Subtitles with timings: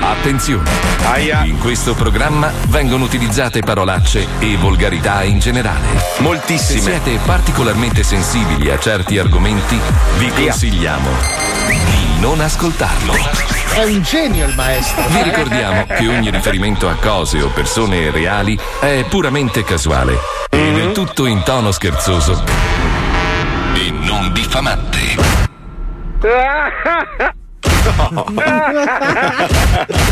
[0.00, 0.70] Attenzione!
[1.44, 5.86] In questo programma vengono utilizzate parolacce e volgarità in generale.
[6.18, 6.80] Moltissime.
[6.80, 9.78] Se siete particolarmente sensibili a certi argomenti,
[10.18, 11.08] vi consigliamo
[11.66, 13.12] di non ascoltarlo.
[13.74, 15.06] È un genio il maestro.
[15.08, 20.18] Vi ricordiamo che ogni riferimento a cose o persone reali è puramente casuale
[20.48, 22.42] e del tutto in tono scherzoso
[23.74, 25.44] e non diffamante.
[27.88, 28.26] Oh.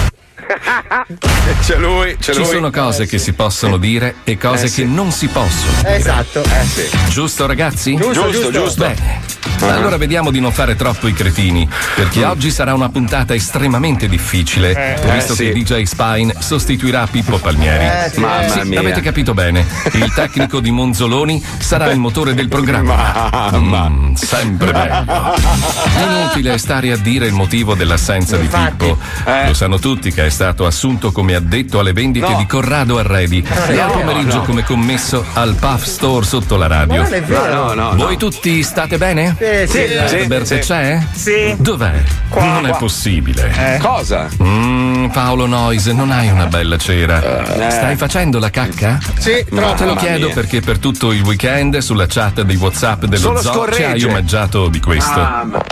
[1.65, 2.49] C'è lui, c'è Ci lui.
[2.49, 4.83] sono cose che si possono dire e cose Eh sì.
[4.83, 5.73] che non si possono.
[5.79, 5.97] dire.
[5.97, 6.43] Esatto.
[6.43, 6.89] Eh sì.
[7.09, 7.95] Giusto ragazzi?
[7.97, 8.85] Giusto, giusto, giusto.
[8.87, 9.33] Bene.
[9.61, 14.99] Allora vediamo di non fare troppo i cretini, perché oggi sarà una puntata estremamente difficile,
[15.15, 15.45] visto Eh, sì.
[15.45, 17.85] che DJ Spine sostituirà Pippo Palmieri.
[17.85, 18.21] Eh, sì.
[18.21, 18.81] Mamma Sì, mia.
[18.81, 19.65] avete capito bene.
[19.93, 23.49] Il tecnico di Monzoloni sarà il motore del programma.
[23.53, 23.89] Mamma.
[23.89, 25.35] Mm, sempre bello.
[26.05, 28.99] Inutile stare a dire il motivo dell'assenza di Pippo.
[29.25, 29.47] Eh.
[29.47, 32.37] Lo sanno tutti che è stato assunto come addetto alle vendite No.
[32.37, 34.43] di Corrado Arredi e al no, pomeriggio no.
[34.43, 37.03] come commesso al Puff Store sotto la radio.
[37.03, 37.55] Non è vero.
[37.55, 37.97] No, no, no.
[38.05, 39.37] Voi tutti state bene?
[39.39, 39.87] Sì, sì.
[39.87, 40.59] Sì, Herbert sì.
[40.59, 40.99] c'è?
[41.13, 41.55] Sì.
[41.57, 42.03] Dov'è?
[42.31, 42.79] non è qua.
[42.79, 43.79] possibile.
[43.81, 44.29] Cosa?
[44.43, 47.45] Mm, Paolo Noise, non hai una bella cera.
[47.71, 48.99] Stai facendo la cacca?
[49.19, 49.75] Sì, No, troppo.
[49.77, 50.35] te lo chiedo mia.
[50.35, 54.67] perché per tutto il weekend sulla chat dei WhatsApp dello Solo zoo ci hai omaggiato
[54.69, 55.21] di questo.
[55.21, 55.63] Mamma.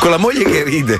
[0.00, 0.98] Con la moglie che ride.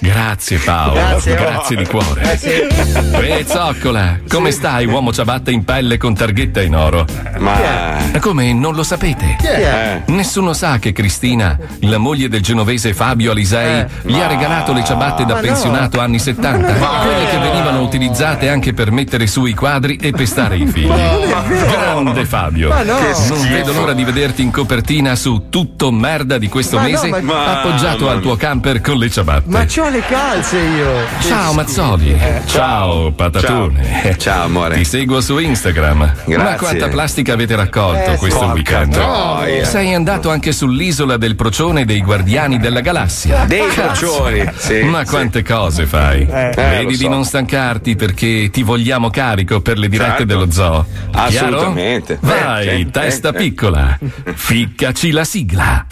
[0.00, 1.34] Grazie Paolo, Grazie.
[1.34, 2.32] grazie di cuore.
[2.32, 2.48] Eh, sì.
[2.48, 7.04] E zoccola, come stai, uomo ciabatta in pelle con targhetta in oro?
[7.38, 7.98] Ma.
[8.18, 9.36] Come, non lo sapete?
[9.40, 10.02] È?
[10.06, 10.12] Eh.
[10.12, 15.24] Nessuno sa che Cristina, la moglie del genovese Fabio Alisei, gli ha regalato le ciabatte
[15.24, 15.46] da Ma no.
[15.46, 16.72] pensionato anni 70.
[16.72, 20.88] Quelle che venivano utilizzate anche per mettere su i quadri e pestare i figli.
[20.88, 22.70] Grande Fabio.
[22.70, 22.98] Ma no.
[23.28, 27.22] Non vedo l'ora di vederti in copertina su tutto merda di questo Ma no, mese,
[27.22, 29.48] ma- appoggiato al tuo camper con le ciabatte.
[29.50, 30.92] Ma c'ho le calze io.
[31.20, 32.18] Ciao Mazzoli.
[32.46, 34.00] Ciao Patatone.
[34.02, 34.16] Ciao.
[34.16, 34.76] Ciao, amore.
[34.76, 35.98] Ti seguo su Instagram.
[35.98, 36.56] Ma Grazie.
[36.56, 38.92] quanta plastica avete raccolto Eh, questo weekend?
[38.92, 39.64] troia.
[39.64, 43.44] Sei andato anche sull'isola del procione dei guardiani della galassia.
[43.44, 44.06] Dei Cazzo.
[44.06, 44.50] crocioni.
[44.56, 45.10] Sì, Ma sì.
[45.10, 46.22] quante cose fai?
[46.30, 47.08] Eh, Vedi lo di so.
[47.08, 50.24] non stancarti perché ti vogliamo carico per le dirette Certo.
[50.24, 50.86] dello zoo.
[51.10, 51.26] Chiaro?
[51.56, 52.18] Assolutamente.
[52.20, 53.34] Vai, Eh, sì, testa eh, eh.
[53.38, 53.98] piccola.
[54.34, 55.86] Ficcaci la sigla.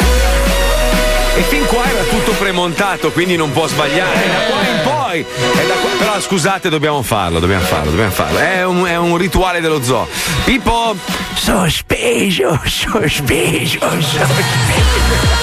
[1.38, 4.24] E fin qua era tutto premontato, quindi non può sbagliare.
[4.24, 5.20] È da qua in poi.
[5.20, 8.38] È da qua- Però scusate, dobbiamo farlo, dobbiamo farlo, dobbiamo farlo.
[8.38, 10.08] È un, è un rituale dello zoo.
[10.44, 10.96] Pippo.
[11.36, 15.36] Sospeso, sospeso, sospeso.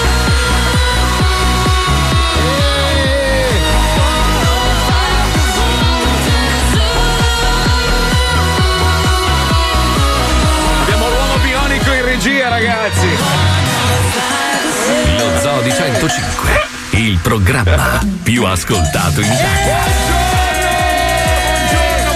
[10.82, 13.08] Abbiamo l'uomo bionico in regia, ragazzi.
[15.78, 16.50] Lo Zoo di 105.
[16.92, 19.78] Il programma più ascoltato in Italia.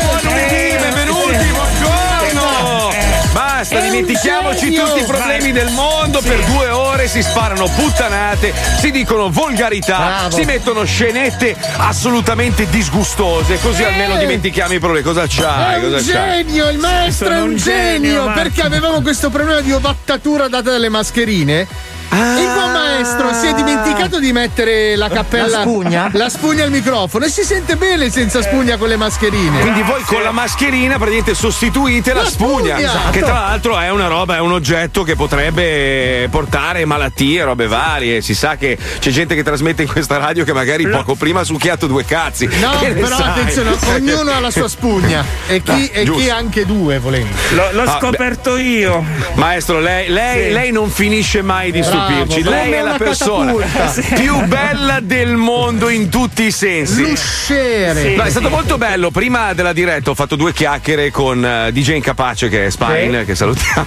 [0.03, 2.91] Buon lunedì, benvenuti, buongiorno!
[3.33, 6.21] Basta, dimentichiamoci tutti i problemi del mondo.
[6.23, 10.37] Per due ore si sparano puttanate, si dicono volgarità, Bravo.
[10.37, 13.59] si mettono scenette assolutamente disgustose.
[13.61, 15.05] Così almeno dimentichiamo i problemi.
[15.05, 15.85] Cosa È c'hai?
[15.85, 16.45] un Cosa c'hai?
[16.47, 20.71] genio, il maestro Sono è un un genio, perché avevamo questo problema di ovattatura data
[20.71, 21.99] dalle mascherine.
[22.13, 22.39] Ah.
[22.41, 26.11] Il buon maestro si è dimenticato di mettere la cappella La spugna?
[26.13, 29.61] la spugna al microfono e si sente bene senza spugna con le mascherine.
[29.61, 33.11] Quindi voi con la mascherina praticamente sostituite la, La spugna, spugna, esatto.
[33.11, 38.23] che tra l'altro è una roba, è un oggetto che potrebbe portare malattie, robe varie.
[38.23, 41.45] Si sa che c'è gente che trasmette in questa radio che magari poco prima ha
[41.45, 42.47] succhiato due cazzi.
[42.59, 43.29] No, però sai?
[43.29, 47.35] attenzione, ognuno ha la sua spugna e chi, Ah, e chi anche due volendo.
[47.51, 49.05] L'ho, l'ho Ah, scoperto io.
[49.35, 50.53] Maestro, lei, lei- Sì.
[50.53, 52.43] lei non finisce mai di Bravo, stupirci.
[52.43, 54.15] Lei è la persona catapulta.
[54.17, 57.03] più bella del mondo in tutti i sensi.
[57.09, 58.03] Lusciere.
[58.11, 58.15] Sì.
[58.17, 59.11] No, è stato molto bello.
[59.11, 63.35] Prima della diretta ho fatto due chiacchiere con eh, DJ Incapace, che è Spine, che
[63.35, 63.87] salutiamo.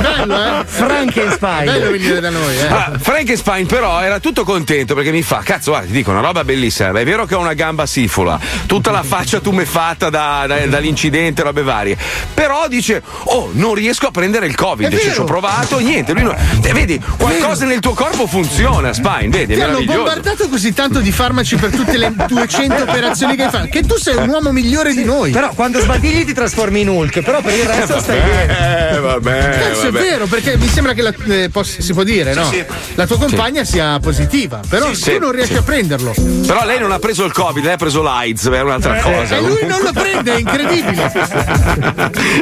[0.00, 0.64] Bello, eh?
[0.64, 1.64] Frankenstein.
[1.64, 2.66] Bello venire da noi, eh?
[2.66, 6.44] Ah, Frankenstein però era tutto contento perché mi fa cazzo guarda ti dico una roba
[6.44, 11.42] bellissima è vero che ho una gamba sifola tutta la faccia tumefatta da- da- dall'incidente
[11.42, 11.96] robe varie
[12.32, 16.22] però dice oh non riesco a prendere il covid Cioè, ci ho provato niente lui
[16.22, 21.00] non- Eh, vedi qualcosa nel tuo corpo funziona Spine vedi Ti hanno bombardato così tanto
[21.00, 24.50] di farmaci per tutte le 200 operazioni che hai fatto, che tu sei un uomo
[24.52, 25.30] migliore di noi.
[25.30, 28.90] Però quando sbadigli ti trasformi in Hulk, però per il resto stai bene.
[28.96, 32.34] eh vabbè, Cazzo, è vero, perché mi sembra che la, eh, poss- si può dire,
[32.34, 32.50] no?
[32.94, 35.58] La tua compagna sia positiva, però Sì, tu sì, non riesci sì.
[35.58, 36.12] a prenderlo.
[36.46, 39.40] però lei non ha preso il covid lei ha preso l'AIDS è un'altra cosa E
[39.40, 41.12] lui non lo prende, è incredibile.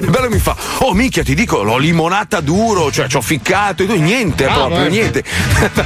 [0.00, 3.82] Il bello mi fa, oh minchia, ti dico, l'ho limonata duro, cioè ci ho ficcato
[3.82, 4.88] e tu niente Bravo, proprio, eh.
[4.90, 5.24] niente.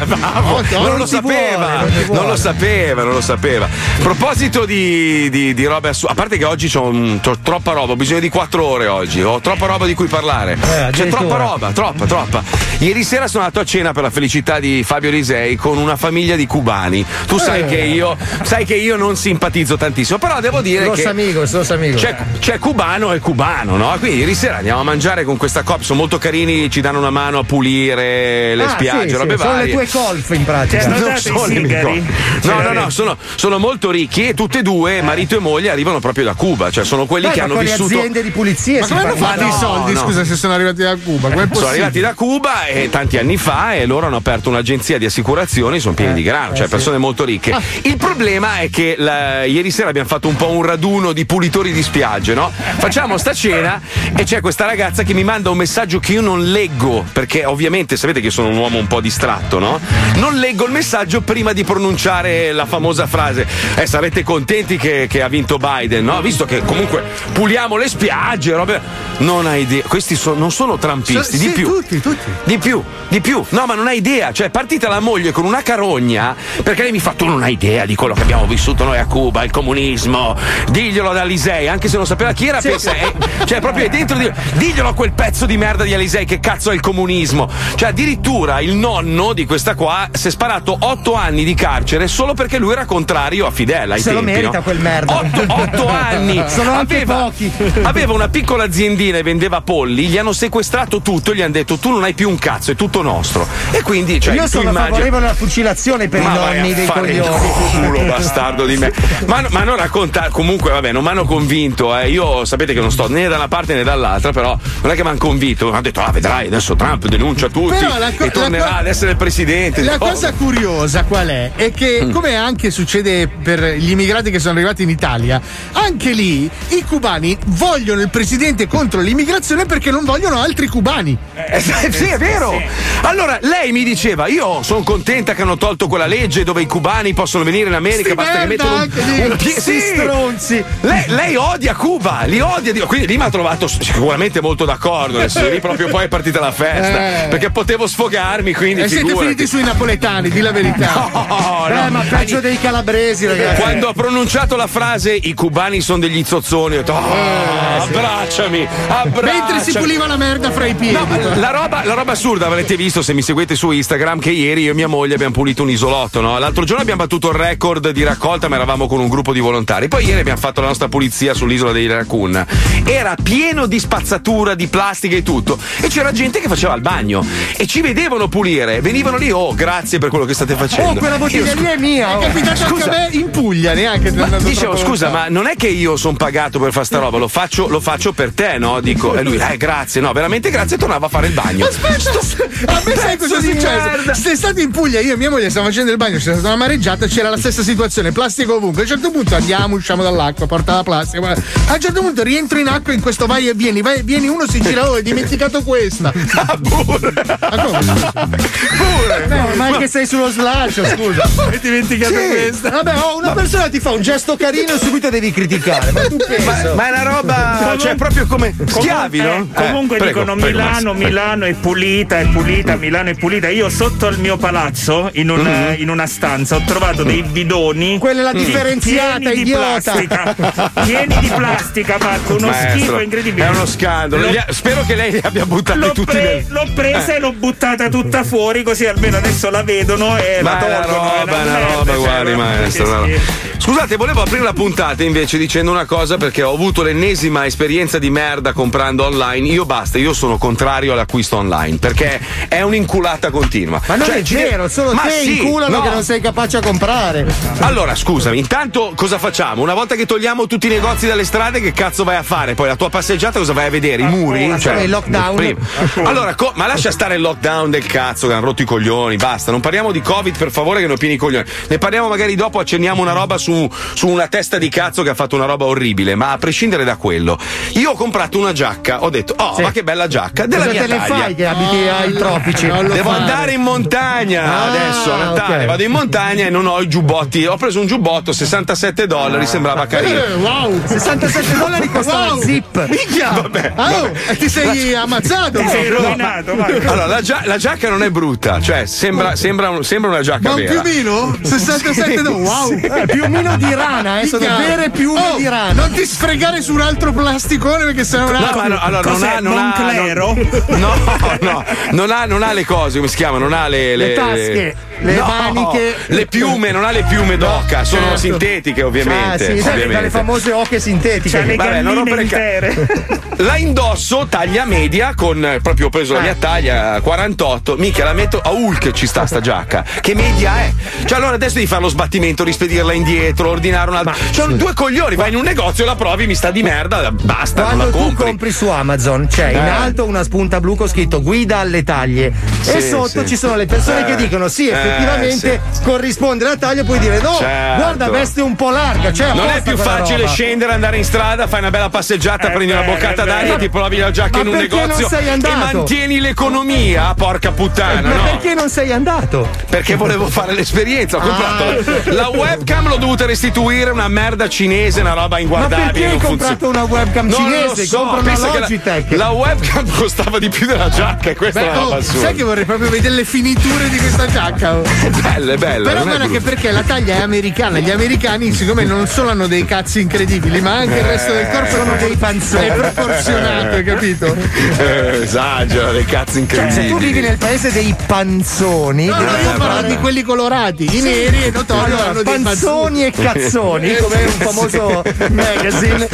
[0.05, 3.65] Bravo, No, non, non lo sapeva, vuole, non non, lo sapeva, non lo sapeva.
[3.67, 3.69] A
[4.03, 7.97] proposito di, di, di robe assurde, a parte che oggi c'ho, un- troppa roba, ho
[7.97, 10.57] bisogno di quattro ore oggi, ho troppa roba di cui parlare.
[10.61, 11.21] C'è addirittura.
[11.21, 12.43] troppa roba, troppa, troppa.
[12.79, 16.37] Ieri sera sono andato a cena per la felicità di Fabio Risei con una famiglia
[16.37, 17.05] di cubani.
[17.27, 17.67] Tu sai Eh.
[17.67, 21.09] che io, sai che io non simpatizzo tantissimo, però devo dire Los che.
[21.09, 22.01] amigos, los amigos.
[22.01, 23.95] C'è, c'è cubano e cubano, no?
[23.99, 27.11] Quindi ieri sera andiamo a mangiare con questa coppia, sono molto carini, ci danno una
[27.11, 29.67] mano a pulire le Ah, spiagge, sì, sì, robe sono varie.
[29.67, 30.83] le tue colf in pratica.
[30.83, 32.03] Cioè, non sono i Ce
[32.43, 36.01] No, no, no, sono, sono molto ricchi e tutte e due, marito e moglie, arrivano
[36.01, 37.89] proprio da Cuba, cioè sono quelli Beh, che ma hanno vissuto.
[37.89, 40.01] le aziende di pulizia Ma come hanno fa- fatto no, i soldi, no.
[40.01, 41.29] scusa, se sono arrivati da Cuba?
[41.29, 44.99] Come è Sono arrivati da Cuba e tanti anni fa e loro hanno aperto un'agenzia
[44.99, 47.55] di assicurazioni, sono pieni di grano, cioè persone molto ricche.
[47.83, 51.73] Il problema è che la- ieri sera abbiamo fatto un po' un raduno di pulitori
[51.73, 52.51] di spiagge, no?
[52.79, 53.81] Facciamo sta cena
[54.17, 57.97] e c'è questa ragazza che mi manda un messaggio che io non leggo, perché ovviamente
[58.07, 59.81] sapete che io sono un uomo un po' distratto, no?
[60.15, 63.47] Non leggo il messaggio prima di pronunciare la famosa frase.
[63.75, 66.21] Eh, sarete contenti che, che ha vinto Biden, no?
[66.21, 68.81] Visto che comunque puliamo le spiagge, robe.
[69.19, 69.83] Non hai idea.
[69.89, 71.67] Questi so- non sono trampisti, So- di sì, più.
[71.67, 72.31] tutti, tutti.
[72.45, 73.43] Di più, di più.
[73.49, 74.31] No, ma non hai idea.
[74.33, 77.87] Cioè, partita la moglie con una carogna perché lei mi fa: Tu non hai idea
[77.87, 80.37] di quello che abbiamo vissuto noi a Cuba, il comunismo.
[80.71, 82.93] Diglielo ad Alisei, anche se non sapeva chi era, pensa.
[82.95, 83.13] eh,
[83.47, 84.31] cioè, proprio è dentro di.
[84.53, 87.49] Diglielo a quel pezzo di merda di Alisei che cazzo è il comunismo.
[87.75, 92.35] Cioè, addirittura il nonno di questa qua si è sparato otto anni di carcere solo
[92.35, 93.93] perché lui era contrario a Fidel.
[93.93, 94.63] ai Se lo tempi, merita no?
[94.65, 95.15] quel merda.
[95.17, 96.45] Otto, otto anni.
[96.47, 97.51] Sono anche aveva, pochi.
[97.83, 101.79] aveva una piccola aziendina e vendeva polli, gli hanno sequestrato tutto e gli hanno detto
[101.79, 103.49] tu non hai più un cazzo, è tutto nostro.
[103.71, 107.51] E quindi, cioè, Io sono immagini- favorevole alla fucilazione per ma i nonni dei coglioni.
[107.81, 108.93] culo bastardo di me
[109.27, 112.11] ma mi hanno raccontato comunque vabbè non mi hanno convinto eh.
[112.11, 115.03] io sapete che non sto né da una parte né dall'altra però non è che
[115.03, 118.25] mi hanno convinto mi hanno detto ah vedrai adesso Trump denuncia tutti Però la co-
[118.25, 120.11] e tornerà la co- ad essere il presidente La Oh.
[120.11, 121.53] cosa curiosa qual è?
[121.55, 122.11] È che, Mm.
[122.11, 125.41] come anche succede per gli immigrati che sono arrivati in Italia,
[125.73, 131.17] anche lì i cubani vogliono il presidente contro l'immigrazione perché non vogliono altri cubani.
[131.35, 132.61] Eh, sì, è vero.
[133.03, 137.15] Allora, lei mi diceva: Io sono contenta che hanno tolto quella legge dove i cubani
[137.15, 138.91] possono venire in America, Sti basta che mettono un,
[139.31, 139.81] un pie- Sti sì.
[139.95, 140.65] stronzi.
[140.81, 142.85] Lei, lei odia Cuba, li odia.
[142.87, 145.19] Quindi lì mi ha trovato sicuramente molto d'accordo.
[145.19, 147.25] Adesso lì proprio poi è partita la festa.
[147.25, 147.29] Eh.
[147.29, 149.25] Perché potevo sfogarmi, quindi E siete figurati.
[149.29, 150.85] finiti sui napoletani, di la verità.
[151.37, 151.91] Oh, Eh, no.
[151.91, 153.61] ma peggio dei calabresi, ragazzi.
[153.61, 159.39] Quando ho pronunciato la frase i cubani sono degli zozzoni, ho detto "Oh, abbracciami, abbracciami.
[159.39, 160.95] Mentre si puliva la merda fra i piedi.
[160.95, 161.07] No,
[161.37, 164.71] la roba, la roba assurda, avrete visto se mi seguite su Instagram che ieri io
[164.71, 166.39] e mia moglie abbiamo pulito un isolotto, no?
[166.39, 169.89] L'altro giorno abbiamo battuto il record di raccolta, ma eravamo con un gruppo di volontari.
[169.89, 172.47] Poi ieri abbiamo fatto la nostra pulizia sull'isola dei Raccoon.
[172.85, 175.59] Era pieno di spazzatura, di plastica e tutto.
[175.81, 177.25] E c'era gente che faceva il bagno.
[177.57, 178.81] E ci vedevano pulire.
[178.81, 180.93] Venivano lì, oh, grazie per quello che state facendo.
[180.93, 182.11] Oh, quella bottiglia Io, lì è mia.
[182.11, 182.21] È oh.
[182.21, 185.97] capitato anche a me in Puglia, neanche ma dicevo, scusa, ma non è che io
[185.97, 188.81] sono pagato per fare sta roba, lo faccio, lo faccio per te, no?
[188.81, 191.67] Dico, e lui, eh, grazie, no, veramente grazie, tornava a fare il bagno.
[191.67, 194.15] Aspetta, a me sai cosa è successo?
[194.15, 196.57] Sei stato in Puglia, io e mia moglie stavamo facendo il bagno, c'era stata una
[196.57, 198.81] mareggiata, c'era la stessa situazione, plastica ovunque.
[198.81, 201.19] A un certo punto andiamo, usciamo dall'acqua, porta la plastica.
[201.19, 201.43] guarda.
[201.67, 204.29] A un certo punto rientro in acqua in questo vai e vieni, vai e vieni,
[204.29, 206.13] uno si gira, oh, hai dimenticato questa.
[206.37, 207.13] Ah, pure.
[207.57, 209.53] Ma come?
[209.53, 211.29] Eh, ma anche sei sullo slancio, scusa.
[211.51, 212.71] Hai dimenticato questa?
[212.71, 215.91] Vabbè, oh, una persona ti fa un gesto carino e subito devi criticare.
[215.93, 216.75] Ma tu pensa.
[216.75, 219.35] Ma è una roba, cioè, proprio come schiavi, no?
[219.35, 221.07] eh, comunque Eh, prego, dicono prego, Milano, prego.
[221.09, 223.49] Milano è pulita, è pulita, Milano è pulita.
[223.49, 225.81] Io sotto al mio palazzo, in, un- Mm-hmm.
[225.83, 227.99] in una stanza, ho trovato dei bidoni.
[227.99, 229.93] Quella è la differenziata, pieni di idiota.
[229.93, 230.35] plastica.
[230.85, 233.47] pieni di plastica, Marco, uno Maestro, schifo incredibile.
[233.47, 234.27] È uno scandalo.
[234.29, 236.45] Ha- Spero che lei li abbia buttati L'ho, tutti pre- nel.
[236.49, 237.17] l'ho presa Eh.
[237.17, 237.46] e l'ho buttata
[237.91, 241.11] tutta fuori, così almeno adesso la vedono e Ma la è una tolgono.
[241.19, 243.03] roba, è una merda, roba, cioè, guardi, ma- maestro.
[243.03, 243.45] una.
[243.59, 248.11] Scusate, volevo aprire la puntata invece dicendo una cosa perché ho avuto l'ennesima esperienza di
[248.11, 249.49] merda comprando online.
[249.49, 253.81] Io basta, io sono contrario all'acquisto online perché è un'inculata continua.
[253.87, 255.83] Ma non Cioè, è vero, solo Ma te sì, inculano no.
[255.83, 257.27] che non sei capace a comprare.
[257.61, 259.63] Allora, scusami, intanto cosa facciamo?
[259.63, 262.55] Una volta che togliamo tutti i negozi dalle strade, che cazzo vai a fare?
[262.55, 264.03] Poi la tua passeggiata cosa vai a vedere?
[264.03, 264.55] I muri?
[264.61, 265.35] Cioè, il lockdown.
[265.35, 265.59] prima.
[266.05, 269.51] Allora, co- ma lascia stare il lockdown del cazzo, che hanno rotto i coglioni, basta.
[269.51, 271.45] Non parliamo di Covid, per favore, che ne ho pieni i coglioni.
[271.69, 275.15] Ne parliamo magari dopo, accenniamo una roba su, su una testa di cazzo che ha
[275.15, 276.15] fatto una roba orribile.
[276.17, 277.39] Ma a prescindere da quello,
[277.75, 279.63] io ho comprato una giacca, ho detto, oh, Sì.
[279.63, 281.15] ma che bella giacca, della Cosa mia taglia.
[281.17, 282.67] fai che abiti ai tropici?
[282.67, 283.21] non Devo fare.
[283.23, 285.57] andare in montagna Ah, adesso a Natale.
[285.63, 285.65] ok.
[285.67, 287.45] Vado in montagna e non ho i giubbotti.
[287.47, 290.19] Ho preso un giubbotto, 67 dollari, sembrava carino.
[290.19, 290.81] Eh, wow!
[290.87, 292.41] 67 dollari costa la Wow.
[292.43, 292.87] zip.
[292.89, 293.73] Minchia, vabbè.
[293.77, 295.59] Ah, oh, ti sei ammazzato?
[295.61, 296.09] Ti sei proprio.
[296.09, 296.77] rovinato, Marco.
[296.91, 300.49] Allora, la, gia- la giacca non è brutta, cioè sembra sembra, un- sembra una giacca
[300.49, 300.81] Ma un vera.
[300.81, 301.37] piumino?
[301.43, 302.73] 67 no, wow!
[302.73, 305.73] Eh, piumino di rana, eh, sono vere piume Oh, di rana.
[305.73, 309.23] Non ti sfregare su un altro plasticone perché sennò un No, ma no, allora non
[309.25, 310.35] ha, non ha, Monclero?
[310.69, 310.95] non- no,
[311.41, 313.39] no, non ha, non ha le cose, come si chiama?
[313.39, 315.95] Non ha le, Le tasche, le no, maniche.
[316.07, 318.19] le piume, non ha le piume d'oca, sono certo.
[318.19, 319.39] sintetiche Ah, ovviamente.
[319.39, 319.93] sì, sai, ovviamente.
[319.95, 321.39] dalle famose oche sintetiche.
[321.39, 323.25] C'ha le Vabbè, non intere.
[323.41, 327.77] La indosso taglia media con proprio ho preso la mia taglia 48.
[327.77, 329.85] Mica la metto a Hulk ci sta sta giacca.
[330.01, 330.73] Che media è?
[331.05, 334.15] Cioè allora adesso devi fare lo sbattimento, rispedirla indietro, ordinare un'altra.
[334.31, 337.61] Cioè due coglioni, vai in un negozio e la provi, mi sta di merda, basta,
[337.61, 338.25] non Quando la tu compri.
[338.25, 339.69] compri su Amazon c'è in Eh.
[339.69, 342.33] alto una spunta blu con scritto guida alle taglie
[342.65, 343.27] e Sì, sotto sì.
[343.27, 344.05] ci sono le persone Eh.
[344.05, 347.83] che dicono sì Eh, effettivamente corrisponde alla taglia puoi dire no Certo.
[347.83, 350.29] guarda veste un po' larga cioè Non è più facile roba.
[350.31, 353.59] scendere, andare in strada, fai una bella passeggiata, È prendi una boccata è d'aria, vero.
[353.59, 358.23] ti provi la giacca Ma in un negozio e mantieni l'economia, porca puttana, ma no?
[358.25, 359.49] perché non sei andato?
[359.69, 361.17] Perché volevo fare l'esperienza.
[361.17, 361.25] Ho Ah.
[361.27, 365.91] comprato la webcam, l'ho dovuta restituire, una merda cinese, una roba ma inguardabile.
[365.93, 366.83] perché hai comprato funziona.
[366.83, 370.67] una webcam Non cinese lo so, compra una Logitech La, la webcam costava di più
[370.67, 373.25] della giacca, e questa Beh, è una roba oh, sai che vorrei proprio vedere le
[373.25, 374.76] finiture di questa giacca.
[375.07, 375.89] È bella, è bella.
[375.89, 376.51] Però non è guarda che brutta.
[376.51, 380.79] perché la taglia è americana, gli americani, siccome non solo hanno dei cazzi incredibili, ma
[380.79, 382.67] anche il resto del corpo sono sono dei panzoni.
[382.67, 384.37] È proporzionato, hai capito?
[384.79, 386.89] Eh, esagera, dei cazzi Cioè, se incredibili.
[386.89, 391.45] tu vivi nel paese dei panzoni No, no, io parlo di quelli colorati, i neri
[391.45, 396.09] e notorio Allora, hanno panzoni e cazzoni, come un famoso magazine,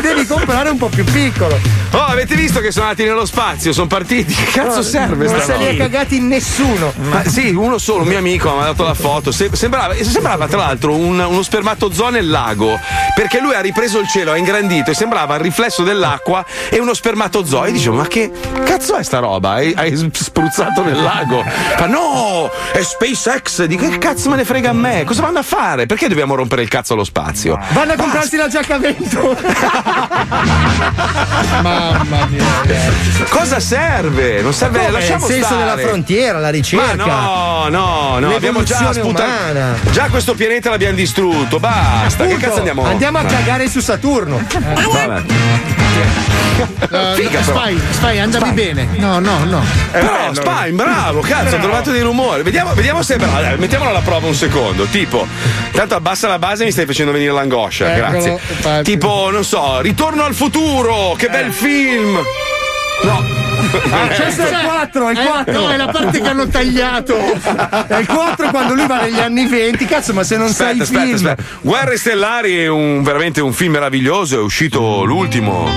[0.00, 1.58] devi comprare un po' più piccolo.
[1.92, 3.72] Oh, avete visto che sono andati nello spazio?
[3.72, 4.32] Sono partiti.
[4.32, 6.92] Che cazzo serve Non se li è cagati nessuno.
[7.10, 9.32] Ma sì, uno solo, un mio amico mi ha dato la foto.
[9.32, 12.78] Se- sembrava, sembrava tra l'altro un- uno spermatozoo nel lago.
[13.14, 16.94] Perché lui ha ripreso il cielo, ha ingrandito e sembrava il riflesso dell'acqua e uno
[16.94, 17.64] spermatozoo.
[17.64, 18.30] E dicevo, ma che
[18.64, 19.50] cazzo è sta roba?
[19.52, 21.42] Hai, hai spruzzato nel lago?
[21.78, 22.50] Ma no!
[22.72, 23.64] È SpaceX!
[23.64, 25.04] Dico, che cazzo me ne frega a me?
[25.04, 25.86] Cosa vanno a fare?
[25.86, 27.58] Perché dobbiamo rompere il cazzo allo spazio?
[27.70, 29.36] Vanno a comprarsi la giacca a vento.
[31.62, 32.44] Mamma mia.
[33.28, 34.40] Cosa serve?
[34.42, 34.88] Non serve, Come?
[34.88, 35.64] Il lasciamo senso stare.
[35.64, 37.04] della frontiera, la Ma ricerca.
[37.04, 39.90] no, no, no, abbiamo già sputato.
[39.90, 42.24] Già questo pianeta l'abbiamo distrutto, basta.
[42.24, 42.84] che Appunto, cazzo andiamo?
[42.84, 44.40] Andiamo a Eh, cagare su Saturno.
[44.92, 45.22] Vabbè.
[46.90, 47.42] Uh, Figa.
[47.42, 48.88] Spy, Spy, andavi bene.
[48.96, 49.62] No, no, no.
[49.90, 52.42] Però Spine, bravo, cazzo, ho trovato dei rumori.
[52.42, 53.40] Vediamo, vediamo se è bravo.
[53.40, 54.84] Dai, mettiamolo alla prova un secondo.
[54.84, 55.26] Tipo,
[55.72, 57.94] tanto abbassa la base e mi stai facendo venire l'angoscia.
[57.94, 58.30] Eccolo, grazie.
[58.32, 58.82] infatti.
[58.82, 62.18] Tipo, non so, Ritorno al futuro, che bel film.
[63.02, 63.39] No.
[63.90, 65.52] Ah, questo è il 4, è il Eh, 4.
[65.52, 67.16] no, è la parte che hanno tagliato.
[67.16, 69.84] È il 4 quando lui va negli anni 20.
[69.86, 71.28] Cazzo, ma se non sai Aspetta, i aspetta, film.
[71.28, 71.42] aspetta.
[71.60, 75.68] Guerre Stellari è un, veramente un film meraviglioso, è uscito l'ultimo.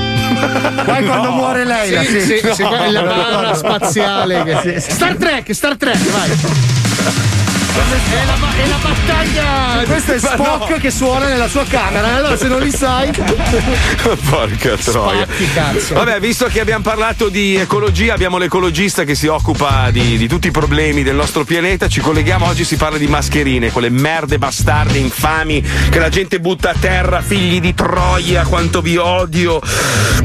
[0.86, 3.54] Poi quando muore lei, la Sì, sì, sì, quella è la barra No.
[3.56, 4.44] spaziale.
[4.62, 7.43] che- Star Trek, Star Trek, vai.
[7.76, 9.84] È la, è la battaglia.
[9.86, 10.78] Questo è Spock no.
[10.78, 12.18] che suona nella sua camera.
[12.18, 13.10] Allora, se non li sai,
[14.30, 15.24] Porca troia.
[15.26, 15.94] Spacchi, cazzo.
[15.96, 20.48] Vabbè, visto che abbiamo parlato di ecologia, abbiamo l'ecologista che si occupa di, di tutti
[20.48, 21.88] i problemi del nostro pianeta.
[21.88, 26.70] Ci colleghiamo oggi, si parla di mascherine, quelle merde bastarde, infami, che la gente butta
[26.70, 29.60] a terra, figli di Troia, quanto vi odio.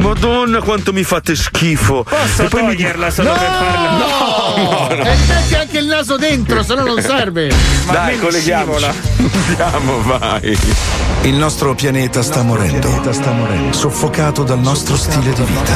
[0.01, 2.05] Madonna, quanto mi fate schifo.
[2.05, 3.91] Posso E poi mi- toglierla solo per farla?
[3.91, 4.48] No,
[4.91, 7.51] E metti anche il naso dentro, se no non serve.
[7.87, 8.85] Ma Dai, colleghiamoci.
[8.85, 8.95] scivola.
[9.49, 10.59] Andiamo, vai.
[11.23, 12.89] Il nostro pianeta sta morendo,
[13.71, 15.73] soffocato dal nostro stile di vita.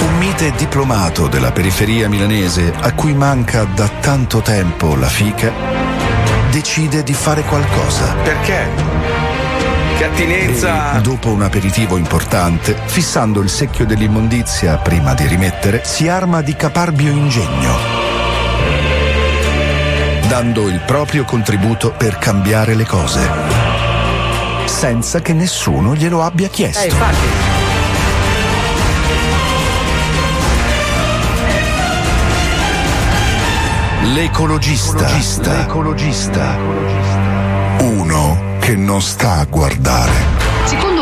[0.00, 5.52] Un mite diplomato della periferia milanese a cui manca da tanto tempo la fica,
[6.50, 8.14] decide di fare qualcosa.
[8.22, 9.27] Perché?
[9.98, 10.96] Che attinenza.
[10.96, 16.54] E, dopo un aperitivo importante, fissando il secchio dell'immondizia prima di rimettere, si arma di
[16.54, 17.76] caparbio ingegno,
[20.28, 23.28] dando il proprio contributo per cambiare le cose,
[24.66, 26.84] senza che nessuno glielo abbia chiesto.
[26.84, 27.26] eh, infatti.
[34.14, 35.08] L'ecologista.
[35.08, 36.56] L'ecologista.
[36.56, 37.27] Uno
[38.68, 40.37] che non sta a guardare.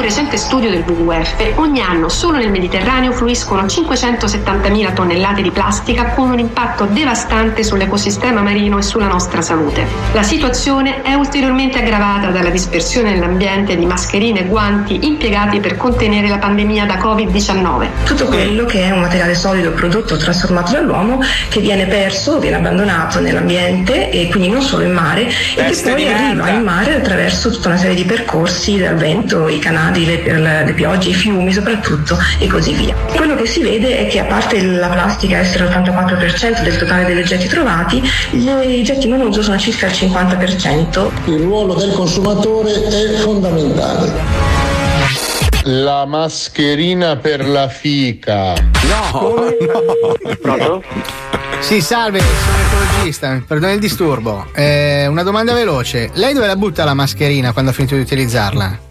[0.06, 6.30] Recente studio del WWF, ogni anno solo nel Mediterraneo fluiscono 570.000 tonnellate di plastica con
[6.30, 9.84] un impatto devastante sull'ecosistema marino e sulla nostra salute.
[10.12, 16.28] La situazione è ulteriormente aggravata dalla dispersione nell'ambiente di mascherine e guanti impiegati per contenere
[16.28, 17.88] la pandemia da Covid-19.
[18.04, 22.58] tutto quello che è un materiale solido prodotto o trasformato dall'uomo che viene perso, viene
[22.58, 26.94] abbandonato nell'ambiente e quindi non solo in mare e che Peste poi arriva in mare
[26.94, 31.08] attraverso tutta una serie di percorsi dal vento, i canali caldi, le, le- le piogge,
[31.08, 32.94] i fiumi soprattutto e così via.
[33.14, 37.18] Quello che si vede è che a parte la plastica essere l'84% del totale degli
[37.18, 41.10] oggetti trovati, gli oggetti monouso sono circa il 50%.
[41.26, 44.12] Il ruolo del consumatore è fondamentale.
[45.64, 48.52] La mascherina per la fica.
[48.88, 49.34] No,
[50.40, 50.82] Pronto?
[51.58, 54.46] Sì, salve, sono ecologista, perdoni il disturbo.
[54.54, 56.10] Eh, una domanda veloce.
[56.12, 58.85] Lei dove la butta la mascherina quando ha finito di utilizzarla?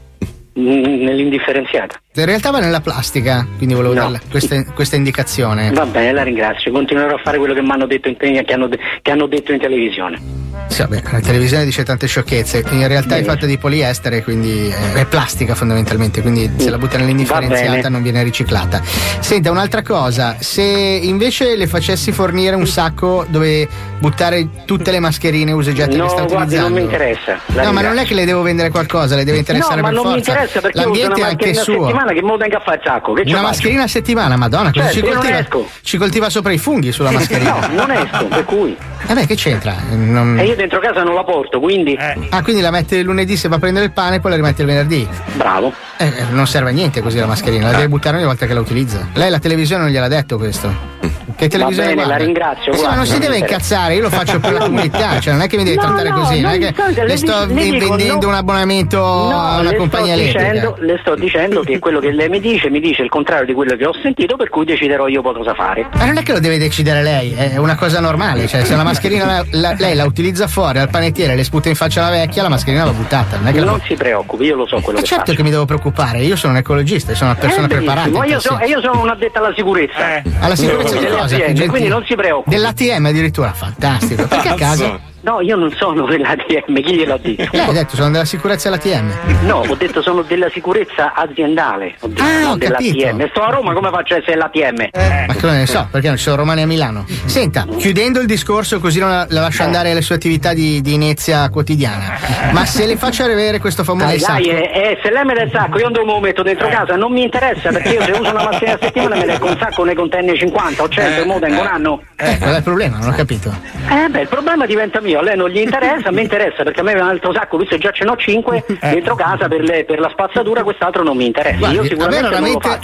[0.57, 1.99] Nell'indifferenziata.
[2.13, 5.71] In realtà va nella plastica, quindi volevo darle questa, questa indicazione.
[5.71, 6.71] Va bene, la ringrazio.
[6.71, 8.69] Continuerò a fare quello che mi hanno detto in, che hanno,
[9.01, 10.44] che hanno detto in televisione.
[10.67, 12.63] Sì, vabbè, la televisione dice tante sciocchezze.
[12.71, 16.97] In realtà è fatta di poliestere, quindi eh, è plastica fondamentalmente, quindi se la butta
[16.97, 17.89] nell'indifferenziata bene.
[17.89, 18.81] non viene riciclata.
[19.19, 23.67] Senta, un'altra cosa, se invece le facessi fornire un sacco dove
[23.99, 26.67] buttare tutte le mascherine useggiate No, che sta guardi, utilizzando.
[26.69, 27.39] non mi interessa.
[27.45, 29.95] No, ma non è che le devo vendere qualcosa, le deve interessare no, ma per
[29.97, 30.31] non mi forza.
[30.31, 31.63] interessa perché L'ambiente una è anche suo.
[31.85, 33.13] settimana che mo tengo a fare il sacco.
[33.13, 35.45] Che Una mascherina a settimana, madonna, cosa Certo, ci coltiva?
[35.81, 37.67] Ci coltiva sopra i funghi sulla mascherina.
[37.71, 38.75] No, non esco, per cui.
[39.07, 39.75] Vabbè, che c'entra?
[39.91, 41.97] Non- E io dentro casa non la porto, quindi.
[42.29, 44.37] Ah, quindi la mette il lunedì se va a prendere il pane e poi la
[44.37, 45.07] rimette il venerdì.
[45.33, 45.71] Bravo.
[45.97, 48.53] Eh, eh, non serve a niente così la mascherina, la deve buttare ogni volta che
[48.53, 49.07] la utilizza.
[49.13, 50.93] Lei la televisione non gliel'ha detto questo.
[51.35, 52.17] Che televisione bene, guarda?
[52.17, 55.19] la ringrazio, Sì, ma guarda, non si deve incazzare, io lo faccio per la comunità,
[55.19, 57.07] cioè non è che mi deve No, trattare no, così, non è che so, le
[57.07, 58.27] le sto dico- vendendo no.
[58.29, 60.51] un abbonamento a una le compagnia sto elettrica.
[60.51, 63.53] dicendo, le sto dicendo che quello che lei mi dice, mi dice il contrario di
[63.53, 65.87] quello che ho sentito, per cui deciderò io poi cosa fare.
[65.97, 68.83] Ma non è che lo deve decidere lei, è una cosa normale, cioè se la
[68.83, 72.43] mascherina la- la- lei la utilizza fuori al panettiere, le sputa in faccia la vecchia,
[72.43, 74.99] la mascherina va buttata, non è che la Non si preoccupi, io lo so quello
[74.99, 75.37] Ma che certo faccio.
[75.37, 78.25] che mi devo preoccupare, io sono un ecologista, sono una persona Eh, preparata.
[78.25, 80.21] io, so- e io sono un addetto alla sicurezza.
[80.39, 81.35] Alla sicurezza di delle cosa?
[81.37, 81.67] gentile.
[81.67, 82.49] quindi non si preoccupi.
[82.49, 84.27] Dell'ATM addirittura, fantastico.
[84.27, 84.99] Perché a casa?
[85.25, 87.49] No, io non sono dell'ATM, chi gliel'ha detto?
[87.51, 89.11] Lei ha detto sono della sicurezza dell'ATM.
[89.47, 93.27] No, ho detto sono della sicurezza aziendale, ho detto, Ah, non ho dell'ATM.
[93.29, 94.89] Sto a Roma, come faccio a essere l'ATM?
[95.27, 97.05] Ma come ne so, perché non ci sono romani a Milano.
[97.25, 100.93] Senta, chiudendo il discorso così non la, la lascio andare alle sue attività di, di
[100.93, 102.17] inezia quotidiana.
[102.51, 104.57] Ma se le faccio avere questo famoso Dai, dai, sacco.
[104.57, 106.95] eh, eh, se lei me dà il sacco, io me lo metto dentro casa?
[106.95, 109.83] Non mi interessa perché io se uso una mascherina a settimana me leggo un sacco
[109.83, 112.01] ne contenne 50 o 100 e mo tengo un anno.
[112.17, 112.97] Eh, qual è il problema?
[112.99, 113.51] Non ho capito.
[113.89, 116.79] Eh beh, il problema diventa mio, a lei non gli interessa, a me interessa perché
[116.79, 119.83] a me un altro sacco, visto che già ce n'ho 5 dentro casa per, le-
[119.85, 121.57] per la spazzatura, quest'altro non mi interessa.
[121.57, 122.17] Guardi, io a, me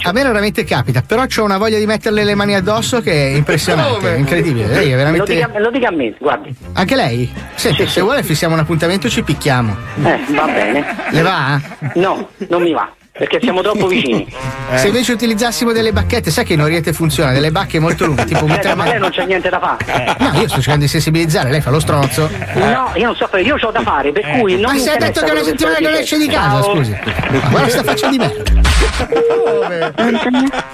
[0.02, 3.36] a me raramente capita, però ho una voglia di metterle le mani addosso che è
[3.36, 4.66] impressionante, è incredibile.
[4.66, 5.34] Lei è Me lo, veramente.
[5.34, 6.54] dica, lo dica a me, guardi.
[6.74, 7.32] Anche lei?
[7.54, 9.76] Senti, se vuole fissiamo un appuntamento ci picchiamo.
[10.04, 10.84] Eh, va bene.
[11.10, 11.60] Le va?
[11.94, 14.26] No, non mi va, perché siamo troppo vicini.
[14.74, 18.44] Se invece utilizzassimo delle bacchette, sai che in Oriente funziona, delle bacche molto lunghe, tipo
[18.44, 20.16] un metro Senta, e ma lei non c'è niente da fare.
[20.18, 22.30] No, io sto cercando di sensibilizzare, lei fa lo stronzo.
[22.54, 24.88] No, io non so fare, io ho da fare, per cui non Ma mi si
[24.88, 26.74] è detto che una settimana non esce di casa, Ciao.
[26.74, 26.98] scusi.
[27.30, 28.60] Ma guarda sta faccia di merda.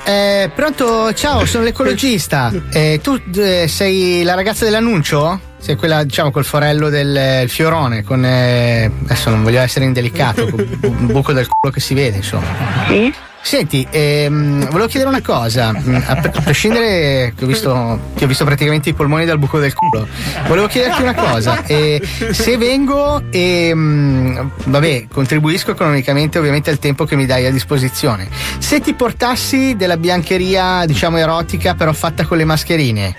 [0.04, 2.52] Eh, pronto, ciao, sono l'ecologista.
[2.70, 5.47] Eh, tu eh, sei la ragazza dell'annuncio?
[5.58, 8.24] Sei quella, diciamo, col forello del eh, fiorone, con.
[8.24, 12.46] eh, adesso non voglio essere indelicato, con un buco del culo che si vede, insomma.
[12.86, 13.12] Sì?
[13.40, 18.24] Senti, ehm, volevo chiedere una cosa, Mm, a, pre- a prescindere che ho, visto, che
[18.24, 20.06] ho visto praticamente i polmoni dal buco del culo,
[20.46, 27.04] volevo chiederti una cosa, eh, se vengo e mm, vabbè, contribuisco economicamente ovviamente al tempo
[27.04, 32.36] che mi dai a disposizione, se ti portassi della biancheria diciamo erotica però fatta con
[32.36, 33.16] le mascherine,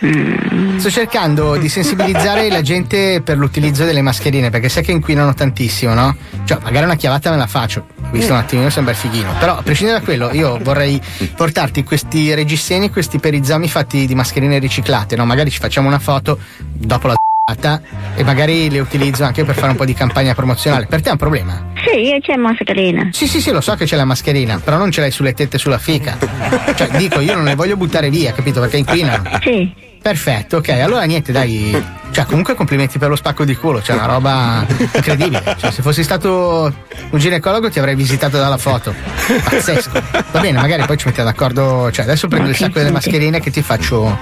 [0.78, 5.94] sto cercando di sensibilizzare la gente per l'utilizzo delle mascherine perché sai che inquinano tantissimo,
[5.94, 6.16] no?
[6.44, 10.00] Cioè magari una chiavata me la faccio, visto un attimino sembra fighino, però a prescindere
[10.00, 11.00] da quello io vorrei
[11.36, 15.24] portarti questi reggiseni questi perizomi fatti di mascherine riciclate, no?
[15.24, 17.16] Magari ci facciamo una foto dopo la
[18.16, 20.86] e magari le utilizzo anche per fare un po' di campagna promozionale.
[20.86, 21.72] Per te è un problema?
[21.76, 23.10] Sì, c'è mascherina.
[23.12, 25.56] Sì, sì, sì, lo so che c'è la mascherina, però non ce l'hai sulle tette
[25.56, 26.18] e sulla fica.
[26.76, 28.60] Cioè, dico, io non le voglio buttare via, capito?
[28.60, 29.40] Perché inquinano.
[29.42, 29.74] Sì.
[30.02, 31.98] Perfetto, ok, allora niente, dai.
[32.12, 35.56] Cioè, comunque complimenti per lo spacco di culo, c'è una roba incredibile.
[35.60, 36.74] Cioè, se fossi stato
[37.12, 38.94] un ginecologo ti avrei visitato dalla foto.
[39.44, 40.02] Pazzesco.
[40.32, 41.92] Va bene, magari poi ci mettiamo d'accordo.
[41.92, 44.18] Cioè, adesso prendo il sacco delle mascherine che ti faccio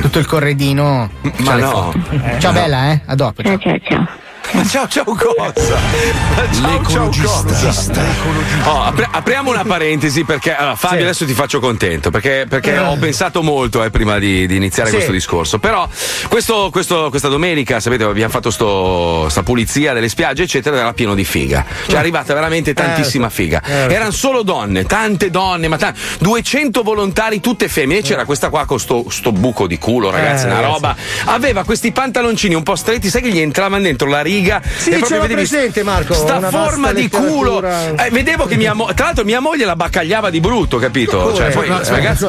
[0.00, 1.10] tutto il corredino.
[1.38, 1.94] Ma no.
[2.38, 3.00] Ciao bella, eh?
[3.06, 3.42] A dopo.
[3.42, 4.08] Ciao, ciao, ciao.
[4.54, 5.78] Ma ciao ciao cosa?
[6.60, 7.92] Ma ciao ciao cosa?
[8.64, 12.96] Oh, apri- apriamo una parentesi perché allora, Fabio adesso ti faccio contento perché, perché ho
[12.96, 14.94] pensato molto eh, prima di, di iniziare Sì.
[14.96, 15.58] questo discorso.
[15.58, 15.88] Però
[16.28, 21.14] questo- questo- questa domenica, sapete, abbiamo fatto sto, sta pulizia delle spiagge, eccetera, era pieno
[21.14, 21.64] di figa.
[21.86, 23.62] Cioè è arrivata veramente tantissima figa.
[23.62, 28.02] Erano solo donne, tante donne, ma tan- 200 volontari, tutte femmine.
[28.02, 30.96] C'era questa qua con sto, sto buco di culo, ragazzi, Eh, una roba.
[31.26, 34.60] Aveva questi pantaloncini un po' stretti, sai che gli entravano dentro la riga riga.
[34.76, 37.62] Sì, e ce l'ho presente, Marco, Sta forma di culo.
[37.62, 38.94] Eh, vedevo che mia moglie.
[38.94, 41.34] Tra l'altro, mia moglie la baccagliava di brutto, capito?
[41.34, 42.26] Cioè, poi, Ma- aspetta, ragazzi.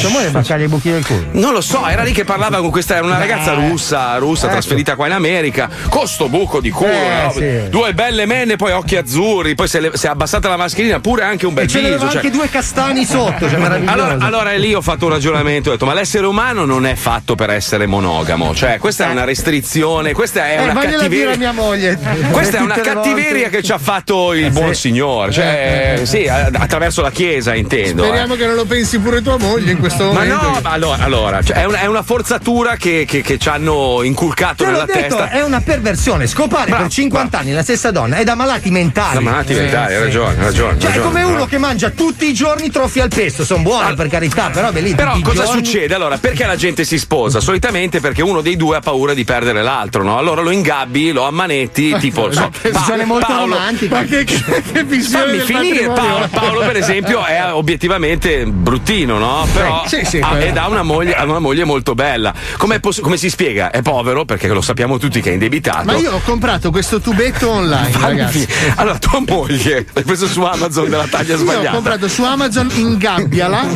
[0.00, 1.26] tua moglie baciare i buchi del culo.
[1.32, 4.52] Non lo so, era lì che parlava con questa, era una ragazza russa, russa Ecco.
[4.52, 7.32] trasferita qua in America, con sto buco di culo, Eh, no?
[7.32, 7.68] sì.
[7.68, 11.22] due belle menne, poi occhi azzurri, poi se, le- se è abbassata la mascherina pure
[11.22, 11.98] anche un bel E ce viso.
[11.98, 15.86] cioè- anche due castani sotto, cioè allora, allora lì ho fatto un ragionamento, ho detto:
[15.86, 18.54] ma l'essere umano non è fatto per essere monogamo.
[18.54, 21.27] Cioè, questa è una restrizione, questa è Eh, una cattiveria.
[21.32, 21.98] A mia moglie.
[22.30, 24.80] Questa è una cattiveria che ci ha fatto il Eh, buon sì.
[24.80, 25.32] signore.
[25.32, 28.02] Cioè, sì, a- attraverso la chiesa, intendo.
[28.04, 28.06] eh.
[28.06, 30.34] Speriamo che non lo pensi pure tua moglie in questo Ma momento.
[30.50, 34.02] no, ma allora, allora, cioè, è, una, è una forzatura che, che- che ci hanno
[34.02, 35.30] inculcato Te l'ho nella detto, testa.
[35.30, 36.26] è una perversione.
[36.26, 39.14] Scopare per 50 anni la stessa donna è da malati mentali.
[39.14, 40.78] Da malati mentali, hai ragione, hai ragione.
[40.78, 41.00] Cioè, hai è ragione.
[41.06, 43.44] come uno che mangia tutti i giorni trofie al pesto.
[43.44, 45.94] Sono buoni, per carità, però lì Però cosa giorni- succede?
[45.94, 47.40] Allora, perché la gente si sposa?
[47.40, 50.18] Solitamente perché uno dei due ha paura di perdere l'altro, no?
[50.18, 53.96] Allora lo ingabbi, lo ammanetti, tipo, so, Che visione molto Paolo- romantica.
[53.96, 55.86] Ma che, che, che visione finire.
[55.88, 59.46] Paolo, Paolo, per esempio è obiettivamente bruttino, no?
[59.52, 62.32] Però Sì, sì, ha, ed ha una moglie, ha una moglie molto bella.
[62.56, 63.70] Com'è poss- come si spiega?
[63.70, 65.84] È povero perché lo sappiamo tutti che è indebitato.
[65.84, 68.46] Ma io ho comprato questo tubetto online, Fammi ragazzi.
[68.76, 71.70] Allora, tua moglie l'hai preso su Amazon della taglia Io ho sbagliata.
[71.70, 73.66] comprato su Amazon ingabbiala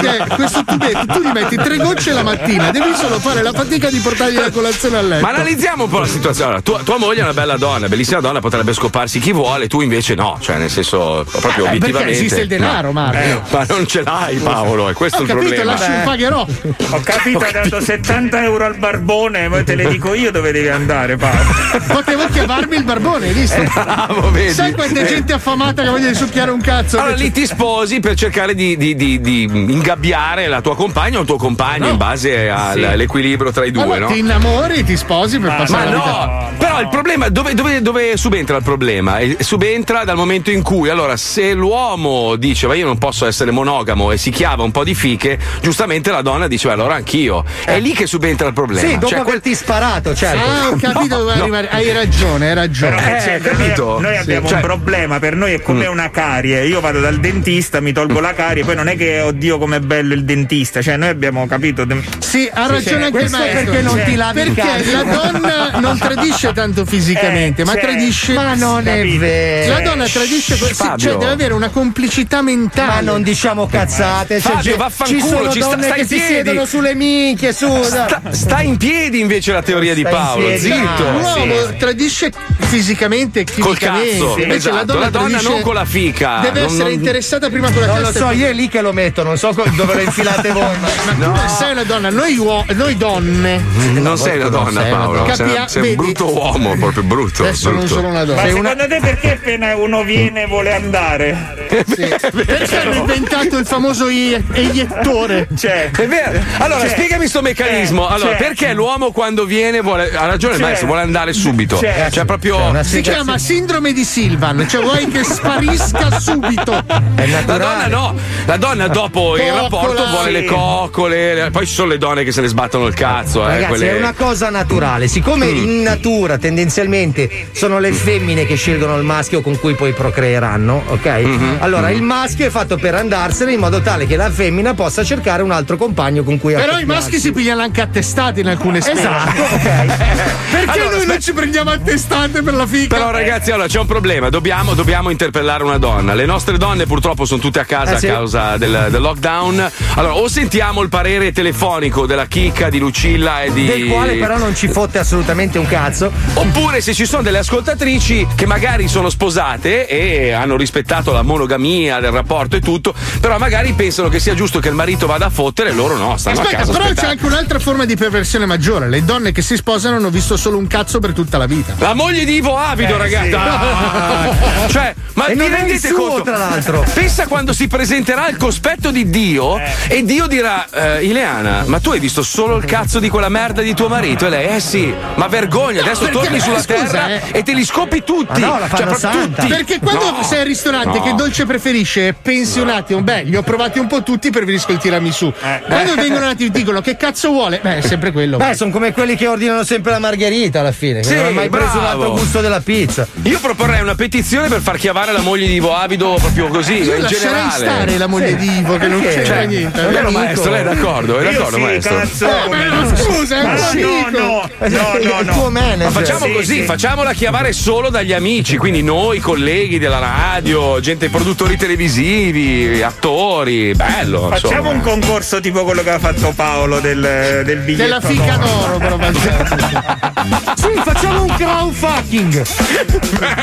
[0.00, 3.52] che è questo tubetto tu gli metti tre gocce la mattina devi solo fare la
[3.52, 6.50] fatica di portargli la colazione a letto Ma analizziamo un po' la situazione.
[6.50, 9.80] Allora, tua, tua moglie è una bella donna, bellissima donna, potrebbe scoparsi chi vuole, tu
[9.80, 11.92] invece no, cioè nel senso proprio Eh, obiettivamente.
[11.92, 12.92] perché esiste il denaro, no.
[12.92, 13.16] Marco.
[13.18, 15.72] Eh, ma non ce l'hai, Paolo, è questo ho il capito problema.
[15.72, 16.46] lasci un pagherò
[16.90, 20.68] Ho capito, hai dato 70 euro al barbone, ma te le dico io dove devi
[20.68, 21.38] andare, Paolo.
[21.86, 23.62] potevo chiavarmi il barbone hai visto?
[23.72, 24.52] Bravo, vedi?
[24.52, 25.06] sai quanta Eh.
[25.06, 28.76] gente affamata che voglia di succhiare un cazzo Allora lì ti sposi per cercare di,
[28.76, 31.90] di- di- di ingabbiare la tua compagna o il tuo compagno No.
[31.92, 34.06] in base al- all'equilibrio tra i due, Allora, no?
[34.08, 37.80] ti innamori ti sposi per Ma passare la vita no, però il problema dove, dove-
[37.82, 39.18] dove subentra il problema?
[39.18, 43.50] Eh, Subentra dal momento in cui, allora, se l'uomo dice ma io non posso essere
[43.50, 47.44] monogamo e si chiava un po' di fiche, giustamente la donna dice "Beh, allora anch'io.
[47.64, 48.86] È lì che subentra il problema.
[48.86, 50.38] Sì, dopo Cioè, quel- averti sparato, certo.
[50.48, 51.40] Ah, ho capito dove no.
[51.42, 51.68] arrivare.
[51.70, 52.96] Hai ragione, hai ragione.
[52.96, 53.84] Però, Eh, cioè, capito?
[53.92, 54.20] Noi, noi Sì.
[54.20, 56.66] abbiamo Cioè- un problema, per noi è come una carie.
[56.66, 60.14] Io vado dal dentista, mi tolgo la carie, poi non è che oddio com'è bello
[60.14, 61.86] il dentista, cioè noi abbiamo capito.
[62.18, 63.64] Sì, ha ragione sì, anche il questo è maestro.
[63.64, 68.32] perché non ti lavi Perché la donna non tradisce tanto fisicamente, Eh, ma cioè, tradisce.
[68.32, 69.72] Ma non è vero.
[69.74, 70.98] La donna tradisce, sì, Fabio.
[70.98, 72.86] cioè deve avere una complicità mentale.
[72.94, 74.36] Ma non diciamo cazzate.
[74.36, 76.32] C'è Fabio, vaffanculo, ci sono ci sta- donne stai che si piedi.
[76.32, 77.82] siedono sulle minchie, su.
[77.82, 80.60] Sta, sta in piedi invece la teoria di Sta Paolo, piedi.
[80.60, 81.02] zitto.
[81.10, 84.18] L'uomo tradisce fisicamente e Col chimicamente.
[84.18, 84.74] cazzo, Invece esatto.
[84.76, 86.38] la donna, La donna tradisce- non con la fica.
[86.40, 88.26] Deve Non- essere non- interessata prima con la Non lo testa.
[88.28, 90.62] so, io è lì che lo metto, non so dove lo infilate voi.
[90.80, 90.88] Ma...
[90.88, 93.62] Ma tu non sei una donna, noi, uo- noi donne.
[93.94, 95.34] Non sei una donna, Paolo.
[95.34, 95.94] Sei, un vedi?
[95.96, 97.42] brutto uomo, proprio brutto.
[97.42, 97.94] Adesso non brutto.
[97.94, 98.42] sono una Ma donna.
[98.46, 101.56] secondo te perché appena uno viene vuole andare?
[101.88, 105.48] Perché hanno inventato il famoso ie- eiettore?
[105.56, 106.40] Cioè, È vero.
[106.58, 108.02] Allora, Cioè, spiegami sto meccanismo.
[108.04, 108.46] cioè, Allora, cioè.
[108.46, 110.10] perché l'uomo quando viene vuole.
[110.14, 111.78] Ha ragione il maestro, vuole andare subito.
[111.78, 112.82] cioè, Cioè, proprio.
[112.82, 116.72] Si chiama sindrome di Silvan, cioè vuoi che sparisca subito.
[117.14, 117.56] È La naturale.
[117.56, 118.14] donna no,
[118.46, 120.46] la donna dopo il Coccola, rapporto vuole le sì.
[120.46, 123.66] coccole, le- poi ci sono le donne che se ne sbattono il cazzo, eh, Ragazzi,
[123.68, 125.08] quelle- è una cosa naturale.
[125.08, 125.56] Siccome Mm.
[125.56, 131.06] in natura tendenzialmente sono le femmine che scelgono il maschio con cui poi procreeranno, ok?
[131.06, 131.54] Mm-hmm.
[131.60, 135.42] Allora il maschio è fatto per andarsene in modo tale che la femmina possa cercare
[135.42, 138.80] un altro compagno con cui Però i maschi si pigliano anche a testate in alcune
[138.80, 138.98] specie.
[139.00, 139.62] Esatto, ok.
[140.50, 142.96] Perché Allora, noi non ci prendiamo a testate per la fica?
[142.96, 146.14] Però ragazzi, allora c'è un problema, dobbiamo, dobbiamo interpellare una donna.
[146.14, 148.08] Le nostre donne purtroppo sono tutte a casa Eh, sì.
[148.08, 149.70] a causa del, del lockdown.
[149.94, 153.66] Allora, o sentiamo il parere telefonico della chicca di Lucilla e di.
[153.66, 156.10] Del quale però non ci fotte assolutamente un cazzo.
[156.34, 161.98] Oppure se ci sono delle ascoltatrici che magari sono sposate e hanno rispettato la monogamia
[162.00, 165.30] del rapporto e tutto, però magari pensano che sia giusto che il marito vada a
[165.30, 166.72] fottere e loro no, stanno a Aspetta, casa.
[166.72, 167.12] però c'è aspettando.
[167.22, 168.88] anche un'altra forma di perversione maggiore.
[168.88, 171.74] Le donne che si sposano hanno visto solo un cazzo per tutta la vita.
[171.78, 173.30] La moglie di Ivo Avido, Eh, ragazzi.
[173.30, 173.34] sì.
[173.34, 176.22] Ah, cioè, ma E vi non è il rendete suo, conto?
[176.24, 176.84] tra l'altro.
[176.94, 181.90] Pensa quando si presenterà il cospetto di Dio e Dio dirà: eh, Ileana, ma tu
[181.90, 184.26] hai visto solo il cazzo di quella merda di tuo marito?
[184.26, 187.22] E lei, eh sì, ma vergogna, adesso perché- torni sulla scusa, terra eh.
[187.32, 188.40] e te li scopi tutti.
[188.40, 189.42] Ma no, la fanno santa.
[189.42, 189.46] tutti.
[189.54, 190.22] Perché quando No.
[190.22, 191.04] sei al ristorante, No.
[191.04, 192.14] che dolce preferisce?
[192.20, 195.32] Pensi un attimo, beh, li ho provati un po' tutti, preferisco il tiramisù.
[195.66, 198.36] Quando vengono un attimo e dicono che cazzo vuole, beh, è sempre quello.
[198.36, 201.48] Beh, sono come quelli che ordinano sempre la margherita alla fine, Sì, non hanno mai
[201.48, 202.02] preso un bravo.
[202.02, 203.06] altro gusto della pizza.
[203.22, 206.94] Io proporrei una petizione per far chiavare la moglie di Ivo Avido proprio così, Io
[206.94, 207.50] in lascerei generale.
[207.66, 208.36] stare la moglie Sì.
[208.36, 209.80] di Ivo, che non c'entra Cioè, niente.
[209.88, 210.18] è vero amico.
[210.22, 211.18] maestro, lei è d'accordo?
[211.18, 211.96] È d'accordo sì, maestro?
[211.96, 212.26] cazzo.
[212.28, 213.88] Eh, ma no, scusa, è un no, amico.
[214.10, 215.32] no, No, no, Il no.
[215.32, 215.92] tuo manager.
[215.98, 216.62] Facciamo Sì, così, sì.
[216.62, 224.28] facciamola chiamare solo dagli amici, quindi noi, colleghi della radio, gente, produttori televisivi, attori, bello.
[224.28, 224.70] Facciamo insomma.
[224.70, 227.82] un concorso tipo quello che ha fatto Paolo del, del biglietto.
[227.82, 228.96] Della fica d'oro, però
[230.56, 232.46] Sì, facciamo un crowdfucking.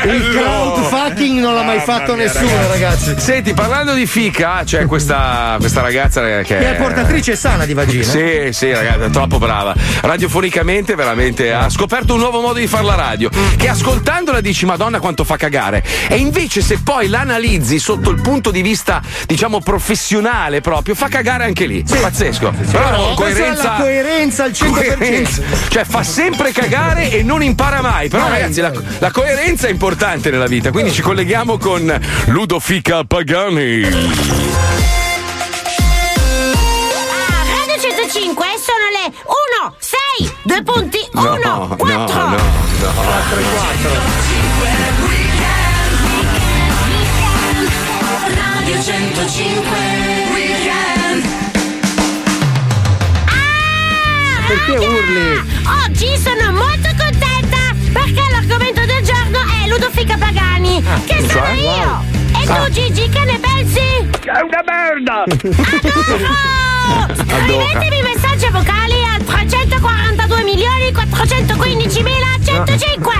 [0.04, 3.14] Il crowdfucking non l'ha mai fatto nessuno, ragazzi.
[3.18, 8.04] Senti, parlando di fica, c'è questa, questa ragazza che, Che è portatrice sana di vagina.
[8.04, 9.74] Sì, sì, ragazzi, è troppo brava.
[10.00, 13.30] Radiofonicamente, veramente ha scoperto un nuovo modo di fare la radio.
[13.56, 15.82] Che ascoltandola dici, Madonna, quanto fa cagare.
[16.08, 21.44] E invece, se poi l'analizzi sotto il punto di vista, diciamo, professionale proprio, fa cagare
[21.44, 21.82] anche lì.
[21.82, 22.50] Pazzesco.
[22.70, 23.62] Però Però è coerenza.
[23.62, 24.68] la coerenza al 100%.
[24.70, 25.42] coerenza.
[25.68, 28.08] Cioè, fa sempre cagare e non impara mai.
[28.08, 28.40] Però, Mai.
[28.40, 30.70] ragazzi, la, la coerenza è importante nella vita.
[30.70, 33.82] Quindi ci colleghiamo con Ludofica Pagani.
[37.56, 39.12] Radio 105 sono le
[40.46, 42.36] 1, 6, 2 punti, 1, 4.
[48.34, 49.76] Radio 105
[50.32, 51.24] Weekend
[54.46, 55.42] Perché urli?
[55.84, 61.52] Oggi sono molto contenta perché l'argomento del giorno è Ludofica Pagani, che sono cioè?
[61.54, 61.68] io.
[61.68, 62.04] Wow.
[62.40, 62.70] E tu Ah.
[62.70, 63.80] Gigi, che ne pensi?
[63.80, 65.24] È una merda!
[66.86, 67.64] Adoro!
[67.64, 69.24] Scrivetemi messaggi vocali al
[70.26, 73.14] 342 milioni 415 mila 105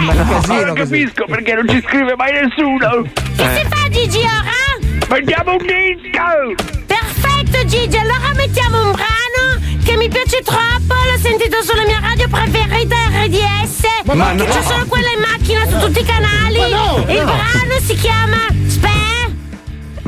[0.56, 3.02] Ora capisco perché non ci scrive mai nessuno!
[3.36, 5.08] Che si fa Gigi ora?
[5.08, 6.64] Mettiamo un disco!
[6.86, 12.26] Perfetto Gigi, allora mettiamo un brano che mi piace troppo, l'ho sentito sulla mia radio
[12.28, 14.52] preferita RDS, Ma- ma che no.
[14.52, 16.58] c'è solo quella in macchina su tutti i canali.
[16.58, 17.24] Ma no, Il no.
[17.24, 18.88] brano si chiama Spe.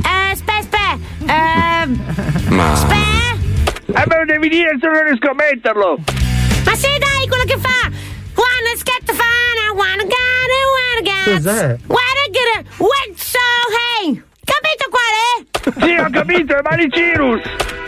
[0.02, 0.98] Eh, spe, spe.
[1.26, 1.86] Eh,
[2.48, 2.72] Ma.
[3.86, 5.98] Eh, me lo devi dire se non riesco a metterlo!
[6.64, 7.90] Ma sì, dai, quello che fa.
[8.34, 11.42] Wanna scat fana, wanna gana, wanna gas.
[11.42, 11.76] Cos'è?
[11.86, 13.38] Wanna get a wet so
[13.76, 14.22] hey.
[14.44, 15.84] Capito qual è?
[15.84, 17.42] Sì, ho capito, è Malicirus!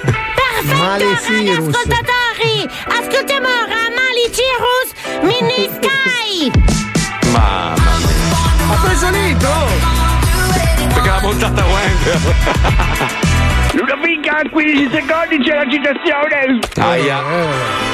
[0.05, 1.69] Perfetto, Malicirus.
[1.75, 2.69] ascoltatori!
[2.87, 4.89] Ascoltiamo ora Malicirus
[5.23, 6.51] Mini Sky!
[7.33, 8.75] Mamma mia.
[8.75, 9.55] Ha preso l'intro!
[10.93, 11.99] Perché l'ha montata Wang.
[13.81, 16.59] Una finca a 15 secondi c'è la citazione!
[16.77, 17.90] Aia.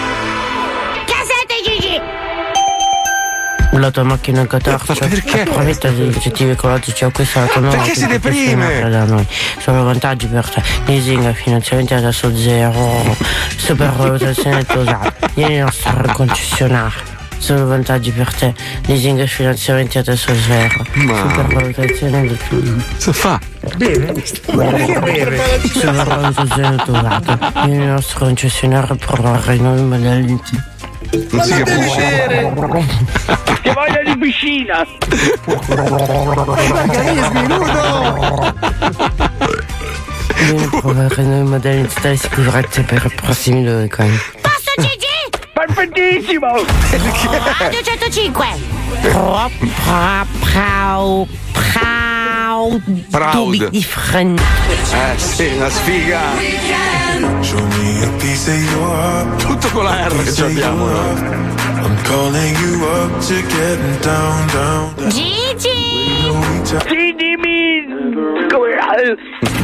[3.79, 5.07] La tua macchina è catartica.
[5.07, 5.43] Perché?
[5.43, 8.89] Approfitta degli incentivi ecologici acquista la tua nuova Perché si deprime?
[8.89, 9.27] da noi.
[9.61, 10.62] Sono vantaggi per te.
[10.87, 13.17] Leasing, finanziamenti adesso zero.
[13.57, 15.12] Supervalutazione tosata.
[15.35, 17.15] Vieni al nostro concessionario.
[17.39, 18.55] Solo vantaggi per te.
[18.87, 20.85] Leasing e finanziamenti adesso zero.
[20.95, 22.39] Ma- Supervalutazione di
[22.97, 23.39] Si fa?
[23.77, 24.12] Bene?
[24.12, 25.61] Perché beve?
[25.65, 27.21] Supervalutazione.
[27.65, 30.41] Vieni al nostro concessionario per provare i nuovi modelli.
[31.12, 32.53] Non si capisce.
[33.62, 34.87] Che voglia di piscina!
[36.53, 38.55] Organismi, nudo!
[40.37, 44.19] Vieni a provare i nuovi modelli in totale sicurezza per i prossimi due weekend.
[44.40, 45.45] Posso Gigi?
[45.53, 46.47] Perfettissimo!
[47.59, 48.47] Radio 105!
[49.01, 49.51] Pro,
[49.85, 53.51] pra, prau, prau, Proud.
[53.59, 54.40] be different.
[54.40, 56.21] Eh sì, una sfiga.
[58.37, 60.85] Tutto con la R ci abbiamo.
[60.85, 64.94] I'm calling you up to getting down, down.
[65.09, 65.72] Gigi!
[66.87, 67.87] Sì, dimmi!
[68.51, 68.77] Come...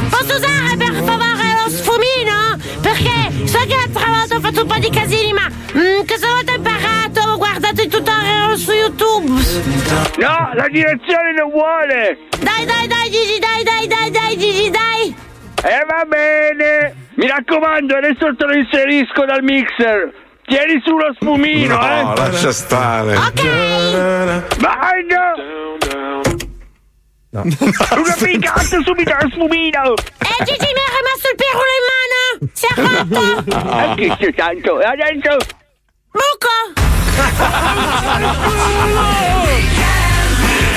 [0.09, 2.57] Posso usare per favore lo sfumino?
[2.81, 6.53] Perché so che l'altra volta ho fatto un po' di casini, ma mm, questa volta
[6.53, 9.29] ho imparato, ho guardato i tutorial su YouTube.
[10.17, 12.17] No, la direzione non vuole!
[12.39, 15.31] Dai, dai, dai, Gigi, dai, dai, dai, dai, Gigi, dai!
[15.65, 16.93] E va bene!
[17.15, 20.13] Mi raccomando, adesso te lo inserisco dal mixer!
[20.45, 22.17] Tieni su lo spumino, No, eh!
[22.17, 23.13] lascia stare.
[24.59, 25.77] Vai, no!
[27.31, 29.93] Una picante subito lo spumino!
[29.93, 32.51] Eh, Gigi, mi è rimasto il pirolo in mano!
[32.51, 33.21] Si è rotto!
[33.69, 34.81] Ah, che c'è tanto!
[34.81, 35.37] E adesso...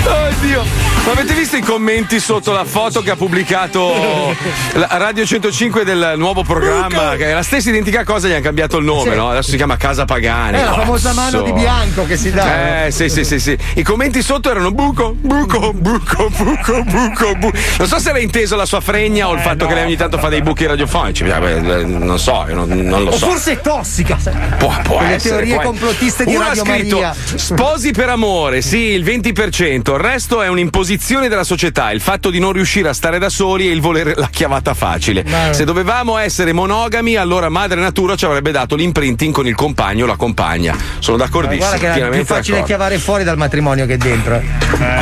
[0.09, 0.96] Oddio.
[1.07, 4.35] Ma avete visto i commenti sotto la foto che ha pubblicato
[4.75, 7.15] la Radio 105 del nuovo programma?
[7.15, 9.17] Che è la stessa identica cosa, gli hanno cambiato il nome, Sì.
[9.17, 9.31] no?
[9.31, 10.59] Adesso si chiama Casa Pagani.
[10.59, 12.87] È la famosa mano di bianco che si dà.
[12.87, 13.57] Eh, sì, sì, sì, sì.
[13.75, 17.57] I commenti sotto erano buco, buco, buco, buco, buco, buco.
[17.79, 20.19] Non so se era inteso la sua fregna o il fatto che lei ogni tanto
[20.19, 21.23] fa dei buchi radiofonici.
[21.23, 23.27] Eh, beh, Non so, non, non lo O so.
[23.29, 24.19] forse è tossica.
[24.59, 27.15] Può, può Quelle essere, teorie può- complottiste di Uno Radio ha scritto Maria.
[27.37, 30.95] sposi per amore, sì, il 20%, il resto è un'imposizione
[31.29, 34.29] della società, il fatto di non riuscire a stare da soli e il volere la
[34.31, 35.25] chiavata facile.
[35.27, 40.05] Ma- Se dovevamo essere monogami, allora madre natura ci avrebbe dato l'imprinting con il compagno
[40.05, 40.75] o la compagna.
[40.99, 41.69] Sono Ma d'accordissimo.
[41.69, 42.65] guarda che è più facile d'accordo.
[42.65, 44.35] chiavare fuori dal matrimonio che dentro.
[44.37, 44.45] eh.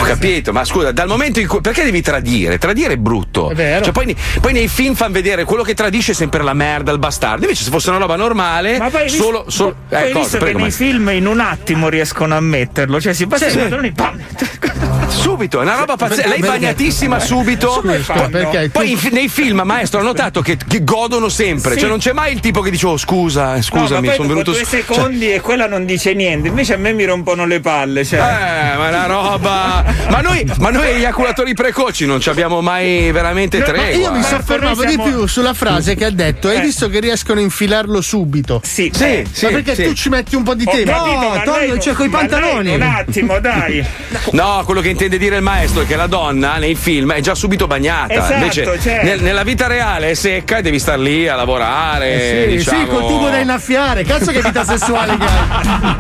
[0.00, 1.60] Ho capito, ma scusa, dal momento in cui.
[1.60, 2.58] Perché devi tradire?
[2.58, 3.50] Tradire è brutto.
[3.50, 3.84] È vero.
[3.84, 6.98] Cioè, poi, poi nei film fanno vedere quello che tradisce è sempre la merda, il
[6.98, 7.42] bastardo.
[7.44, 9.44] Invece, se fosse una roba normale, Ma poi solo.
[9.48, 10.22] solo poi hai eh, cosa?
[10.24, 13.48] visto Prego, che nei ma- film in un attimo riescono a metterlo, cioè si passa
[13.48, 13.56] Sì.
[13.56, 14.18] i pantaloni, pam,
[15.08, 16.28] Subito, è una roba pazzesca.
[16.28, 17.68] Lei Perché- bagnatissima subito.
[17.80, 21.72] Come Poi- Poi in fi- nei film, maestro, ho notato che, che godono sempre.
[21.74, 21.80] Sì.
[21.80, 24.14] Cioè, non c'è mai il tipo che dice: Oh, scusa, eh, No, scusami, ma poi
[24.16, 24.50] sono venuto.
[24.52, 28.04] due Cioè, secondi e quella non dice niente, invece a me mi rompono le palle.
[28.04, 28.18] Cioè.
[28.18, 29.84] Eh, ma una roba.
[30.08, 33.92] Ma noi, ma noi eiaculatori precoci non ci abbiamo mai veramente Ma tre.
[33.94, 36.60] io mi soffermavo noi di siamo- più sulla frase che ha detto: Hai Eh.
[36.60, 38.60] visto che riescono a infilarlo subito?
[38.64, 39.84] Sì, Sì, eh, sì, Ma perché sì.
[39.84, 40.90] tu ci metti un po' di ho tempo?
[40.92, 42.74] capito, No, ma togli- lei- cioè, coi pantaloni.
[42.74, 43.84] Un attimo, dai.
[44.32, 47.34] No, quello che intende dire il maestro è che la donna nei film è già
[47.34, 48.12] subito bagnata.
[48.12, 52.14] Esatto, Invece cioè- nel- nella vita reale è secca e devi star lì a lavorare.
[52.14, 52.80] Eh sì, diciamo...
[52.80, 54.04] sì, col tubo da innaffiare.
[54.04, 55.94] Cazzo che vita sessuale che hai.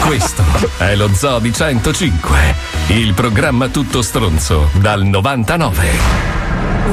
[0.06, 0.42] Questo
[0.78, 2.54] è lo Zoo di 105,
[2.88, 5.88] il programma tutto stronzo dal 99.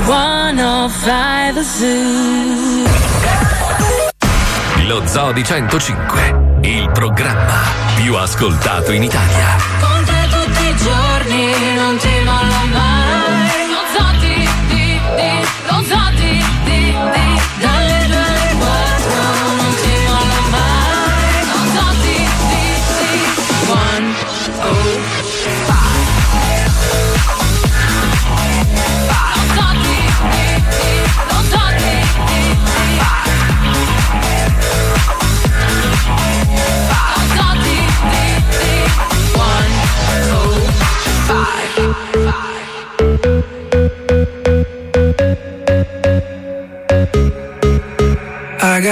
[0.06, 2.92] 105 Zoo.
[4.88, 7.62] Lo Zoo di 105, il programma
[7.96, 9.93] più ascoltato in Italia.
[12.00, 12.63] Giorni, non ti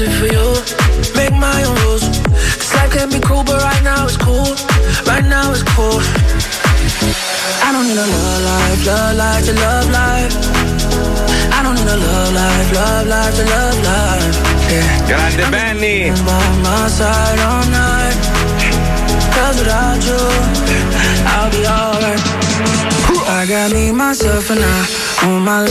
[0.00, 0.46] I for you.
[1.18, 2.06] Make my own rules.
[2.30, 4.54] This life can be cruel, but right now it's cool.
[5.10, 5.98] Right now it's cool.
[7.66, 10.34] I don't need a love life, love life to love life.
[11.50, 14.34] I don't need a love life, love life to love life.
[14.70, 15.06] Yeah.
[15.08, 16.10] Grande Benny!
[16.22, 18.14] By my side all night.
[19.34, 20.22] Cause without you,
[21.26, 22.22] I'll be alright.
[23.26, 25.66] I got me, myself, and I Allora,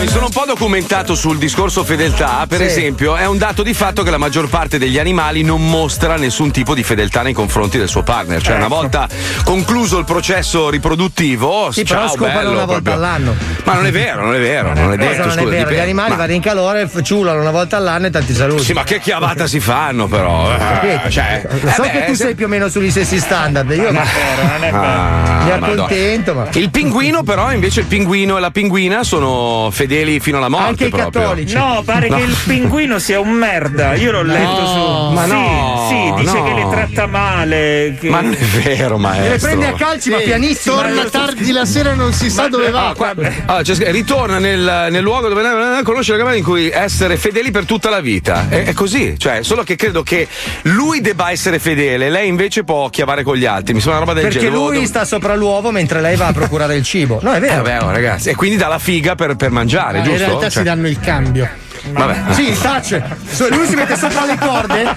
[0.00, 2.44] mi sono un po' documentato sul discorso fedeltà.
[2.46, 2.64] Per Sì.
[2.66, 6.50] esempio, è un dato di fatto che la maggior parte degli animali non mostra nessun
[6.50, 8.42] tipo di fedeltà nei confronti del suo partner.
[8.42, 9.08] Cioè, una volta
[9.44, 12.94] concluso il processo riproduttivo, Sì, ciao, però scopano bello, una volta proprio.
[12.94, 13.34] all'anno.
[13.64, 15.22] Ma non è vero, non è vero, non è detto.
[15.22, 15.50] non scusa, è vero?
[15.56, 15.74] dipende.
[15.74, 18.62] Gli animali Ma- vanno in calore, ciulano una volta all'anno e tanti saluti.
[18.62, 20.52] Sì, ma che chiavata si fanno, però?
[20.54, 23.70] Eh, cioè, so eh che beh, tu se- sei più o meno sugli stessi standard.
[23.70, 24.82] Io Non ma è vero, non è vero.
[24.84, 25.66] Ah, mi Madonna.
[25.84, 30.48] accontento, ma Il pinguino, però, invece, il pinguino e la pinguina sono fedeli fino alla
[30.48, 30.66] morte.
[30.68, 31.20] Anche i proprio.
[31.22, 31.54] cattolici.
[31.54, 32.16] No, pare No.
[32.16, 33.94] che il pinguino sia un merda.
[33.94, 35.12] Io l'ho letto su.
[35.14, 36.44] ma sì, no, sì, dice no.
[36.44, 37.96] che le tratta male.
[38.00, 38.08] Che...
[38.08, 39.38] Ma non è vero, le maestro.
[39.48, 40.74] prende a calci, ma Sì, pianissimo.
[40.76, 42.88] Torna tardi la sera e non si sa dove va.
[42.88, 43.14] Ah, qua-
[43.46, 45.42] ah, scritto, ritorna nel, nel luogo dove
[45.78, 48.46] eh, conosce la gamma in cui essere fedeli per tutta la vita.
[48.48, 50.26] È, è così, cioè, solo che credo che
[50.62, 53.72] lui debba essere fedele, lei invece può chiavare con gli altri.
[53.74, 54.62] Mi sembra una roba del Perché genere.
[54.76, 57.18] lui sta sopra l'uovo mentre lei va a procurare il cibo.
[57.22, 58.30] No, è Eh, vabbè, oh, ragazzi.
[58.30, 60.18] E quindi dà la figa per, per mangiare, Ah, in giusto?
[60.24, 61.48] realtà Cioè- si danno il cambio.
[61.92, 62.32] Vabbè.
[62.32, 63.00] Sì, il touch.
[63.50, 64.94] Lui si mette sopra le corde,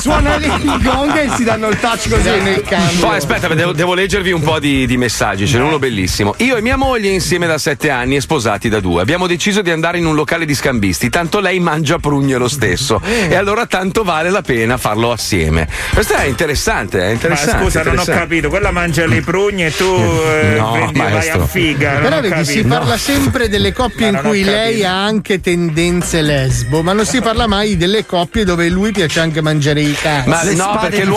[0.00, 3.06] suona lì il gong e si danno il touch così nel cambio.
[3.06, 5.46] Poi aspetta, devo, devo leggervi un po' di, di messaggi.
[5.46, 6.34] Ce n'è uno bellissimo.
[6.38, 9.00] Io e mia moglie insieme da sette anni e sposati da due.
[9.02, 11.08] Abbiamo deciso di andare in un locale di scambisti.
[11.08, 13.00] Tanto lei mangia prugne lo stesso.
[13.04, 15.68] E allora tanto vale la pena farlo assieme.
[15.94, 17.62] Questo è interessante, è Ma interessante.
[17.62, 18.20] scusa, non ho interessante.
[18.20, 18.48] capito.
[18.50, 21.42] Quella mangia le prugne e tu eh, No, vendi, vai maestro.
[21.42, 21.92] a figa.
[22.00, 22.68] Però vedi, si capito.
[22.74, 27.06] parla sempre delle coppie in Ma ho cui lei ha anche tendenze lesbo, ma non
[27.06, 30.28] si parla mai delle coppie dove lui piace anche mangiare i cazzi.
[30.28, 31.16] Ma no, perché lui,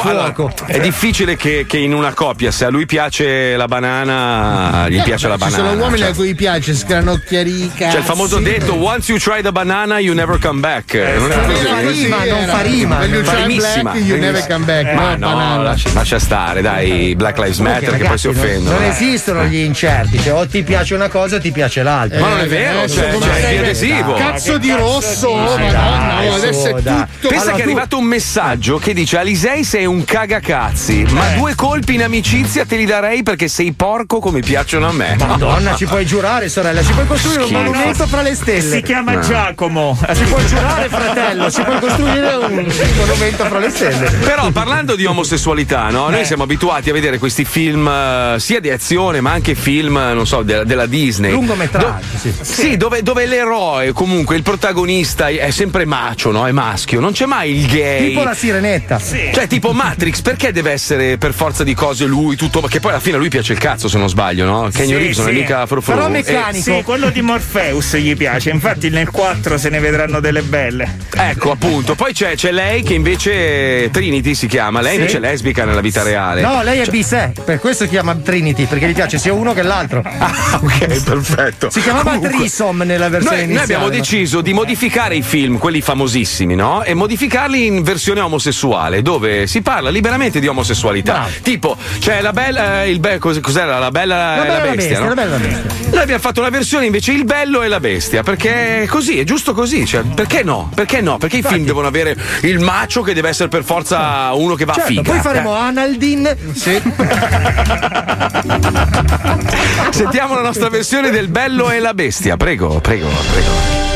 [0.67, 5.03] è difficile che, che in una coppia, se a lui piace la banana, gli Eh,
[5.03, 5.69] piace la Ci banana.
[5.69, 6.09] sono uomini cioè.
[6.09, 7.93] a cui piace sgranocchiare i cazzi.
[7.93, 10.93] C'è il famoso detto once you try the banana you never come back.
[10.93, 11.65] non è non così?
[11.65, 12.97] fa rima, non fa rima.
[12.99, 14.93] When you try black, you never come back.
[14.93, 18.77] Ma no, lascia, lascia stare, dai, Black Lives Matter che poi si non- offendono.
[18.77, 18.89] Non, eh.
[18.89, 22.19] esistono gli incerti, cioè o ti piace una cosa o ti piace l'altra.
[22.19, 24.13] Ma non è vero, Eh, cioè, cioè, è adesivo.
[24.13, 25.61] Cazzo di rosso, dici?
[25.61, 26.81] madonna, Dai, oh, adesso è tutto.
[27.21, 31.38] Pensa Allora, che è arrivato un messaggio che dice Alisei sei un cagacazzi, ma Eh.
[31.38, 35.15] due colpi in amicizia te li darei perché sei porco come piacciono a me.
[35.19, 37.61] Madonna, ci puoi giurare, sorella, ci puoi costruire un Schifo.
[37.61, 38.61] monumento fra le stelle.
[38.75, 39.21] Si chiama No.
[39.21, 39.97] Giacomo.
[40.13, 42.53] Ci puoi giurare, fratello, ci puoi costruire un
[42.97, 44.09] monumento fra le stelle.
[44.09, 46.07] Però parlando di omosessualità, no?
[46.09, 46.11] Eh.
[46.11, 50.25] noi siamo abituati a vedere questi film eh, sia di azione ma anche film, non
[50.27, 51.31] so, de- della Disney.
[51.31, 52.34] Lungometraggi, sì.
[52.41, 56.47] Sì, dove, dove l'eroe, comunque il protagonista è sempre macio, no?
[56.47, 58.07] È maschio, non c'è mai il gay.
[58.09, 58.99] Tipo la sirenetta.
[58.99, 62.61] Cioè, tipo Matrix, perché deve essere per forza di cose lui tutto?
[62.61, 64.69] Che poi alla fine a lui piace il cazzo, se non sbaglio, no?
[64.74, 65.93] Kenny Reeves non è mica frufru.
[66.13, 68.49] Eh, Sì, quello di Morpheus gli piace.
[68.49, 70.97] Infatti nel 4 se ne vedranno delle belle.
[71.15, 71.95] Ecco, appunto.
[71.95, 74.99] Poi c'è, c'è lei che invece Trinity si chiama, lei Sì.
[74.99, 76.41] invece è lesbica nella vita reale.
[76.41, 79.53] No, lei è Cioè- bisè, per questo si chiama Trinity, perché gli piace sia uno
[79.53, 80.01] che l'altro.
[80.05, 81.69] Ah, ok, perfetto.
[81.69, 83.74] Si chiamava Comunque, Trisom nella versione Noi, noi iniziale.
[83.74, 86.84] abbiamo ma- deciso di modificare i film, quelli famosissimi, no?
[86.84, 91.28] E modificarli in versione omosessuale, dove si parla liberamente di omosessualità.
[91.41, 93.80] Tipo, c'è la bella, il be- cos- cos'era?
[93.80, 95.07] La bella, La bella la e la bestia, bestia, no?
[95.09, 95.89] la bella la bestia.
[95.91, 99.24] Noi abbiamo fatto una versione invece il bello e la bestia, perché è così, è
[99.24, 99.86] giusto così.
[99.86, 100.72] Cioè, perché no?
[100.74, 101.18] Perché no?
[101.18, 104.72] Perché i film devono avere il macio che deve essere per forza uno che va
[104.74, 105.01] a Certo, figa.
[105.11, 105.59] poi faremo Eh.
[105.59, 106.36] Analdin.
[106.53, 106.82] Sì.
[109.91, 112.38] Sentiamo la nostra versione del bello e la bestia.
[112.38, 113.92] Prego, prego, prego.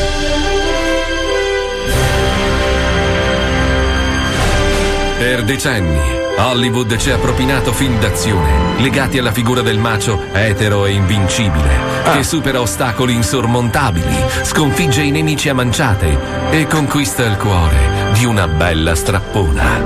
[5.28, 6.00] Per decenni
[6.38, 11.68] Hollywood ci ha propinato film d'azione legati alla figura del macio etero e invincibile
[12.14, 16.16] che supera ostacoli insormontabili, sconfigge i nemici a manciate
[16.48, 17.76] e conquista il cuore
[18.14, 19.82] di una bella strappona.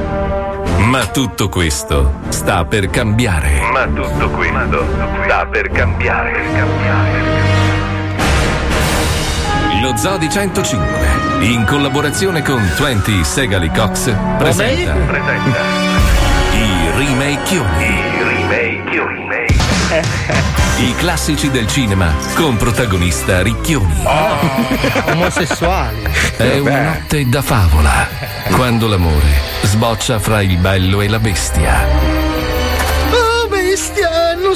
[0.76, 3.62] Ma tutto questo sta per cambiare.
[3.72, 4.86] Ma tutto questo
[5.24, 6.40] sta per cambiare.
[9.82, 14.95] Lo Zodi 105, in collaborazione con 20 Segali Cox, presenta
[16.55, 17.84] i remakeoni.
[17.84, 19.47] I remakeoni.
[20.78, 24.05] I classici del cinema con protagonista Ricchioni.
[25.07, 26.05] Omosessuali.
[26.36, 28.09] È una notte da favola,
[28.53, 31.86] quando l'amore sboccia fra il bello e la bestia.
[33.11, 34.11] Oh, bestia,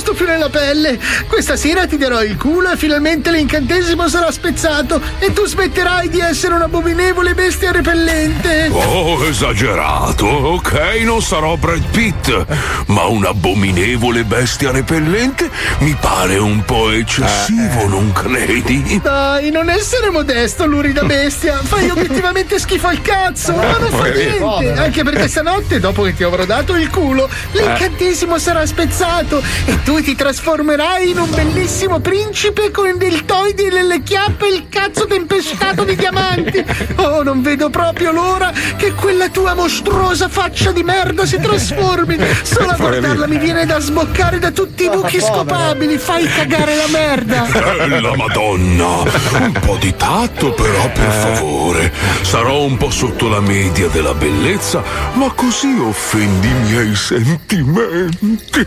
[0.07, 1.00] sto più nella pelle.
[1.26, 6.20] Questa sera ti darò il culo e finalmente l'incantesimo sarà spezzato e tu smetterai di
[6.20, 8.68] essere un'abominevole bestia repellente.
[8.70, 10.26] Oh, esagerato.
[10.26, 12.46] Ok, non sarò Brad Pitt,
[12.86, 19.00] ma un'abominevole bestia repellente mi pare un po' eccessivo, non credi?
[19.02, 21.61] Dai, non essere modesto, lurida bestia.
[21.64, 23.54] Fai obiettivamente schifo al cazzo.
[23.54, 24.80] Ma non fa niente.
[24.80, 29.95] Anche perché stanotte, dopo che ti avrò dato il culo, l'incantesimo sarà spezzato e tu
[30.03, 35.84] ti trasformerai in un bellissimo principe con i deltoidi, le chiappe e il cazzo tempestato
[35.84, 36.64] di diamanti.
[36.97, 42.18] Oh, non vedo proprio l'ora che quella tua mostruosa faccia di merda si trasformi.
[42.42, 45.99] Solo a guardarla mi viene da sboccare da tutti i buchi scopabili.
[45.99, 47.47] Fai cagare la merda.
[47.86, 49.03] Bella Madonna!
[49.38, 51.92] Un po' di tatto però, per favore.
[52.22, 54.82] Sarò un po' sotto la media della bellezza,
[55.14, 58.66] ma così offendi i miei sentimenti.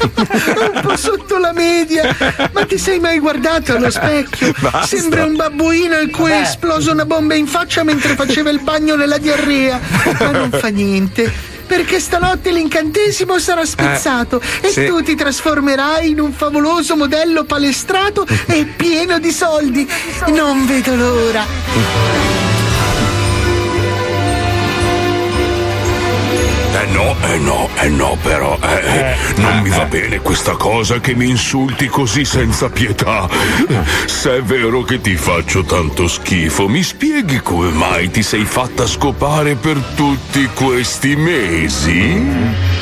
[0.00, 2.14] Un po' sotto la media.
[2.52, 4.52] Ma ti sei mai guardato allo specchio?
[4.58, 4.86] Basta.
[4.86, 8.94] Sembra un babbuino il cui è esploso una bomba in faccia mentre faceva il bagno
[8.96, 9.80] nella diarrea.
[10.20, 11.54] Ma non fa niente.
[11.66, 14.86] Perché stanotte l'incantesimo sarà spezzato e sì.
[14.86, 19.88] tu ti trasformerai in un favoloso modello palestrato e pieno di soldi.
[20.28, 22.35] Non vedo l'ora.
[26.96, 31.14] No, eh no, eh no, però eh, eh, non mi va bene questa cosa che
[31.14, 33.28] mi insulti così senza pietà.
[34.06, 38.86] Se è vero che ti faccio tanto schifo, mi spieghi come mai ti sei fatta
[38.86, 42.75] scopare per tutti questi mesi?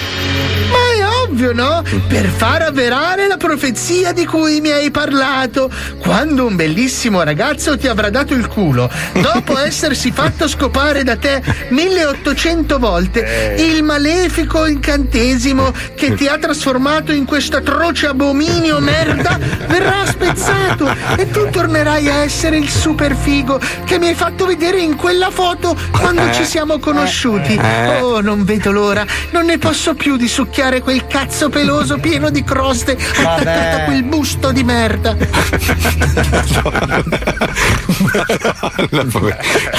[1.34, 1.82] Ovvio, no?
[2.06, 5.68] Per far avverare la profezia di cui mi hai parlato.
[5.98, 11.42] Quando un bellissimo ragazzo ti avrà dato il culo, dopo essersi fatto scopare da te
[11.70, 20.06] 1800 volte, il malefico incantesimo che ti ha trasformato in questo atroce abominio merda verrà
[20.06, 24.94] spezzato e tu tornerai a essere il super figo che mi hai fatto vedere in
[24.94, 27.58] quella foto quando ci siamo conosciuti.
[28.00, 32.44] Oh, non vedo l'ora, non ne posso più di succhiare quel cazzo peloso pieno di
[32.44, 35.16] croste attaccato a quel busto di merda.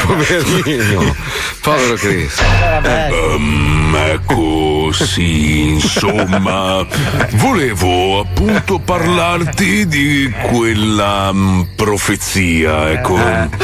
[0.05, 1.15] Poverino,
[1.61, 2.41] povero Chris.
[2.83, 6.85] Ehm, ecco, sì, insomma,
[7.33, 11.33] volevo appunto parlarti di quella
[11.75, 13.63] profezia, ecco.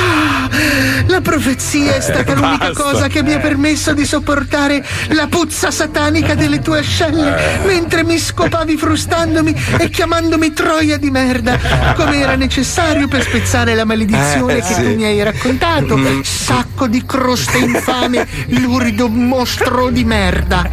[1.07, 2.83] La profezia è stata l'unica Basta.
[2.83, 8.17] cosa che mi ha permesso di sopportare la puzza satanica delle tue ascelle mentre mi
[8.17, 11.57] scopavi frustandomi e chiamandomi troia di merda,
[11.95, 14.81] come era necessario per spezzare la maledizione Eh, che sì.
[14.81, 15.95] tu mi hai raccontato.
[15.97, 16.19] Mm.
[16.21, 20.67] Sacco di croste infame, lurido mostro di merda.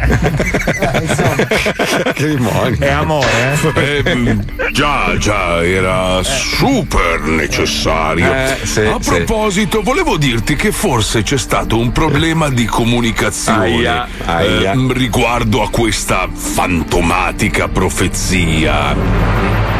[2.13, 2.77] che demonio.
[2.79, 3.27] È amore,
[4.03, 4.37] eh?
[4.71, 8.33] già, già, era super necessario.
[8.33, 9.09] Eh, sì, A sì.
[9.09, 14.71] proposito, volevo dirti che forse c'è stato un problema di comunicazione Aia, aia.
[14.71, 16.27] ehm, riguardo a questa
[16.89, 18.95] fantomatica profezia.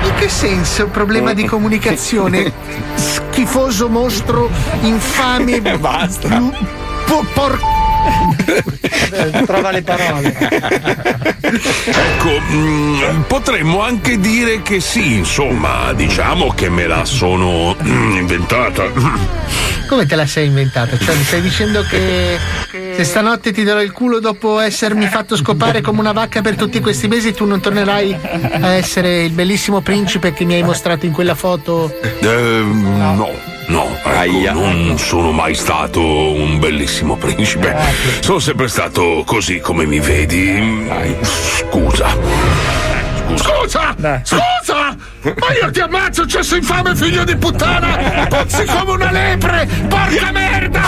[0.03, 2.53] In che senso problema di comunicazione?
[2.93, 4.47] Schifoso mostro,
[4.81, 5.59] infame.
[5.79, 6.39] Basta.
[7.33, 7.59] por-
[9.45, 10.37] Trova le parole.
[11.41, 18.91] Ecco, mm, potremmo anche dire che sì, insomma, diciamo che me la sono mm, inventata.
[19.87, 20.97] Come te la sei inventata?
[20.97, 22.37] Cioè, mi stai dicendo che
[22.95, 26.79] se stanotte ti darò il culo dopo essermi fatto scopare come una vacca per tutti
[26.79, 28.15] questi mesi, tu non tornerai
[28.61, 31.91] a essere il bellissimo principe che mi hai mostrato in quella foto?
[32.21, 33.15] Ehm, no.
[33.15, 33.29] No,
[33.69, 37.75] ecco, non sono mai stato un bellissimo principe.
[38.19, 40.87] Sono sempre stato così come mi vedi.
[41.21, 42.67] Scusa.
[43.35, 43.95] Scusa!
[44.23, 44.95] Scusa!
[45.21, 48.25] Ma io ti ammazzo, cesso infame figlio di puttana!
[48.27, 49.67] Puzzi come una lepre!
[49.87, 50.81] Porca merda!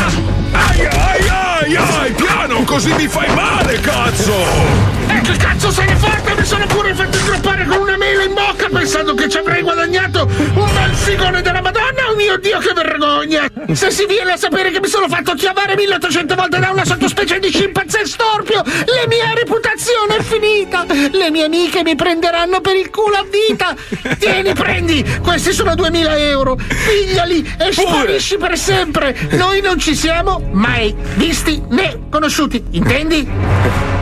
[0.52, 5.01] Ai ai ai ai, piano, così mi fai male, cazzo!
[5.24, 6.34] Che cazzo se ne fatta?
[6.34, 10.24] Mi sono pure fatto ingroppare con una mela in bocca pensando che ci avrei guadagnato
[10.24, 12.10] un bel figone della Madonna!
[12.10, 13.48] Oh mio Dio, che vergogna!
[13.72, 17.40] Se si viene a sapere che mi sono fatto chiavare 1800 volte da una sottospecie
[17.40, 20.86] di scimpanzé storpio, la mia reputazione è finita!
[20.90, 23.76] Le mie amiche mi prenderanno per il culo a vita!
[24.18, 25.20] Tieni, prendi!
[25.22, 26.56] Questi sono 2000 euro!
[26.56, 29.16] Pigliali e sparisci per sempre!
[29.32, 34.01] Noi non ci siamo mai visti né conosciuti, intendi?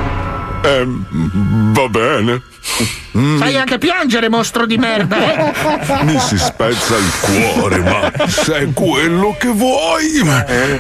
[0.64, 2.41] Ehm, va bene.
[3.18, 5.53] Mm, Sai anche piangere, mostro di merda, eh?
[6.03, 10.22] Mi si spezza il cuore, ma se è quello che vuoi,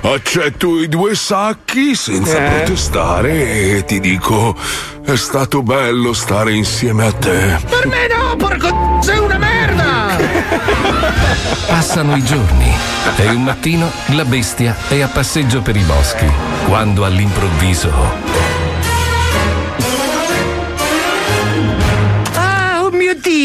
[0.01, 2.49] accetto i due sacchi senza Eh.
[2.49, 4.55] protestare e ti dico:
[5.03, 7.57] è stato bello stare insieme a te.
[7.67, 10.17] Per me no, porco sei una merda!
[11.67, 12.71] Passano i giorni
[13.17, 16.25] e un mattino la bestia è a passeggio per i boschi,
[16.67, 18.58] quando all'improvviso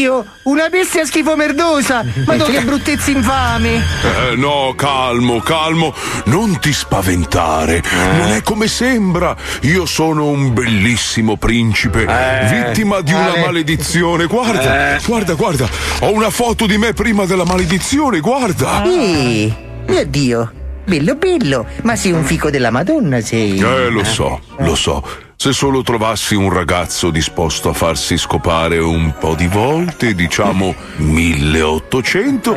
[0.05, 0.23] Dio!
[0.43, 2.05] Una bestia schifo merdosa!
[2.27, 3.77] Ma tu che bruttezza infame!
[3.77, 5.95] Eh, no, calmo, calmo,
[6.25, 7.81] non ti spaventare.
[8.19, 9.35] Non è come sembra.
[9.61, 13.39] Io sono un bellissimo principe, vittima di una Ale.
[13.45, 14.27] maledizione.
[14.27, 14.99] Guarda, Eh.
[15.07, 15.67] guarda, guarda.
[16.01, 18.83] Ho una foto di me prima della maledizione, guarda.
[18.83, 19.51] Eh,
[19.87, 20.51] mio Dio,
[20.85, 23.57] bello bello, ma sei un fico della Madonna, sei.
[23.57, 25.03] Eh, lo so, lo so.
[25.45, 32.53] Se solo trovassi un ragazzo disposto a farsi scopare un po' di volte, diciamo 1800,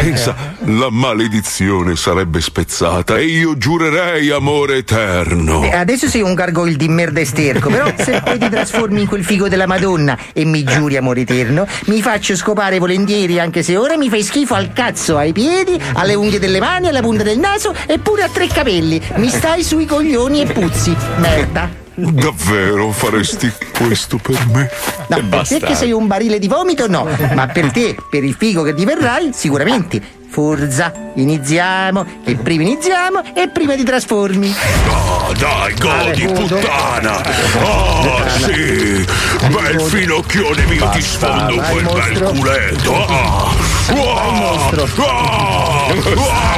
[0.00, 5.62] pensa, la maledizione sarebbe spezzata e io giurerei amore eterno.
[5.62, 9.06] Eh, Adesso sei un gargoyle di merda e sterco, però se poi ti trasformi in
[9.06, 13.76] quel figo della Madonna e mi giuri amore eterno, mi faccio scopare volentieri, anche se
[13.76, 17.38] ora mi fai schifo al cazzo, ai piedi, alle unghie delle mani, alla punta del
[17.38, 18.98] naso e pure a tre capelli.
[19.16, 20.96] Mi stai sui coglioni e puzzi.
[21.18, 21.81] Merda.
[21.94, 24.70] Davvero faresti questo per me?
[25.08, 27.06] No, per te che sei un barile di vomito, no.
[27.34, 30.20] Ma per te, per il figo che diverrai, sicuramente.
[30.32, 32.06] Forza, iniziamo.
[32.24, 34.50] E prima iniziamo e prima ti trasformi.
[34.88, 36.56] Oh, dai, godi, godo.
[36.56, 37.20] puttana!
[37.62, 39.04] Oh, sì!
[39.48, 42.30] Bel finocchione mio, ti sfondo vai, quel bel mostro.
[42.30, 42.94] culetto!
[42.94, 43.50] Ah!
[43.92, 44.88] Vai, mostro.
[45.04, 45.86] Ah!
[45.88, 46.52] Ah!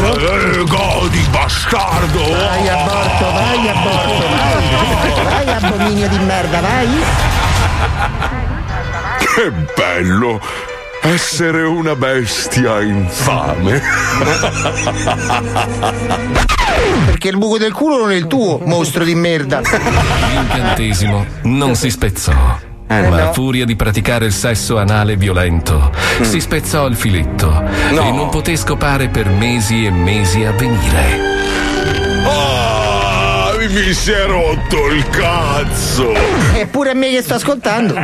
[0.00, 2.22] Eh, godi, bastardo!
[2.22, 5.24] Vai aborto, vai aborto, vai.
[5.24, 6.88] Vai abominio di merda, vai.
[9.18, 10.40] Che bello!
[11.02, 13.80] Essere una bestia infame!
[17.06, 19.60] Perché il buco del culo non è il tuo, mostro di merda.
[19.60, 22.32] L'incantesimo non si spezzò.
[22.86, 23.28] Eh, ma no.
[23.28, 25.92] a furia di praticare il sesso anale violento,
[26.22, 31.20] si spezzò il filetto e non poté scopare per mesi e mesi a venire.
[32.24, 32.59] Ah,
[33.68, 36.12] mi si è rotto il cazzo!
[36.54, 37.94] Eppure a me che sto ascoltando.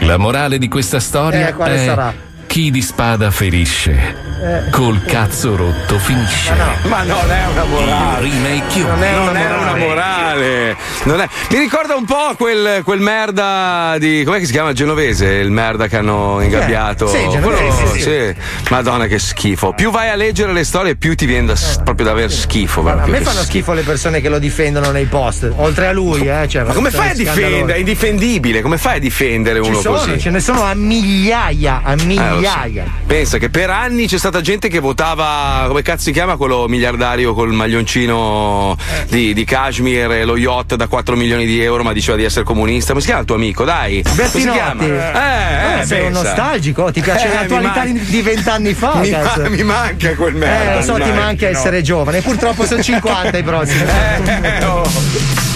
[0.00, 2.14] La morale di questa storia Eh, quale è sarà?
[2.48, 4.70] Chi di spada ferisce, Eh.
[4.70, 6.52] col cazzo rotto finisce.
[6.88, 8.26] Ma non è una morale.
[8.26, 9.16] Il remake Non è,
[9.58, 10.76] una morale.
[11.04, 14.22] Non è- Mi ricorda un po' quel, quel merda di.
[14.24, 14.72] com'è che si chiama?
[14.72, 15.26] Genovese?
[15.26, 17.06] Il merda che hanno ingabbiato.
[17.06, 18.00] Sì, Genovese, sì, sì.
[18.00, 18.34] sì.
[18.70, 19.74] Madonna, che schifo.
[19.74, 22.80] Più vai a leggere le storie, più ti viene da s- proprio da aver schifo.
[22.80, 23.12] A proprio.
[23.12, 26.48] me fanno s- schifo le persone che lo difendono nei post, oltre a lui, eh.
[26.48, 27.74] Cioè, Ma come fai a difendere?
[27.74, 28.62] È indifendibile.
[28.62, 30.18] Come fai a difendere Ci uno sono, così?
[30.18, 32.37] ce ne sono a migliaia, a Eh, lo so.
[32.38, 32.84] Migliaia.
[33.06, 37.34] Pensa che per anni c'è stata gente che votava, come cazzo si chiama quello miliardario
[37.34, 38.76] col maglioncino
[39.08, 42.44] di, di Kashmir e lo yacht da 4 milioni di euro, ma diceva di essere
[42.44, 42.88] comunista.
[42.88, 43.64] Come si chiama il tuo amico?
[43.64, 44.74] Dai, come si chiama?
[44.84, 45.18] Bertinotti.
[45.18, 48.94] Eh, eh, sei un nostalgico, ti piace Eh, l'attualità man- di vent'anni fa.
[48.96, 50.74] Mi, ma- mi manca quel Eh, merda.
[50.76, 51.14] lo so, ti manca.
[51.20, 52.20] manca essere giovane.
[52.20, 53.84] Purtroppo sono 50 i prossimi.
[54.48, 55.47] Eh, oh.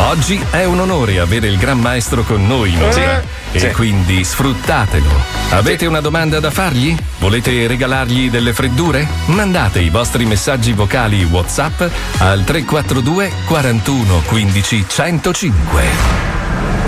[0.00, 3.22] Oggi è un onore avere il Gran Maestro con noi in onda.
[3.50, 3.70] E Sì.
[3.72, 5.08] quindi sfruttatelo.
[5.50, 6.94] Avete una domanda da fargli?
[7.18, 9.06] Volete regalargli delle freddure?
[9.26, 11.82] Mandate i vostri messaggi vocali WhatsApp
[12.18, 16.37] al 342 41 15 105.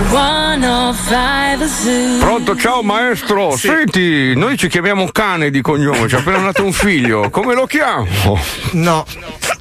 [0.08, 2.18] 105 Zoo.
[2.18, 3.56] Pronto, ciao maestro.
[3.56, 7.28] Senti, noi ci chiamiamo cane di cognome, ci è appena nato un figlio.
[7.30, 8.40] Come lo chiamo?
[8.72, 9.04] No,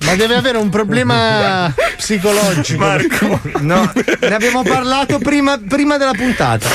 [0.06, 2.80] ma deve avere un problema psicologico.
[2.80, 3.40] Marco.
[3.60, 6.68] No, ne abbiamo parlato prima, prima della puntata.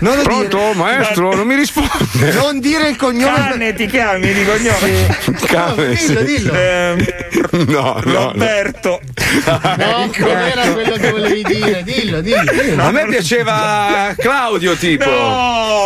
[0.00, 0.74] Non Pronto, dire.
[0.74, 1.34] maestro?
[1.34, 2.32] Non mi risponde.
[2.32, 3.34] Non dire il cognome.
[3.36, 5.18] Cane ti chiami di cognome?
[5.46, 6.06] Cane, sì.
[6.08, 6.52] dillo, dillo.
[6.54, 7.04] Ehm,
[7.50, 8.26] No, no, no.
[8.32, 9.00] Roberto.
[9.40, 11.82] No, non era quello che volevi dire.
[11.84, 12.50] Dillo, dillo.
[12.50, 12.82] dillo.
[12.82, 15.08] A me piaceva Claudio, tipo.
[15.08, 15.84] No!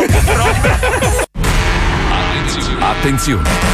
[2.80, 3.73] Attenzione!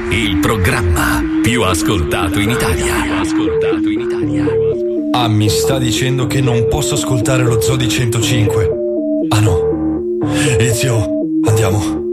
[0.11, 3.19] il programma più ascoltato in Italia.
[3.19, 4.45] ascoltato in Italia.
[5.11, 8.69] Ah, mi sta dicendo che non posso ascoltare lo Zoo di 105.
[9.29, 10.19] Ah no.
[10.57, 11.07] Ezio,
[11.47, 12.10] andiamo.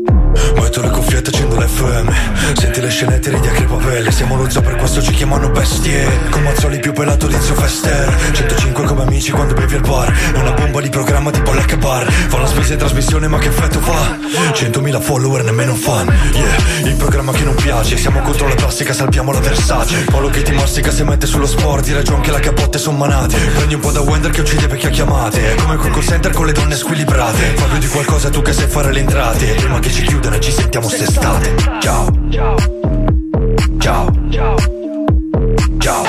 [0.68, 2.12] Metto le cuffiette, accendo l'FM
[2.52, 6.06] Senti le scenette, ridi a crepapelle Siamo lo zoo, per questo ci chiamano bestie.
[6.28, 10.12] Con Mazzoli più pelato di Zio Fester 105 come amici quando bevi al bar.
[10.34, 12.10] Una bomba di programma tipo Black Bar.
[12.10, 14.18] Fa una spesa in trasmissione ma che effetto fa?
[14.52, 16.06] 100.000 follower, nemmeno un fan.
[16.32, 17.96] Yeah, il programma che non piace.
[17.96, 20.04] Siamo contro la plastica, salviamo la Versace.
[20.10, 23.36] Polo che ti mastica se mette sullo sport Di ragione che la capotte son manate.
[23.36, 25.54] Prendi un po' da Wender che uccide vecchie chiamate.
[25.54, 27.54] È come quel call center con le donne squilibrate.
[27.54, 29.46] Fa più di qualcosa tu che sai fare le entrate.
[29.54, 32.56] Prima che ci chiudano ci sentiamo st'estate Ciao Ciao
[33.78, 34.56] Ciao
[35.78, 36.04] Ciao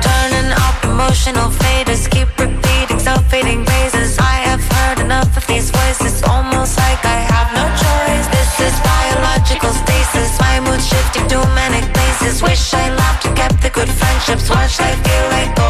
[0.00, 4.18] Turning up emotional faders, keep repeating self-fading phrases.
[4.18, 8.26] I have heard enough of these voices, almost like I have no choice.
[8.28, 12.42] This is biological stasis, my mood shifting to manic places.
[12.42, 14.48] Wish I laughed and kept the good friendships.
[14.50, 15.67] Watch life feel like go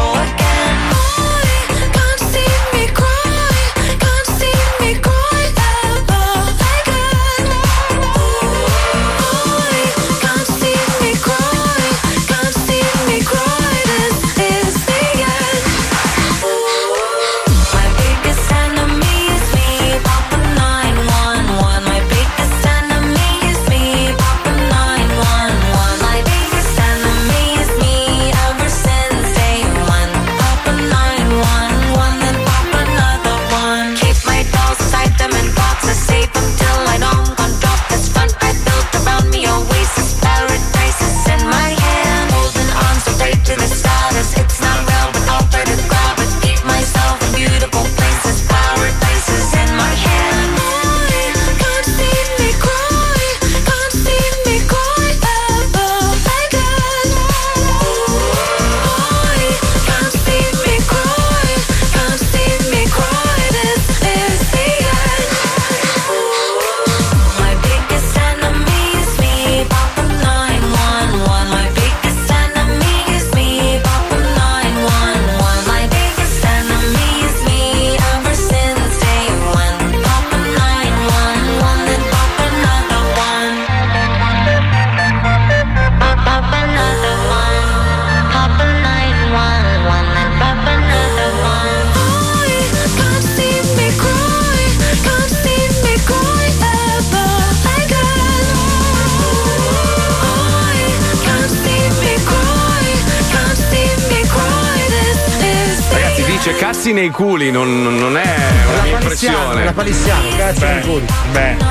[107.09, 108.35] nei culi, non, non è
[108.71, 109.63] una mia impressione.
[109.63, 111.05] La palissiano, cazzo nei culi.
[111.31, 111.68] Beh,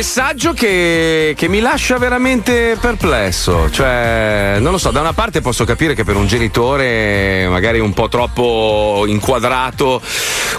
[0.00, 3.68] messaggio che, che mi lascia veramente perplesso.
[3.70, 7.92] Cioè, non lo so, da una parte posso capire che per un genitore, magari un
[7.92, 10.00] po' troppo inquadrato,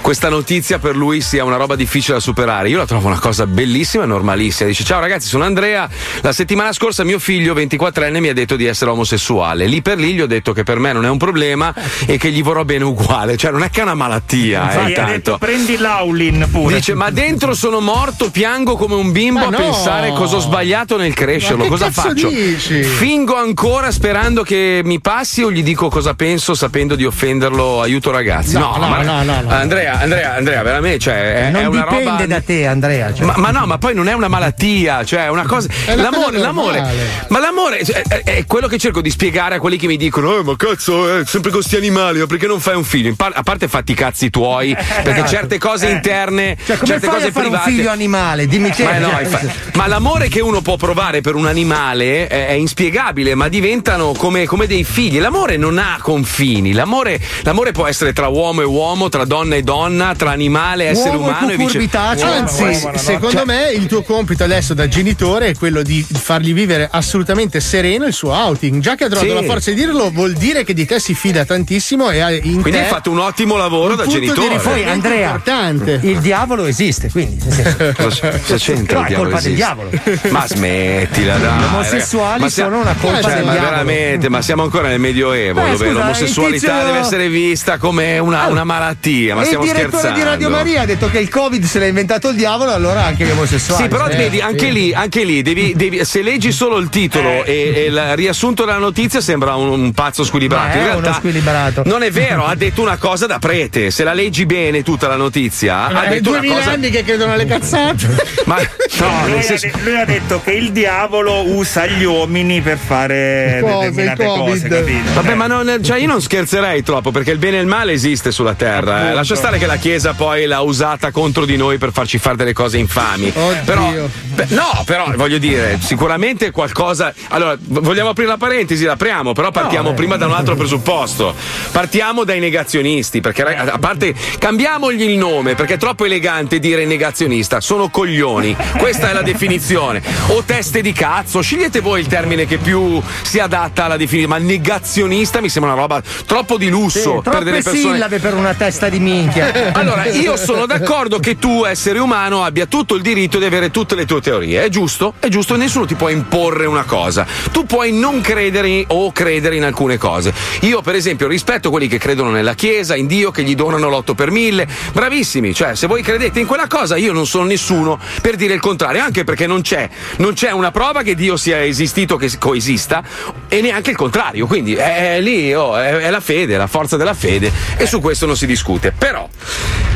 [0.02, 2.70] questa notizia per lui sia una roba difficile da superare.
[2.70, 4.70] Io la trovo una cosa bellissima e normalissima.
[4.70, 5.90] Dice: Ciao ragazzi, sono Andrea.
[6.22, 9.66] La settimana scorsa mio figlio, 24enne, mi ha detto di essere omosessuale.
[9.66, 11.74] Lì per lì gli ho detto che per me non è un problema
[12.06, 13.38] e che gli vorrò bene uguale.
[13.38, 16.76] Cioè, non è che è una malattia, eh, Infatti, ha detto, prendi l'Aulin pure.
[16.76, 19.58] Dice, ma dentro sono morto, piango come un bimbo Ma a no.
[19.58, 21.64] pensare cosa ho sbagliato nel crescerlo.
[21.64, 22.28] Ma Cosa faccio?
[22.30, 22.84] dici?
[22.84, 27.82] Fingo ancora sperando che mi passi o gli dico cosa penso sapendo di offenderlo?
[27.82, 28.54] Aiuto ragazzi.
[28.58, 29.50] No, no, ma- no, no, no.
[29.50, 32.26] Andrea, Andrea, Andrea, veramente, cioè, è, non è una dipende roba.
[32.26, 33.14] da te, Andrea.
[33.14, 33.26] cioè.
[33.26, 35.68] Ma, ma no, ma poi non è una malattia, cioè è una cosa.
[35.86, 36.84] È l'amore, cosa l'amore.
[37.30, 40.38] Ma l'amore cioè, è, è quello che cerco di spiegare a quelli che mi dicono:
[40.38, 43.14] Eh, ma cazzo, è sempre con sti animali, ma perché non fai un figlio?
[43.16, 47.32] Par- a parte fatti i cazzi tuoi, perché certe cose interne, Cioè, certe cose a
[47.32, 47.70] fare private.
[47.70, 48.48] un figlio animale?
[48.48, 48.84] Dimmi te.
[48.84, 52.52] Ma, no, cioè, infa- ma l'amore che uno può provare per un animale è, è
[52.54, 55.20] inspiegabile, ma diventano come, come dei figli.
[55.20, 56.74] L'amore non ha confini.
[56.74, 60.88] L'amore, l'amore può essere tra uomo e uomo, tra donna e donna, tra animale e
[60.90, 62.34] essere Uomo e umano e viceversa.
[62.36, 66.88] Anzi, secondo Cioè, me il tuo compito adesso da genitore è quello di fargli vivere
[66.92, 68.82] assolutamente sereno il suo outing.
[68.82, 69.36] Già che ha trovato Sì.
[69.36, 72.62] la forza di dirlo, vuol dire che di te si fida tantissimo e ha in
[72.62, 74.58] Quindi te hai fatto un ottimo lavoro un da genitore.
[74.58, 76.00] Poi, Andrea, importante.
[76.04, 77.40] il diavolo esiste, quindi.
[77.98, 79.50] cosa c'entra No, il è colpa esiste?
[79.50, 79.90] del diavolo.
[80.30, 81.60] Ma smettila, dai.
[81.60, 82.40] Gli omosessuali raga.
[82.44, 83.70] Ma sia- sono una colpa cioè, del ma diavolo.
[83.72, 87.78] veramente, ma siamo ancora nel Medioevo, Eh, dove scusa, l'omosessualità il tizio- deve essere vista
[87.78, 89.34] come una, una malattia.
[89.36, 90.18] Ma e il stiamo direttore scherzando.
[90.20, 93.26] di Radio Maria ha detto che il Covid se l'ha inventato il diavolo, allora anche
[93.26, 93.84] gli omosessuali.
[93.84, 94.72] Sì, però Eh, vedi, anche sì.
[94.72, 98.78] lì, anche lì devi, devi- se leggi solo il titolo e, e il riassunto della
[98.78, 100.78] notizia sembra un, un pazzo squilibrato.
[100.78, 101.84] In uno realtà squilibrato.
[101.86, 103.92] non è vero, ha detto una cosa da prete.
[103.92, 106.72] Se la leggi bene tutta la notizia, ha È detto una 2000 cosa.
[106.72, 108.16] anni che credono alle cazzate.
[108.46, 108.58] Ma
[109.06, 112.62] no, lui, nel ha senso- de- lui ha detto che il diavolo usa gli uomini
[112.62, 115.14] per fare Cose, determinate cose, capito?
[115.14, 118.32] Vabbè, ma non, cioè io non scherzerei troppo perché il bene e il male esiste
[118.32, 119.10] sulla terra.
[119.12, 119.14] eh.
[119.14, 122.54] Lascia stare che la Chiesa poi l'ha usata contro di noi per farci fare delle
[122.54, 123.32] cose infami.
[123.66, 123.92] Però,
[124.34, 127.14] beh, no, però voglio dire, sicuramente qualcosa.
[127.30, 128.84] Allora, vogliamo aprire la parentesi?
[128.86, 131.34] L'apriamo, però partiamo prima da un altro presupposto.
[131.72, 137.60] Partiamo dai negazionisti, perché a parte cambiamogli il nome perché è troppo elegante dire negazionista.
[137.62, 138.56] Sono coglioni.
[138.82, 140.02] Questa è la definizione.
[140.30, 144.40] O teste di cazzo, scegliete voi il termine che più si adatta alla definizione.
[144.40, 147.94] Ma negazionista mi sembra una roba troppo di Sì, lusso per troppe delle persone.
[147.94, 149.70] sillabe per una testa di minchia.
[149.82, 153.94] Allora, io sono d'accordo che tu, essere umano, abbia tutto il diritto di avere tutte
[153.94, 154.64] le tue teorie.
[154.64, 155.14] È giusto?
[155.20, 157.26] È giusto, nessuno ti può imporre una cosa.
[157.52, 160.34] Tu puoi non credere o credere in alcune cose.
[160.62, 164.16] Io, per esempio, rispetto quelli che credono nella Chiesa, in Dio, che gli donano l'otto
[164.16, 164.68] per mille.
[164.92, 168.60] Bravissimi, cioè, se voi credete in quella cosa, io non sono nessuno per dire il
[168.60, 173.04] contrario, anche perché non c'è, non c'è una prova che Dio sia esistito, che coesista,
[173.48, 174.48] e neanche il contrario.
[174.48, 177.86] Quindi è, è lì, oh, è, è la fede, è la forza della fede, e
[177.86, 178.92] su questo non si discute.
[178.98, 179.28] Però,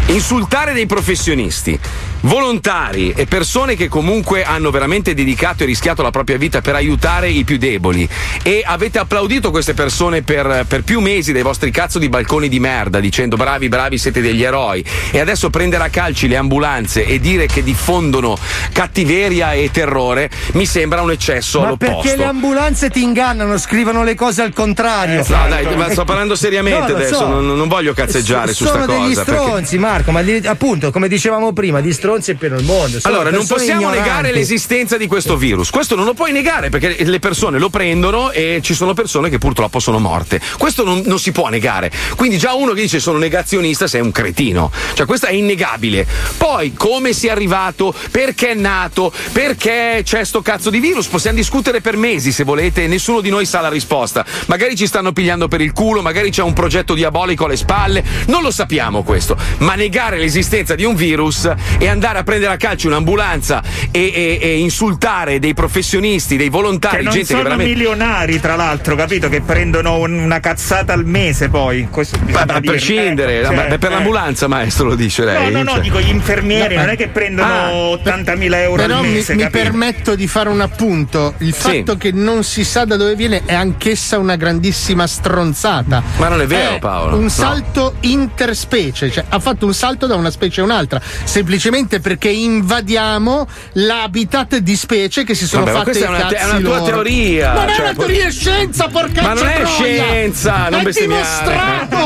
[0.08, 1.80] insultare dei professionisti,
[2.26, 7.30] volontari e persone che comunque hanno veramente dedicato e rischiato la propria vita per aiutare
[7.30, 8.08] i più deboli
[8.42, 12.60] e avete applaudito queste persone per, per più mesi dai vostri cazzo di balconi di
[12.60, 17.20] merda dicendo bravi bravi siete degli eroi e adesso prendere a calci le ambulanze e
[17.20, 18.36] dire che diffondono
[18.74, 22.02] cattiveria e terrore mi sembra un eccesso Ma all'opposto.
[22.02, 25.24] perché le ambulanze ti ingannano, scrivono le cose al contrario.
[25.28, 27.28] No, dai, ma sto parlando seriamente No, adesso, so.
[27.28, 28.98] non, non voglio cazzeggiare su sta Sono cosa.
[29.00, 32.64] degli perché- stronzi, Marco, ma di- appunto, come dicevamo prima, di stronzi è pieno il
[32.64, 33.00] mondo.
[33.00, 34.08] sono Allora, non possiamo ignoranti.
[34.08, 35.70] negare l'esistenza di questo virus.
[35.70, 39.38] Questo non lo puoi negare perché le persone lo prendono e ci sono persone che
[39.38, 40.40] purtroppo sono morte.
[40.58, 41.92] Questo non, non si può negare.
[42.16, 44.72] Quindi già uno che dice sono negazionista sei un cretino.
[44.94, 46.06] Cioè, questo è innegabile.
[46.38, 51.82] Poi, come sia arrivato, perché è nato, perché c'è sto cazzo di virus, possiamo discutere
[51.82, 54.26] per mesi se volete, nessuno di noi sa la risposta.
[54.46, 58.42] Magari ci stanno pigliando per il culo, magari c'è un progetto diabolico alle spalle, non
[58.42, 59.38] lo sappiamo questo.
[59.60, 64.40] Ma negare l'esistenza di un virus e andare a prendere a calcio un'ambulanza e, e-
[64.42, 67.74] e insultare dei professionisti, dei volontari, Che non gente sono che veramente.
[67.74, 69.30] milionari, tra l'altro, capito?
[69.30, 71.88] Che prendono un- una cazzata al mese poi.
[71.90, 72.72] Questo Ma a dirlo.
[72.72, 73.94] prescindere, ma cioè, per eh.
[73.96, 75.52] l'ambulanza, maestro, lo dice lei.
[75.52, 78.82] No, no, no, Cioè- dico gli infermieri, No, non è che prendono Ah, 80.000 euro
[78.82, 79.64] Però al mi, mese, mi capito?
[79.64, 81.34] permetto di fare un appunto.
[81.40, 81.62] Il Sì.
[81.84, 86.02] fatto che non si sa da dove viene è anch'essa una grandissima stronzata.
[86.18, 87.30] Ma non è vero, È Paolo, Un no.
[87.30, 93.48] salto interspecie, cioè ha fatto un salto da una specie a un'altra, semplicemente perché invadiamo
[93.74, 96.60] l'habitat di specie che si sono Vabbè, ma fatte questa è una te- è una
[96.60, 96.84] tua loro.
[96.86, 100.88] teoria, Non è cioè, una poi- teoria, è scienza, porca Ma non è scienza, non
[100.88, 101.98] è dimostrato!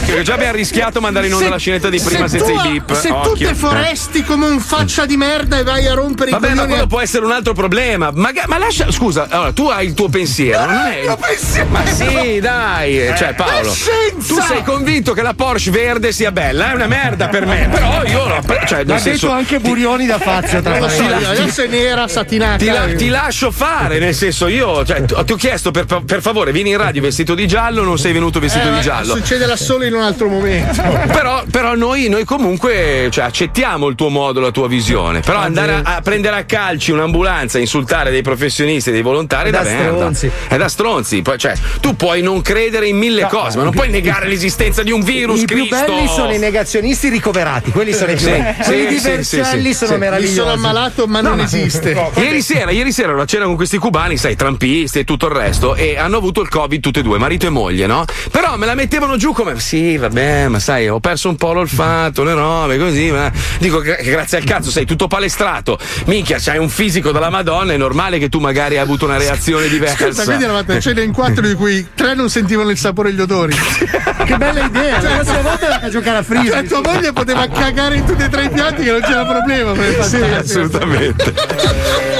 [0.00, 2.66] Occhio, già abbiamo rischiato mandare in onda Se- la scenetta di prima se senza tu-
[2.68, 2.92] i beep.
[2.94, 3.48] Se tu Occhio.
[3.48, 6.68] te foresti come un faccia di merda e vai a rompere Vabbè, i ma coglioni
[6.68, 8.10] quello a- può essere un altro problema.
[8.14, 10.64] Maga- ma lascia, scusa, allora tu hai il tuo pensiero.
[10.66, 11.16] Non è...
[11.68, 13.70] Ma sì, dai, cioè Paolo.
[13.70, 14.34] È scienza!
[14.34, 16.70] Tu sei convinto che la Porsche verde sia bella?
[16.70, 17.68] È una merda per me.
[17.70, 21.02] Però io l'ho pre- cioè, nel senso, detto anche Burioni da Fazio tra parentesi.
[21.22, 22.56] io, adesso è nera, satinata.
[22.56, 26.20] Ti, la- ti lascio fare, nel senso, io cioè, ti ti ho chiesto per, per
[26.22, 29.14] favore, vieni in radio vestito di giallo, non sei venuto vestito Eh, di giallo.
[29.14, 30.82] Succederà solo in un altro momento.
[31.12, 35.20] Però, però noi, noi comunque cioè, accettiamo il tuo modo, la tua visione.
[35.20, 39.62] Però andare a, a prendere a calci un'ambulanza, insultare dei professionisti, dei volontari è da,
[39.62, 40.30] da stronzi.
[40.48, 41.22] È da stronzi.
[41.36, 45.02] Cioè, tu puoi non credere in mille cose, ma non puoi negare l'esistenza di un
[45.02, 45.42] virus.
[45.42, 45.92] I più Cristo.
[45.92, 48.54] belli sono i negazionisti ricoverati, quelli sono i più Sì, belli.
[48.58, 50.32] sì, Quelli sì, Vercelli sono meravigliosi.
[50.32, 51.90] Mi sono ammalato, ma non esiste.
[52.16, 55.32] Ieri sera, ieri sera ero a cena con questi cubani, sai, trampisti e tutto il
[55.32, 58.04] resto, e hanno avuto il Covid tutte e due, marito e moglie, no?
[58.30, 62.22] Però me la mettevano giù come, sì, vabbè, ma sai, ho perso un po' l'olfatto,
[62.22, 66.68] le robe, così, ma dico che grazie al cazzo sei tutto palestrato, minchia, c'hai un
[66.68, 70.06] fisico della Madonna, è normale che tu magari hai avuto una reazione diversa.
[70.06, 73.12] Scusa, quindi eravate a cena in quattro di cui tre non sentivano il sapore e
[73.12, 73.54] gli odori.
[74.20, 75.00] Che bella idea!
[75.00, 76.50] La prossima volta vai a giocare a frisbee.
[76.50, 79.72] Cioè, tua moglie poteva cagare in tutti e tre i piatti che non c'era problema.
[79.72, 81.34] per Sì, assolutamente.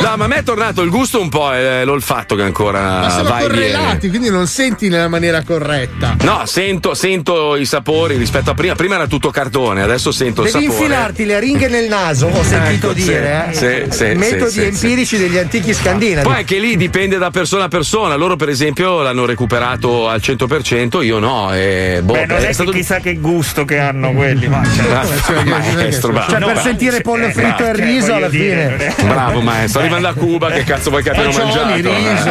[0.02, 3.10] No, ma a me è tornato il gusto un po' e l'olfatto che ancora Ma
[3.10, 3.54] sono va e viene.
[3.72, 6.16] correlati, quindi non senti nella maniera corretta.
[6.22, 8.74] No, sento, sento i sapori rispetto a prima.
[8.74, 10.82] Prima era tutto cartone, adesso sento Devi il sapore.
[10.84, 13.46] infilarti le ringhe nel naso, ho sentito Ecco, sì, dire.
[13.50, 13.54] eh.
[13.54, 16.26] sì, sì, Metodi sì, sì, empirici degli antichi scandinavi.
[16.26, 18.14] Poi anche lì dipende da persona a persona.
[18.16, 21.52] Loro, per esempio, l'hanno recuperato al 100%, io no.
[21.54, 24.60] E, boh, Beh, non è, che stato chissà che gusto che hanno quelli, ma
[24.92, 25.04] Ah,
[25.44, 26.30] maestro, bravo.
[26.30, 28.94] Cioè, per sentire pollo fritto e riso alla fine.
[29.04, 31.74] Bravo maestro, arrivando a Cuba, che cazzo vuoi che abbiano mangiato?
[31.74, 32.28] riso,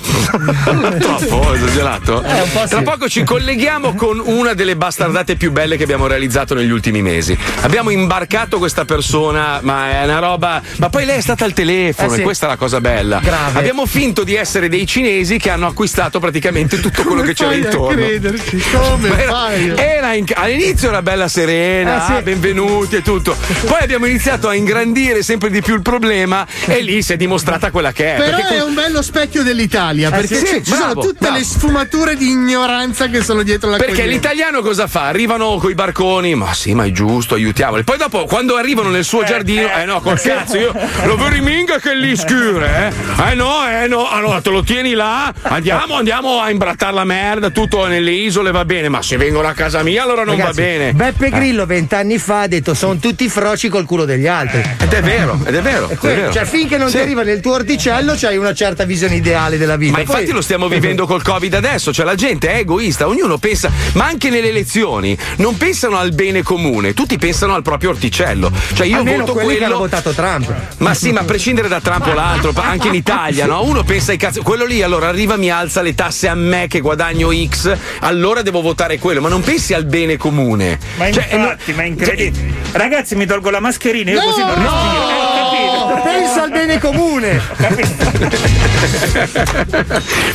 [0.98, 2.22] troppo esagerato.
[2.22, 2.68] Eh, un po' sì.
[2.68, 7.02] Tra poco ci colleghiamo con una delle bastardate più belle che abbiamo realizzato negli ultimi
[7.02, 7.36] mesi.
[7.60, 10.62] Abbiamo imbarcato questa persona, ma è una roba.
[10.78, 12.20] Ma poi lei è stata al telefono, Eh sì.
[12.20, 13.20] e questa è la cosa bella.
[13.22, 13.58] Grave.
[13.58, 17.88] Abbiamo finto di essere dei cinesi che hanno acquistato praticamente tutto quello che c'era intorno.
[17.96, 18.62] crederci?
[18.72, 19.53] Come Ma era- fai?
[19.76, 22.12] Era in- all'inizio era bella serena, Eh, sì.
[22.12, 23.36] ah, benvenuti e tutto.
[23.66, 27.70] Poi abbiamo iniziato a ingrandire sempre di più il problema e lì si è dimostrata
[27.70, 28.18] quella che è.
[28.18, 31.16] Però perché è con- un bello specchio dell'Italia, perché sì, ci, ci sono bravo, tutte
[31.20, 31.36] bravo.
[31.36, 35.06] le sfumature di ignoranza che sono dietro la Perché l'italiano cosa fa?
[35.06, 37.84] Arrivano coi barconi, ma sì, ma è giusto, aiutiamoli.
[37.84, 40.72] Poi dopo, quando arrivano nel suo giardino, eh no, col cazzo, io
[41.04, 43.30] lo veriminga che lì scure, eh?
[43.30, 47.50] Eh no, eh no, allora te lo tieni là, andiamo, andiamo a imbrattare la merda,
[47.50, 50.66] tutto nelle isole va bene, ma se vengono a casa mia allora non Ragazzi, va
[50.66, 50.92] bene.
[50.92, 51.30] Beppe Eh.
[51.30, 54.62] Grillo vent'anni fa ha detto sono tutti froci col culo degli altri.
[54.78, 55.88] Ed è vero, ed è vero.
[55.88, 56.32] E è quello, vero.
[56.32, 56.96] cioè, finché non Sì.
[56.96, 59.92] ti arriva nel tuo orticello, c'hai una certa visione ideale della vita.
[59.92, 63.38] Ma infatti Poi- lo stiamo vivendo col Covid adesso, cioè la gente è egoista, ognuno
[63.38, 68.50] pensa, ma anche nelle elezioni non pensano al bene comune, tutti pensano al proprio orticello.
[68.74, 70.52] Cioè io Almeno voto quelli che quello hanno votato Trump.
[70.78, 73.62] Ma sì, ma a prescindere da Trump o l'altro, anche in Italia, no?
[73.64, 76.80] Uno pensa ai cazzo, quello lì allora arriva, mi alza le tasse a me che
[76.80, 80.78] guadagno X, allora devo votare quello, ma non pensi al bene comune.
[80.96, 82.52] Ma Cioè, infatti, ma è incredibile.
[82.72, 84.26] Ragazzi, mi tolgo la mascherina, io No!
[84.26, 85.08] così non respiro.
[85.08, 86.02] Eh, capito.
[86.04, 87.40] Pensa al bene comune.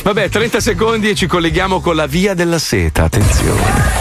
[0.02, 3.98] Vabbè, 30 secondi e ci colleghiamo con la via della seta, attenzione.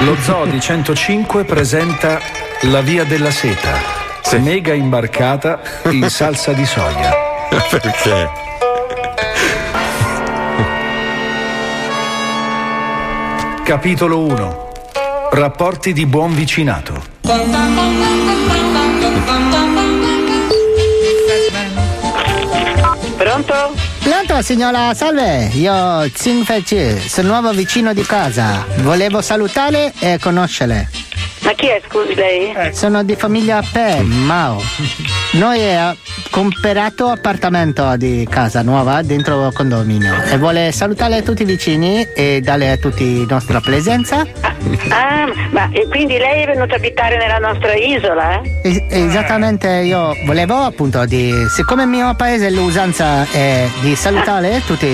[0.00, 2.18] Lo Zoo di 105 presenta
[2.62, 3.78] La Via della Seta,
[4.38, 5.60] mega imbarcata
[5.90, 7.12] in salsa di soia.
[7.68, 8.30] Perché?
[13.64, 14.68] Capitolo 1.
[15.30, 17.02] Rapporti di buon vicinato.
[23.16, 23.74] Pronto?
[24.02, 28.64] Pronto signora, salve, io Xing Fei sono nuovo vicino di casa.
[28.78, 30.88] Volevo salutare e conoscere.
[31.42, 32.74] Ma chi è, scusi lei?
[32.74, 34.60] Sono di famiglia Pe, Mao.
[35.32, 35.60] Noi
[36.30, 42.70] comprato appartamento di casa nuova dentro condominio e vuole salutare tutti i vicini e dare
[42.70, 44.49] a tutti nostra presenza.
[44.88, 48.40] Ah, Ah, ma e quindi lei è venuta a abitare nella nostra isola?
[48.40, 48.58] eh?
[48.62, 51.32] Es- esattamente, io volevo appunto di.
[51.48, 54.86] Siccome il mio paese l'usanza è di salutare tutti.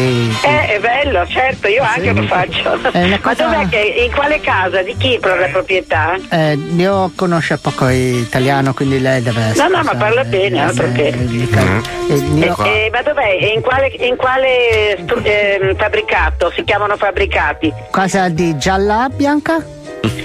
[0.43, 2.79] Eh, è bello, certo, io anche lo faccio.
[2.91, 4.83] È una Ma cosa- dov'è che, in quale casa?
[4.83, 6.15] Di chi pro- la proprietà?
[6.31, 11.09] Eh, io conosco poco italiano, quindi lei deve No, no, ma parla bene, altro che.
[11.09, 13.37] Eh, io- Eh, ma dov'è?
[13.41, 16.53] E In quale, in quale ehm, fabbricato?
[16.55, 17.73] Si chiamano fabbricati?
[17.91, 19.56] Casa di gialla bianca?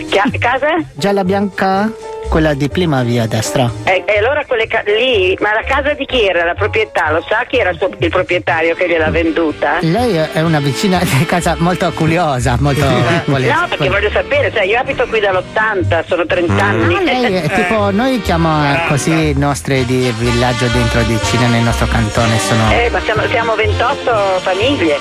[0.10, 0.68] Chia- casa?
[0.94, 1.92] Gialla bianca?
[2.30, 3.70] Quella di prima via a destra.
[3.84, 6.46] E, e allora quelle ca- lì, ma la casa di chi era?
[6.46, 7.12] La proprietà?
[7.12, 9.80] Lo sa chi era il, proprietario che gliel'ha venduta?
[9.82, 12.86] Lei è una vicina di casa molto curiosa, molto.
[13.26, 16.96] vuole- No, perché voglio sapere, sai, io abito qui dall'80, sono 30 anni.
[16.96, 21.48] Ah, lei è tipo, noi chiamiamo eh, così i nostri di villaggio dentro di Cina
[21.48, 24.98] nel nostro cantone, sono Eh, ma siamo, siamo 28 famiglie.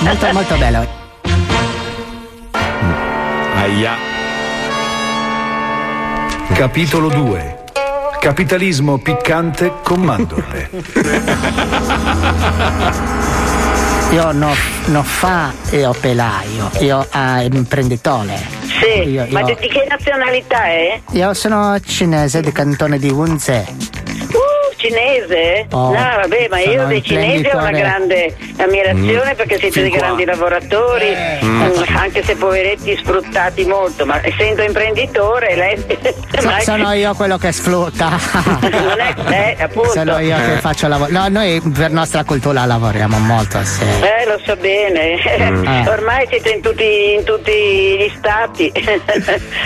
[0.00, 0.86] molto molto bello.
[3.56, 4.09] Aia.
[6.54, 7.58] Capitolo 2.
[8.20, 10.68] Capitalismo piccante con mandorle.
[14.12, 14.52] Io non
[14.86, 18.38] no fa io pelaio, io ah, imprenditore.
[18.80, 21.00] Sì, Io- ma io- di, di che nazionalità è?
[21.12, 23.66] Io sono cinese di cantone di Wunze.
[24.80, 25.66] Cinese?
[25.72, 29.36] Oh, no, vabbè, ma io dei cinesi ho una grande ammirazione Mm.
[29.36, 30.00] perché siete Fin dei qua.
[30.00, 31.14] grandi lavoratori,
[31.44, 31.60] Mm.
[31.62, 35.76] mm, anche se poveretti sfruttati molto, ma essendo imprenditore lei...
[36.40, 38.08] So- ma- sono io quello che sfrutta.
[38.70, 39.90] Non è, eh, appunto.
[39.92, 41.10] Sono io che faccio lavoro.
[41.12, 44.22] No, noi per nostra cultura lavoriamo molto assieme.
[44.22, 45.16] Eh, lo so bene.
[45.50, 45.66] Mm.
[45.66, 45.88] Eh.
[45.88, 48.72] Ormai siete in tutti, in tutti gli stati.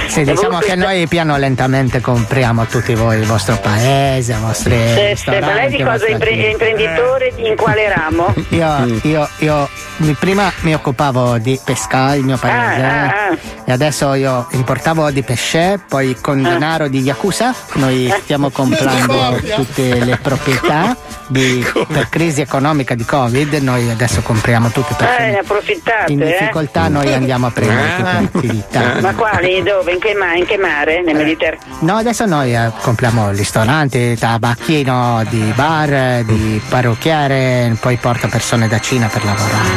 [0.09, 5.04] Sì, diciamo che noi piano lentamente compriamo tutti voi il vostro paese, i vostri Sì,
[5.41, 7.33] ma lei di cosa è imprenditore?
[7.37, 8.33] In quale ramo?
[8.51, 13.37] Io, io, io mi- prima mi occupavo di pesca il mio paese Ah, ah, ah.
[13.65, 16.51] e adesso io importavo di pesce, poi con Ah.
[16.51, 20.97] denaro di Yakuza noi stiamo comprando tutte le proprietà
[21.29, 26.23] di- per crisi economica di Covid, noi adesso compriamo tutte Eh, persone ne approfittate, in
[26.23, 26.27] eh?
[26.27, 29.01] difficoltà, noi andiamo a prendere tutte le attività.
[29.01, 29.63] Ma quali?
[29.63, 29.93] Dove?
[29.93, 31.03] In che, ma- in che mare?
[31.03, 31.77] Nel Mediterraneo?
[31.81, 34.94] No, adesso noi eh, compriamo ristoranti, tabacchino,
[35.29, 39.69] di bar, di parrucchiere, poi porto persone da Cina per lavorare.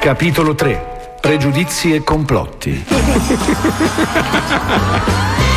[0.00, 0.90] Capitolo 3.
[1.20, 2.84] Pregiudizi e complotti.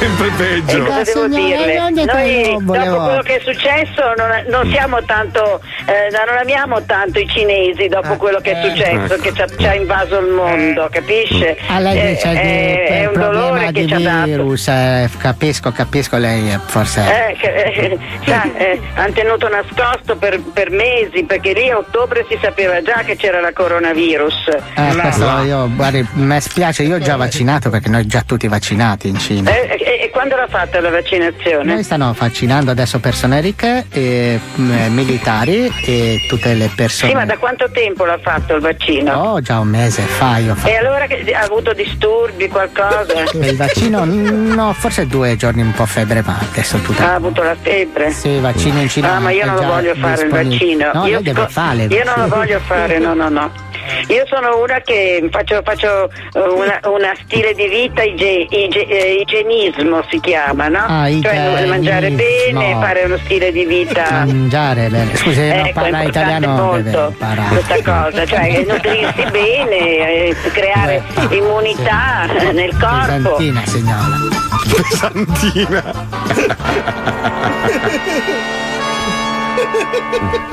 [0.00, 0.84] Sempre E peggio.
[0.84, 1.90] cosa devo dirle?
[1.90, 7.28] Noi dopo quello che è successo non, non siamo tanto, eh, non amiamo tanto i
[7.28, 11.58] cinesi dopo quello che è successo, che ci ha, ci ha invaso il mondo, capisce?
[11.68, 14.24] Ah, lei Eh, dice di- è, è un dolore che ci ha dato.
[14.24, 17.02] virus, eh, capisco, capisco lei eh, forse.
[17.02, 22.38] Eh, eh, sa, eh, hanno tenuto nascosto per, per mesi perché lì a ottobre si
[22.40, 24.48] sapeva già che c'era la coronavirus.
[24.76, 29.08] Eh, questo io, guardi, mi spiace, io ho già vaccinato perché noi già tutti vaccinati
[29.08, 29.50] in Cina.
[29.54, 31.72] Eh, e, e quando l'ha fatta la vaccinazione?
[31.72, 37.10] Noi stanno vaccinando adesso persone ricche, e, mm, militari e tutte le persone.
[37.10, 39.12] Sì, ma da quanto tempo l'ha fatto il vaccino?
[39.12, 40.68] Oh, già un mese fa io fa.
[40.68, 43.24] E allora che, ha avuto disturbi, qualcosa?
[43.40, 47.02] Il vaccino, no, forse due giorni un po' febbre, ma adesso tutto.
[47.02, 48.10] Ha avuto la febbre?
[48.10, 49.16] Sì, il vaccino in Cina.
[49.16, 50.90] Ah, ma io non lo voglio fare il vaccino.
[50.92, 51.84] No, io, sco- fare.
[51.84, 53.68] io non lo voglio fare, no, no, no.
[54.08, 59.20] Io sono una che faccio, faccio eh, una, una stile di vita ige- ige- eh,
[59.20, 60.84] igienismo si chiama, no?
[60.86, 61.66] Ah, cioè igienismo.
[61.66, 64.24] mangiare bene, fare uno stile di vita.
[64.24, 65.16] Mangiare bene.
[65.16, 67.14] Scusi, non Ecco, è parla italiano, molto
[67.48, 73.34] questa cosa, cioè nutrirsi bene, eh, creare immunità nel corpo.
[73.36, 74.30] Pesantina, signora.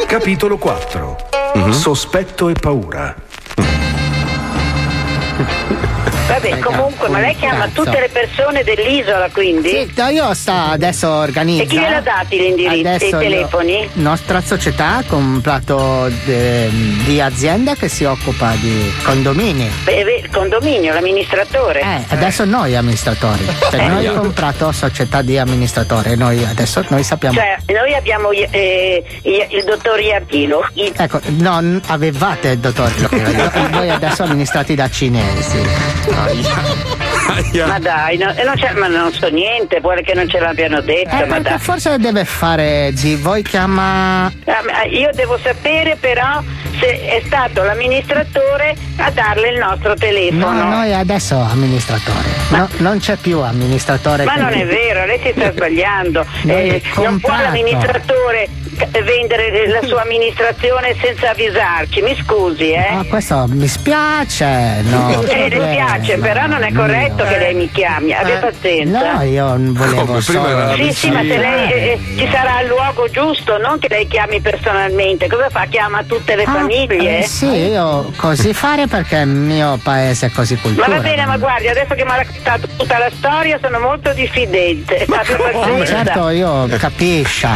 [0.08, 1.16] Capitolo 4.
[1.72, 3.16] Sospetto e paura.
[6.28, 9.70] Vabbè, comunque, ma lei chiama tutte le persone dell'isola quindi?
[9.70, 11.64] Sì, no, io sta adesso organizzo.
[11.64, 13.90] E chi gliel'ha dati gli indirizzi, i telefoni?
[13.94, 16.70] nostra società ha comprato eh,
[17.06, 19.70] di azienda che si occupa di condomini.
[19.84, 21.82] Beh, condominio, l'amministratore.
[21.82, 23.46] Eh, adesso noi amministratori.
[23.68, 26.16] Cioè, Eh, noi abbiamo comprato società di amministratori.
[26.16, 27.36] Noi adesso noi sappiamo.
[27.36, 30.62] Cioè, noi abbiamo eh, il dottor Iardino.
[30.74, 35.60] Ecco, non avevate il dottor Locchio, voi adesso amministrati da cinesi.
[37.66, 41.16] Ma dai, no, non c'è- ma non so niente, vuole che non ce l'abbiano detto,
[41.16, 41.60] Eh, ma dai.
[41.60, 44.32] forse deve fare di voi chiama Ah,
[44.66, 46.42] ma Io devo sapere però
[46.80, 50.64] se è stato l'amministratore a darle il nostro No, telefono.
[50.70, 52.28] noi adesso amministratore.
[52.50, 54.24] No, non c'è più amministratore.
[54.26, 56.26] Ma non è vero, lei si sta sbagliando.
[56.46, 58.50] Eh, non può l'amministratore eh,
[59.04, 62.02] vendere la sua amministrazione senza avvisarci?
[62.02, 62.88] Mi scusi, eh?
[62.90, 65.22] Ah, questo mi spiace, no.
[65.24, 69.14] Eh, le piace, però non è corretto che lei mi chiami, abbia pazienza.
[69.14, 70.48] No, io non volevo Come, prima solo...
[70.48, 74.08] era Sì, sì, ma se lei eh, ci sarà il luogo giusto, non che lei
[74.08, 75.28] chiami personalmente.
[75.28, 75.66] Cosa fa?
[75.70, 77.20] Chiama tutte le famiglie?
[77.20, 80.88] Eh, sì, io così fare perché il mio paese è così Ma cultura.
[80.88, 85.06] va bene, ma guardi, adesso che mi ha raccontato tutta la storia sono molto diffidente.
[85.08, 85.86] Pazienza.
[85.86, 87.48] Certo, io capisci.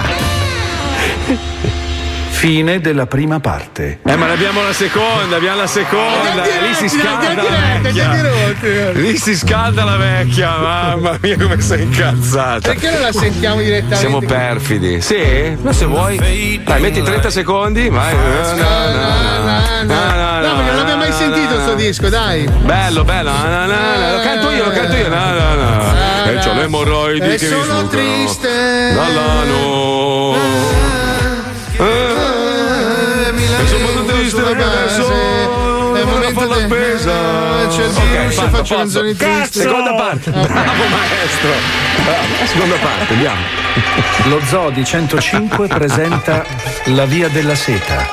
[2.42, 4.00] Fine della prima parte.
[4.04, 6.42] Eh, ma ne abbiamo la seconda, abbiamo la seconda.
[6.42, 8.92] Lì si scalda la diretta, vecchia.
[8.94, 12.70] Lì si scalda la vecchia, mamma mia come sei incazzata.
[12.70, 13.96] Perché non la sentiamo direttamente?
[13.96, 15.02] Siamo perfidi.
[15.02, 15.56] Sì?
[15.62, 16.18] Ma se vuoi.
[16.64, 18.16] Dai, metti 30 secondi, vai.
[18.16, 22.50] No, no, no, no, No, perché non l'abbiamo mai sentito sto disco, dai.
[22.64, 23.30] Bello, bello.
[23.30, 25.10] No, no, no, Lo canto io, lo canto io.
[25.10, 25.94] No, no, no.
[26.26, 28.94] E c'ho le emorroidi E che mi sono triste.
[28.96, 30.91] Dall'ano.
[37.72, 39.60] C'è il Ok, virus, fatto, faccio canzoni tristi.
[39.60, 40.30] Seconda parte.
[40.30, 41.50] Bravo maestro.
[42.04, 42.46] Bravo.
[42.46, 43.42] Seconda parte, andiamo.
[44.26, 46.44] Lo Zoo di 105 presenta
[46.86, 48.08] La Via della Seta,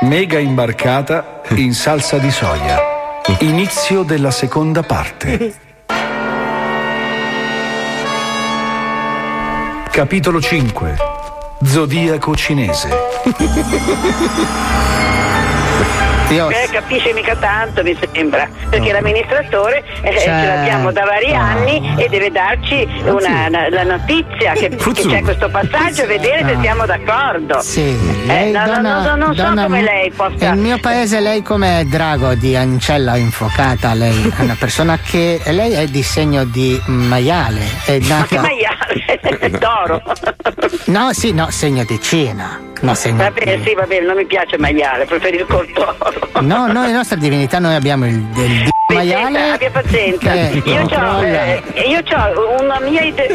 [0.00, 2.80] mega imbarcata in salsa di soia.
[3.40, 5.54] Inizio della seconda parte.
[9.90, 10.96] Capitolo 5
[11.64, 12.88] Zodiaco cinese.
[16.38, 20.46] Eh, capisce mica tanto, mi sembra, perché l'amministratore eh, ce Certo.
[20.54, 25.48] l'abbiamo da vari anni e deve darci una, una- la notizia che, che c'è questo
[25.50, 27.60] passaggio e vedere se siamo d'accordo.
[27.60, 30.50] Sì, Eh, lei no, no, donna- no, no, non so donna- come lei possa.
[30.50, 35.72] Nel mio paese lei come drago di ancella infuocata, lei è una persona che lei
[35.72, 37.60] è di segno di maiale.
[37.84, 40.02] È Ma che nata- maiale, d'oro.
[40.86, 42.70] No, sì, no, segno di Cina.
[42.82, 45.96] No, Va bene, sì, va bene, non mi piace maiale, preferisco il toro.
[46.40, 48.71] No, noi le nostre divinità noi abbiamo il, il
[49.04, 49.50] maiale.
[49.52, 52.60] Abbia pazienza, che io ho controlla.
[52.60, 53.28] una, mia ide-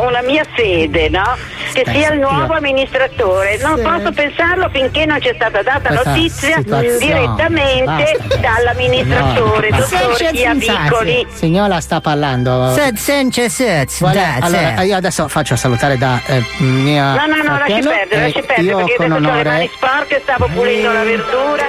[0.00, 1.36] una mia fede, no?
[1.72, 3.56] Che sia il nuovo amministratore.
[3.58, 6.98] Non posso pensarlo finché non ci è stata data Questa notizia situazione.
[6.98, 7.84] direttamente
[8.18, 8.36] Basta.
[8.36, 9.76] dall'amministratore, No.
[9.78, 11.26] dottor Iavicoli.
[11.32, 12.74] Signora sta parlando.
[12.94, 14.02] Senza sez.
[14.02, 18.62] Allora, io adesso faccio salutare da eh, mia No, no, no, lasci perdere, lasci perdere,
[18.62, 21.64] io perché adesso ho le mani onore sporche, stavo pulendo la verdura.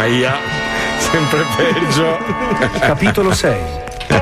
[0.00, 0.36] Aia,
[0.98, 2.18] sempre peggio.
[2.80, 3.56] Capitolo 6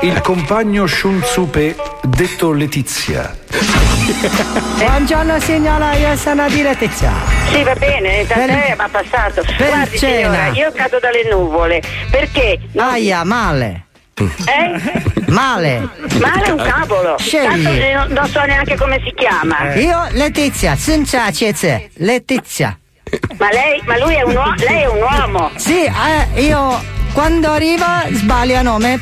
[0.03, 3.35] Il compagno Shun Tzupe, detto Letizia.
[4.79, 7.13] Buongiorno signora, io sono di Letizia.
[7.51, 9.43] Sì, va bene, da Per- mi ha passato.
[9.57, 10.15] per Guardi, cena.
[10.17, 11.83] signora, io cado dalle nuvole.
[12.11, 12.59] Perché?
[12.77, 13.85] Aia, male.
[14.19, 15.03] Eh?
[15.27, 15.89] Male.
[16.21, 17.17] Male un cavolo.
[17.19, 17.63] Scegli.
[17.65, 19.75] Tanto non, non so neanche come si chiama.
[19.75, 21.91] Io Letizia, senza ceze.
[21.97, 22.79] Letizia.
[23.39, 25.51] Ma lei, ma lui è un uomo, lei è un uomo.
[25.57, 26.83] Sì, eh, io
[27.13, 29.01] quando arriva sbaglia nome.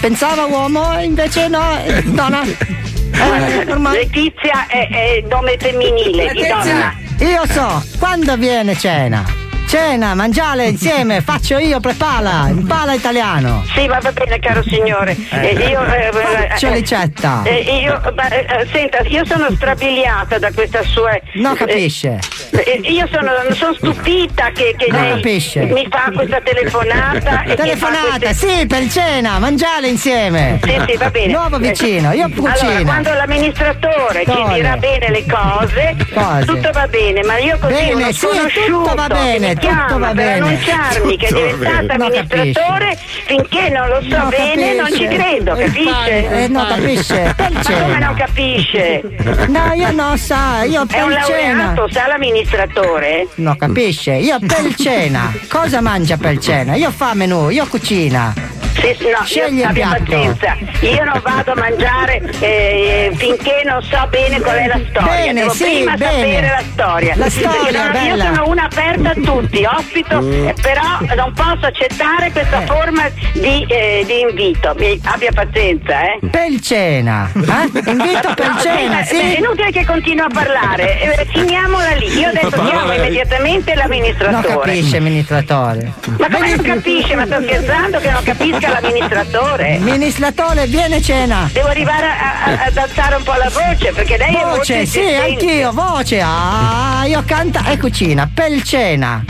[0.00, 2.42] Pensava uomo, invece no, è donna.
[2.42, 3.64] Eh.
[3.90, 6.94] Letizia è, è nome femminile di donna.
[7.20, 9.37] Io so, quando viene cena?
[9.68, 13.62] Cena, mangiare insieme, faccio io, prepara, impara italiano.
[13.74, 15.14] Sì, ma va bene, caro signore.
[15.30, 16.10] Eh, io, eh,
[16.48, 17.42] Faccio eh, ricetta.
[17.44, 21.18] eh, io, ma, eh, eh, senta, io sono strabiliata da questa sua.
[21.34, 22.18] No, capisce.
[22.52, 25.60] eh, io sono, sono stupita che, che Non lei capisce.
[25.64, 27.42] mi fa questa telefonata.
[27.42, 30.60] e Telefonata, queste- sì, per cena, mangiare insieme.
[30.62, 31.30] Sì, sì, va bene.
[31.32, 32.82] Nuovo vicino, io Allora, cucino.
[32.84, 34.54] quando l'amministratore ci Cose.
[34.54, 36.44] dirà bene le cose, Cose.
[36.46, 38.26] tutto va bene, ma io così Bene, uno sì,
[38.66, 44.16] tutto va bene, chiama va per annunciarmi che è diventato amministratore finché non lo so
[44.16, 45.16] No, bene non ci capisce.
[45.16, 46.42] credo, capisce?
[46.44, 47.34] Eh, no, capisce.
[47.38, 49.02] Ma come non capisce?
[49.48, 51.64] No, io non sa, io È per un cena.
[51.64, 53.28] laureato, sa l'amministratore?
[53.36, 54.12] No, capisce?
[54.14, 55.32] Io per cena.
[55.48, 56.74] Cosa mangia per cena?
[56.74, 58.32] Io fa menù, io cucina.
[58.80, 60.02] Sì, sì, no, Scegli io il abbia piatto.
[60.04, 60.56] pazienza.
[60.80, 65.10] Io non vado a mangiare eh, finché non so bene qual è la storia.
[65.12, 66.12] Bene, Devo sì, prima bene.
[66.12, 67.14] sapere la storia.
[67.16, 68.24] La storia, bella.
[68.24, 73.64] Io sono una aperta a tutti, ospito, eh, però non posso accettare questa forma di,
[73.68, 74.74] eh, di invito.
[74.78, 76.18] Mi- abbia pazienza, eh.
[76.30, 77.30] Per cena.
[77.34, 77.90] Eh?
[77.90, 79.38] Invito per No, cena, senta, È sì?
[79.38, 82.18] inutile che continui a parlare, eh, finiamola lì.
[82.18, 84.58] Io adesso chiamo immediatamente Non l'amministratore.
[84.60, 85.92] capisce, amministratore.
[86.18, 87.14] Ma come non capisce?
[87.16, 89.76] Ma sto scherzando che non capisca l'amministratore?
[89.76, 91.48] Amministratore, viene cena.
[91.52, 94.86] Devo arrivare a- a- ad alzare un po' la voce perché lei è molto Voce,
[94.86, 96.20] sì, anch'io, voce.
[96.22, 98.28] Ah, io canta e cucina.
[98.32, 99.24] Per cena.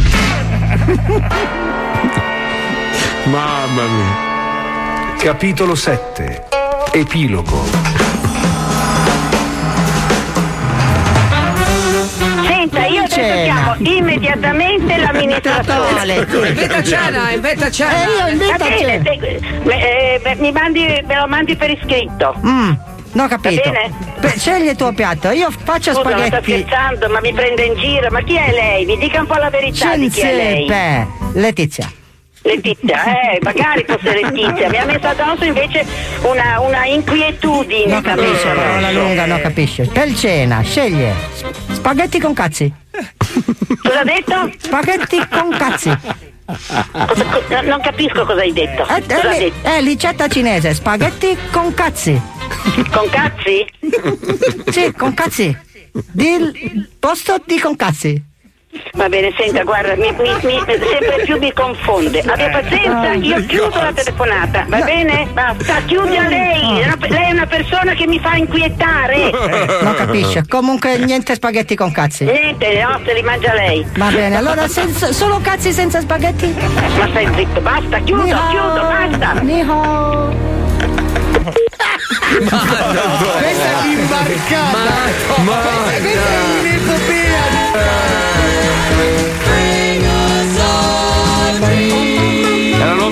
[3.25, 4.27] Mamma mia.
[5.19, 6.45] Capitolo 7
[6.93, 7.65] Epilogo
[13.21, 16.15] Contattiamo immediatamente l'amministratore.
[16.49, 17.93] Invita cena, invita cena.
[18.29, 22.35] Eh, io bene, te- me- eh, mi mandi, me lo mandi per iscritto.
[22.45, 22.73] Mm,
[23.13, 23.73] no, capito.
[24.21, 26.61] Beh, scegli il tuo piatto, io faccio Scusa, ma sta spaghetti.
[26.67, 28.09] scherzando, ma mi prende in giro.
[28.11, 28.85] Ma chi è lei?
[28.85, 31.07] Mi dica un po' la verità di chi è lei.
[31.35, 31.91] Letizia.
[32.49, 34.69] Letizia, eh, magari fosse Letizia.
[34.71, 35.85] Mi ha messo addosso invece
[36.23, 37.95] una, una inquietudine.
[37.97, 39.85] Ha capisce, messo parola lunga, no capisce.
[39.87, 41.15] Per cena, sceglie.
[41.73, 42.73] Spaghetti con cazzi.
[43.83, 44.51] Cosa ha detto?
[44.59, 45.97] Spaghetti con cazzi.
[46.47, 48.83] Cosa- co- no, non capisco cosa hai detto.
[48.89, 49.69] Eh, Cosa eh, detto?
[49.69, 52.21] eh, ricetta cinese, spaghetti con cazzi.
[52.91, 53.67] Con cazzi?
[54.71, 55.57] Sì, con cazzi.
[56.13, 58.23] Dil posto di con cazzi.
[58.95, 62.21] Va bene, senta, guarda, mi, mi- mi- sempre più mi confonde.
[62.21, 65.29] Abbia pazienza, io chiudo la telefonata, va bene?
[65.33, 66.61] Basta, chiuda lei.
[66.81, 69.31] È una- Lei è una persona che mi fa inquietare.
[69.83, 70.45] Non capisce.
[70.49, 72.25] Comunque niente spaghetti con cazzi.
[72.25, 73.87] Niente, no, se li mangia lei.
[73.97, 76.55] Va bene, allora senza- solo cazzi senza spaghetti?
[76.99, 79.41] Ma stai zitto, basta, chiudo, chiudo, basta.
[82.39, 85.43] Questa è l'imbarcata.
[85.43, 88.28] Ma- Questa questa è un'epopea.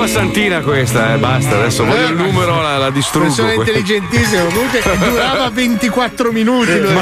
[0.06, 3.26] È la nuova santina questa, eh, basta, adesso voglio il numero, la, la distruggo.
[3.26, 6.78] Persona intelligentissima, comunque durava 24 minuti.
[6.78, 6.92] ragazzi.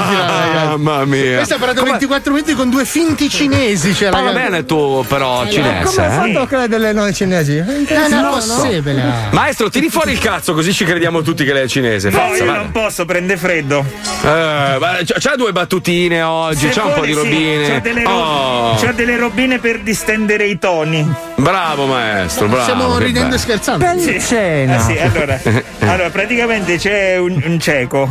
[0.79, 1.37] Mamma mia.
[1.37, 3.95] Questa ha parlato Come- 24 minuti con due finti cinesi.
[3.95, 4.51] Cioè, Parla ragazzi.
[4.51, 6.33] bene tu però cinese, Come hai eh?
[6.33, 7.57] fatto a credere noi cinesi?
[7.57, 9.13] Non è possibile.
[9.31, 12.09] Maestro, tiri fuori il cazzo così ci crediamo tutti che lei è cinese.
[12.11, 12.57] No, Forza, io va.
[12.57, 13.85] non posso, prende freddo.
[14.23, 17.69] Eh, ma c'ha due battutine oggi, Se c'ha un po' di sì, robine.
[17.69, 21.33] C'ha delle, ro- Oh, c'ha delle robine per distendere i toni.
[21.45, 22.63] Bravo maestro, bravo.
[22.63, 23.35] Stiamo ridendo bello.
[23.35, 23.99] e scherzando.
[24.01, 24.21] Sì.
[24.21, 24.77] cena.
[24.77, 25.41] Eh sì, allora,
[25.81, 28.09] allora, praticamente c'è un, un cieco.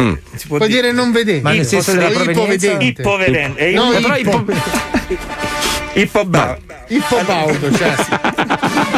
[0.00, 0.14] Mm.
[0.34, 1.42] Si può Vuol dire non vedete.
[1.42, 2.66] Ma nel senso della provenienza?
[2.72, 3.02] ipovedente.
[3.02, 3.60] Ippovedente.
[3.68, 4.44] E No, io- però ippo-
[5.92, 6.56] Ippobau.
[6.88, 7.94] Ippobaudo, cioè.
[7.96, 8.10] sì.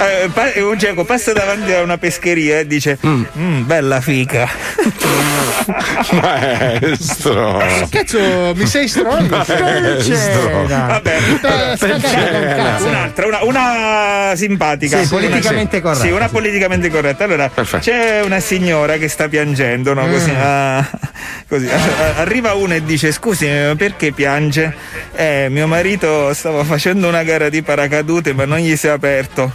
[0.00, 4.48] Eh, pa- un cieco passa davanti a una pescheria e dice: "Mm, Bella fica.
[6.12, 7.62] Maestro.
[7.90, 9.36] Cazzo, mi sei stronzo.
[9.46, 10.66] Maestro.
[10.66, 11.18] Vabbè,
[11.82, 15.02] Eh, un'altra, una, una simpatica.
[15.02, 17.24] Sì, politicamente Sì, corretta, Sì, una politicamente corretta.
[17.24, 20.06] Allora, c'è una signora che sta piangendo, no?
[20.08, 20.88] Così, ah,
[21.48, 21.68] così.
[21.68, 24.74] Allora, Arriva uno e dice: Scusi, ma perché piange?
[25.14, 29.52] Eh, mio marito stava facendo una gara di paracadute, ma non gli si è aperto.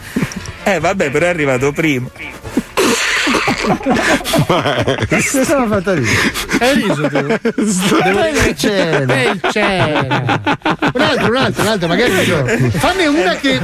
[0.68, 2.08] Eh, vabbè, però è arrivato prima.
[3.66, 6.16] Cosa mi ha fatto ridere?
[6.60, 8.02] Hai riso tu?
[8.02, 8.98] Devo Bel cena.
[9.00, 10.40] Bel cena.
[10.92, 12.44] Un altro, un altro, un altro, magari io.
[12.70, 13.60] Fammi una che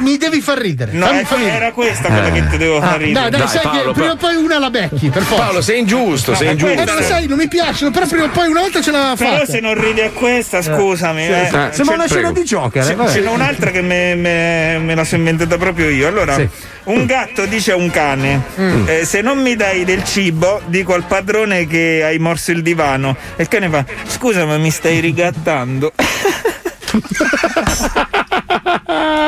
[0.00, 0.92] mi devi far ridere.
[0.92, 3.12] No, Fammi, ecco, fammi era questa quella che ti devo far ridere.
[3.12, 5.42] Dai, dai, Dai, sai Paolo, che prima o però- poi una la becchi, per forza.
[5.44, 6.84] Paolo, sei ingiusto, sei No, Eh, ingiusto.
[6.92, 9.44] no, lo sai, non mi piacciono, però prima o poi una volta ce Però fatta.
[9.46, 11.26] se non ridi a questa, scusami.
[11.26, 11.40] eh.
[11.52, 12.82] Eh, Sembra una scena di Joker.
[12.82, 16.06] eh, Ce, n'è un'altra che me, me- me la sono inventata proprio io.
[16.08, 16.48] Allora, Sì.
[16.84, 18.42] un gatto dice a un cane:
[18.86, 23.16] eh, Se non mi dai del cibo, dico al padrone che hai morso il divano.
[23.36, 25.92] E il cane fa: Scusa, ma mi stai rigattando.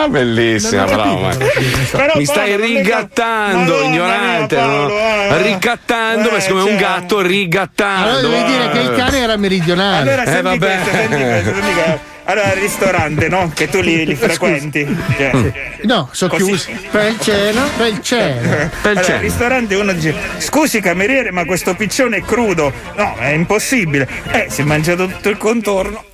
[0.08, 1.28] Bellissima, bravo.
[2.14, 4.54] Mi stai rigattando, ignorante.
[4.56, 4.86] mia, no?
[4.88, 5.42] Paolo, eh.
[5.42, 8.08] Ricattando, ma Eh, siccome è un cioè- gatto, rigattando.
[8.18, 8.96] Allora devi dire che il eh.
[8.96, 10.10] cane era meridionale.
[10.12, 10.58] Allora, Eh, senti vabbè.
[10.58, 12.12] questo, senti questo, senti questo.
[12.26, 13.50] Allora, al ristorante, no?
[13.54, 14.96] Che tu li, li frequenti.
[15.16, 16.74] Cioè, No, sono chiusi.
[16.90, 18.70] Bel cena, bel cena.
[18.82, 22.72] Allora, al ristorante uno dice: Scusi, cameriere, ma questo piccione è crudo.
[22.96, 24.08] No, è impossibile.
[24.30, 26.04] Eh, si è mangiato tutto il contorno.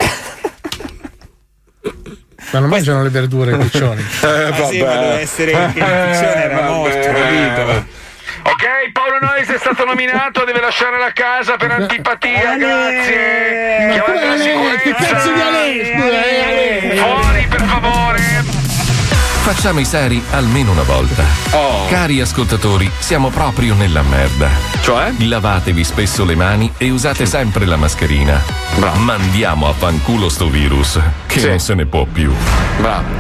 [2.50, 4.04] Ma non mangiano le verdure i piccioni.
[4.22, 7.98] Eh, Ma sì, ma deve essere che il piccione era morto, capito?
[8.42, 13.88] Ok, Paolo Nois è stato nominato, deve lasciare la casa per antipatia, grazie.
[13.92, 14.76] Chiamate la?
[14.76, 15.84] Che cazzo di Ale?
[15.84, 16.96] Scusa, eh, Ale.
[16.96, 17.39] Fuori.
[19.52, 21.24] Facciamo i seri almeno una volta.
[21.50, 21.84] Oh.
[21.88, 24.48] Cari ascoltatori, siamo proprio nella merda.
[24.80, 25.12] Cioè?
[25.18, 28.40] Lavatevi spesso le mani e usate sempre la mascherina.
[28.98, 31.48] Mandiamo a fanculo sto virus, che Sì.
[31.48, 32.32] non se ne può più.
[32.78, 33.18] Bravo.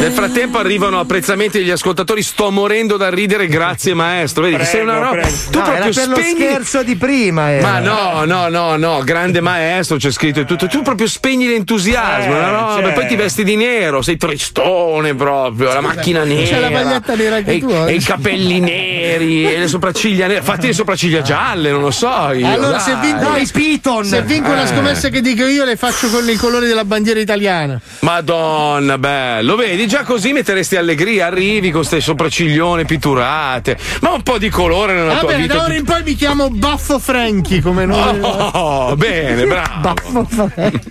[0.00, 2.22] Nel frattempo arrivano apprezzamenti degli ascoltatori.
[2.22, 4.44] Sto morendo da ridere, grazie maestro.
[4.44, 5.10] Vedi, che sei una roba.
[5.10, 5.28] prego.
[5.50, 6.34] Tu No, era proprio spegni.
[6.34, 7.50] scherzo di prima.
[7.50, 7.68] era.
[7.70, 10.66] Ma no, no, no, no, grande maestro, c'è scritto e tutto.
[10.66, 12.92] Tu proprio spegni l'entusiasmo, Eh, roba, cioè.
[12.92, 16.46] poi ti vesti di nero, sei tristone proprio, la macchina nera.
[16.46, 17.92] C'è la maglietta nera anche e, tu, eh?
[17.92, 22.30] e i capelli neri, fatti le sopracciglia nere, fatti le sopracciglia gialle, non lo so.
[22.32, 22.80] Io, Allora, dai.
[22.80, 24.66] se vinco, se vinco una Eh.
[24.66, 27.80] scommessa che dico io, le faccio con i colori della bandiera italiana.
[28.00, 34.38] Madonna, bello, vedi, già così metteresti allegria, arrivi con queste sopracciglione pitturate, ma un po'
[34.38, 35.54] di colore nella Va tua bene, vita.
[35.54, 38.18] da ora in poi mi chiamo Baffo Franchi come nome.
[38.22, 39.80] Oh, bene, bravo.
[40.22, 40.82] Baffo Franchi.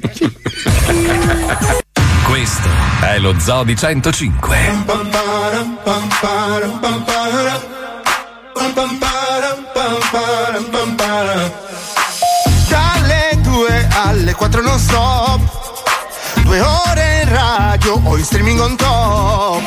[2.34, 2.68] Questo
[3.02, 4.58] è lo Zoo di 105.
[12.68, 15.42] Dalle 2 alle 4 non stop.
[16.42, 19.62] Due ore in radio o in streaming on top.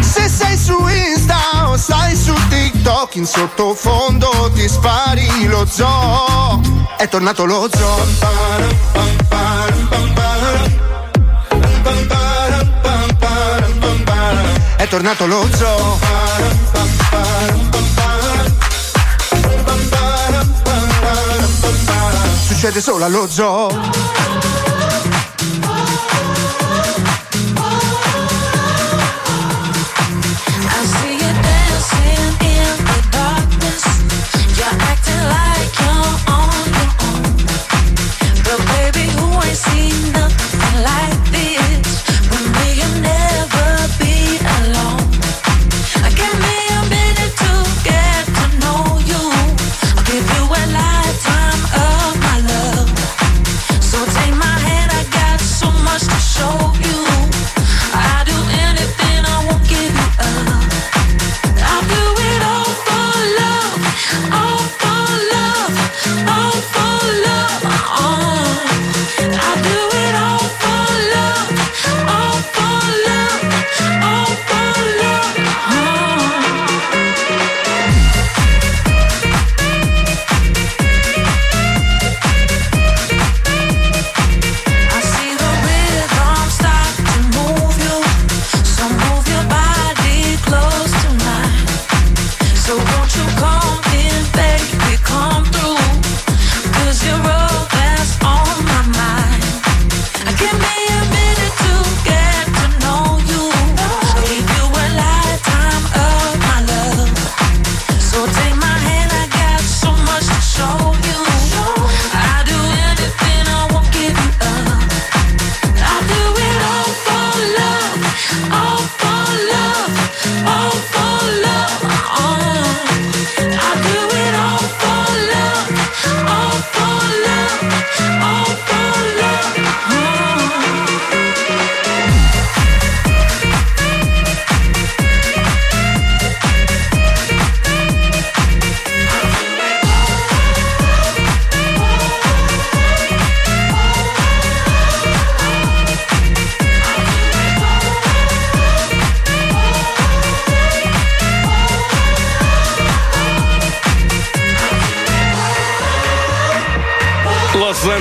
[0.00, 6.62] Se sei su Insta o stai su TikTok In sottofondo ti spari lo zoo.
[6.96, 8.40] È tornato lo zoo
[14.80, 15.98] È tornato lo zoo.
[22.46, 24.09] Succede solo allo zoo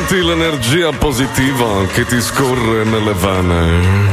[0.10, 4.08] senti l'energia positiva che ti scorre nelle vene?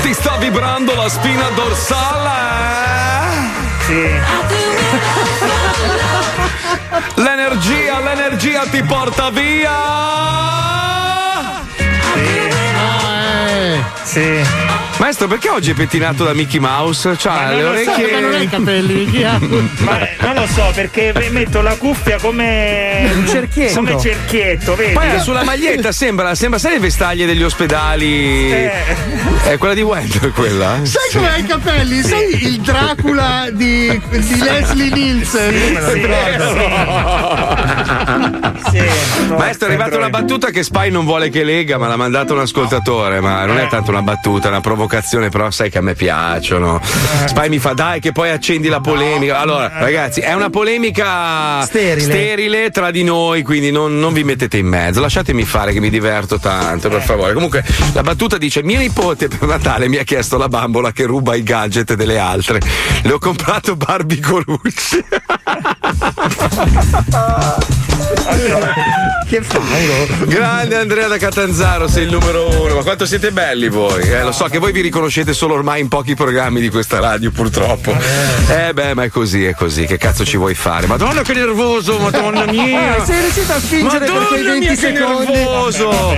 [0.00, 2.30] Ti sta vibrando la spina dorsale?
[7.16, 10.91] L'energia, l'energia ti porta via!
[14.02, 14.40] Sì.
[14.98, 17.16] Maestro, perché oggi è pettinato da Mickey Mouse?
[17.18, 18.12] C'ha non le lo so, orecchie.
[18.12, 19.38] ma non hai i capelli, chi ha?
[19.78, 23.74] Ma non lo so perché metto la cuffia come Un cerchietto.
[23.74, 24.92] Come cerchietto, vedi?
[24.92, 28.52] Poi sulla maglietta sembra, sembra, sai le vestaglie degli ospedali?
[28.52, 28.72] Eh.
[29.44, 30.78] È quella di Wendell quella?
[30.82, 32.02] Sai come hai i capelli?
[32.02, 35.52] Sei il Dracula di, di Leslie Nielsen.
[35.52, 36.60] Sì, lo ricordo.
[39.36, 42.40] Maestro, è arrivata una battuta che Spy non vuole che lega, ma l'ha mandata un
[42.40, 43.20] ascoltatore.
[43.20, 46.80] Ma non è tanto una battuta, una provocazione, però sai che a me piacciono.
[47.26, 49.38] Spy mi fa, dai, che poi accendi la polemica.
[49.38, 52.70] Allora, ragazzi, è una polemica Sterile.
[52.70, 55.00] tra di noi, quindi non, non vi mettete in mezzo.
[55.00, 57.32] Lasciatemi fare che mi diverto tanto, per favore.
[57.32, 61.34] Comunque, la battuta dice: Mio nipote per Natale mi ha chiesto la bambola che ruba
[61.34, 62.60] i gadget delle altre.
[63.02, 65.04] Le ho comprato Barbie Colucci.
[69.28, 70.26] che fango.
[70.26, 72.74] Grande Andrea da Catanzaro, sei il numero uno.
[72.74, 74.02] Ma quanto siete belli voi?
[74.02, 77.30] Eh, lo so che voi vi riconoscete solo ormai in pochi programmi di questa radio,
[77.30, 77.94] purtroppo.
[78.48, 79.84] Eh beh, ma è così, è così.
[79.86, 80.86] Che cazzo ci vuoi fare?
[80.86, 82.80] Madonna che nervoso, madonna mia!
[83.02, 85.32] Ah, sei riuscito a spingere per quei Madonna 20 mia, che secondi.
[85.32, 86.16] nervoso!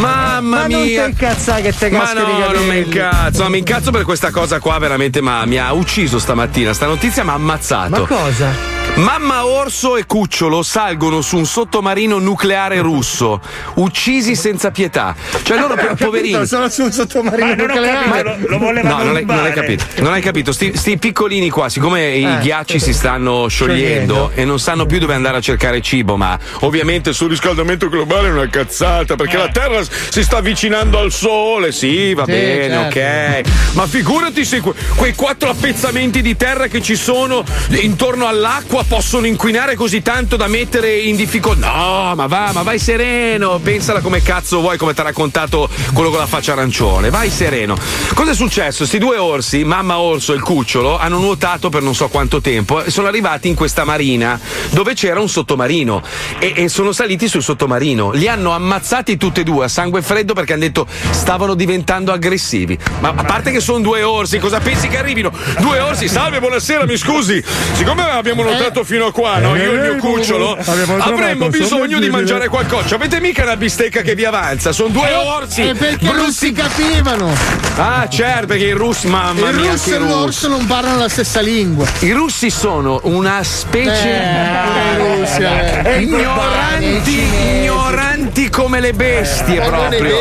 [0.00, 1.06] Mamma Ma non mia!
[1.06, 5.20] incazzare che te Ma no, non mi incazzo, mi incazzo per questa cosa qua veramente,
[5.20, 6.72] ma mi ha ucciso stamattina.
[6.72, 7.90] Sta notizia mi ha ammazzato.
[7.90, 8.80] Ma cosa?
[8.94, 13.40] Mamma Orso e Cucciolo salgono su un sottomarino nucleare russo,
[13.74, 15.14] uccisi senza pietà.
[15.42, 18.04] Cioè loro Ho capito, Sono su un sottomarino Ma non ho nucleare.
[18.22, 19.84] capito, lo, lo volevano No, non hai, non hai capito.
[19.96, 20.52] Non hai capito.
[20.52, 22.38] Sti, sti piccolini qua, siccome i Eh.
[22.40, 24.30] ghiacci si stanno sciogliendo Sciogliendo.
[24.34, 28.30] e non sanno più dove andare a cercare cibo, ma ovviamente il surriscaldamento globale è
[28.30, 31.72] una cazzata perché la Terra si sta avvicinando al Sole.
[31.72, 33.48] Sì, va Sì, bene, certo.
[33.48, 33.74] ok.
[33.74, 39.26] Ma figurati se que- quei quattro appezzamenti di terra che ci sono intorno all'acqua possono
[39.26, 41.70] inquinare così tanto da mettere in difficoltà.
[41.72, 43.58] No, ma va, ma vai sereno.
[43.62, 47.10] Pensala come cazzo vuoi, come ti ha raccontato quello con la faccia arancione.
[47.10, 47.76] Vai sereno.
[48.14, 48.86] Cosa è successo?
[48.86, 52.82] Sti due orsi, mamma orso e il cucciolo, hanno nuotato per non so quanto tempo
[52.82, 54.38] e sono arrivati in questa marina
[54.70, 56.02] dove c'era un sottomarino
[56.38, 58.12] e, e sono saliti sul sottomarino.
[58.12, 62.78] Li hanno ammazzati tutti e due a sangue freddo perché hanno detto stavano diventando aggressivi.
[63.00, 65.32] Ma a parte che sono due orsi, cosa pensi che arrivino?
[65.58, 67.42] Due orsi, salve, buonasera, mi scusi.
[67.74, 69.56] Siccome abbiamo nuotato fino a qua, no?
[69.56, 72.94] Io e il mio cucciolo, Abbiamo trovato avremmo bisogno di mangiare qualcosa.
[72.94, 74.72] Avete mica una bistecca che vi avanza?
[74.72, 75.62] Sono due orsi.
[75.62, 77.30] E perché non si capivano?
[77.76, 80.10] Ah, certo, perché i russi, mamma il mia, anche e i russi.
[80.12, 81.86] l'orso non parlano la stessa lingua.
[82.00, 86.00] I russi sono una specie Eh, pure i russi, eh.
[86.00, 87.28] ignoranti,
[87.60, 88.11] ignoranti
[88.50, 90.18] come le bestie è proprio.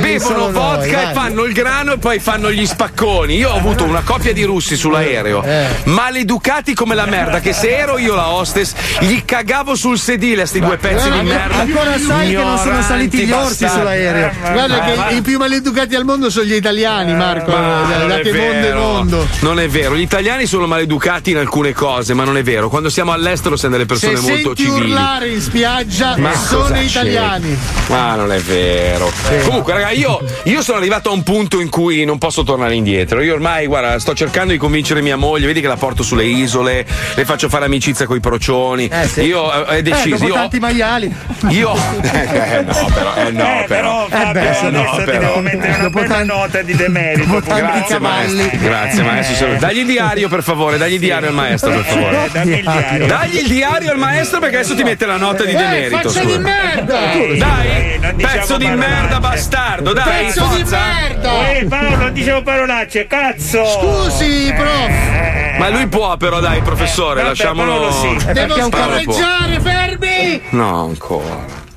[0.00, 1.10] Bevono noi, vodka vai.
[1.10, 3.36] e fanno il grano e poi fanno gli spacconi.
[3.36, 5.66] Io ho avuto una coppia di russi sull'aereo, Eh.
[5.84, 10.46] maleducati come la merda, che se ero io la hostess gli cagavo sul sedile a
[10.46, 11.56] sti due pezzi di merda.
[11.60, 13.76] Ancora sai che non sono saliti gli orsi bastardi.
[13.78, 14.30] sull'aereo.
[14.52, 17.50] Guarda Eh, che i più maleducati al mondo sono gli italiani, Marco.
[17.50, 18.80] Ma da non da è che mondo è vero.
[18.80, 19.26] mondo.
[19.40, 22.68] Non è vero, gli italiani sono maleducati in alcune cose, ma non è vero.
[22.68, 24.90] Quando siamo all'estero siamo delle persone Se molto senti civili.
[24.90, 27.39] urlare in spiaggia Ma sono italiani.
[27.40, 27.92] C'è?
[27.92, 29.10] Ma non è vero.
[29.44, 33.20] Comunque, raga, io, io sono arrivato a un punto in cui non posso tornare indietro.
[33.22, 35.46] Io ormai, guarda, sto cercando di convincere mia moglie.
[35.46, 36.84] Vedi che la porto sulle isole,
[37.14, 38.88] le faccio fare amicizia con i procioni.
[38.88, 39.22] Eh, sì.
[39.22, 40.08] Io eh, ho deciso.
[40.16, 41.14] dopo io, tanti maiali.
[41.48, 44.06] io eh, no, però, eh, no, Eh, però.
[44.06, 45.18] però Fabio, beh, no, adesso però.
[45.20, 47.40] devo mettere una Dopo bella tanti- nota di demerito.
[47.40, 48.34] Grazie cavalli.
[48.36, 49.34] maestro, grazie maestro.
[49.52, 52.24] se- Dagli il diario per favore, dagli il diario al maestro per favore.
[52.24, 53.06] Eh, dammi il diario.
[53.06, 56.08] Dagli il diario al maestro perché adesso ti mette la nota di Eh, demerito.
[56.08, 56.98] faccia di merda!
[57.38, 60.24] Dai, Eh, diciamo pezzo di merda bastardo, dai.
[60.26, 60.78] Pezzo di forza.
[60.78, 61.48] merda!
[61.50, 63.64] Ehi Paolo, non dicevo parolacce, cazzo!
[63.66, 64.88] Scusi, prof!
[64.88, 67.72] Eh, Ma lui può però, dai, professore, Vabbè, lasciamolo.
[67.72, 68.28] Paolo sì.
[68.28, 70.40] Eh, Devo scorreggiare, fermi!
[70.50, 71.68] No, ancora.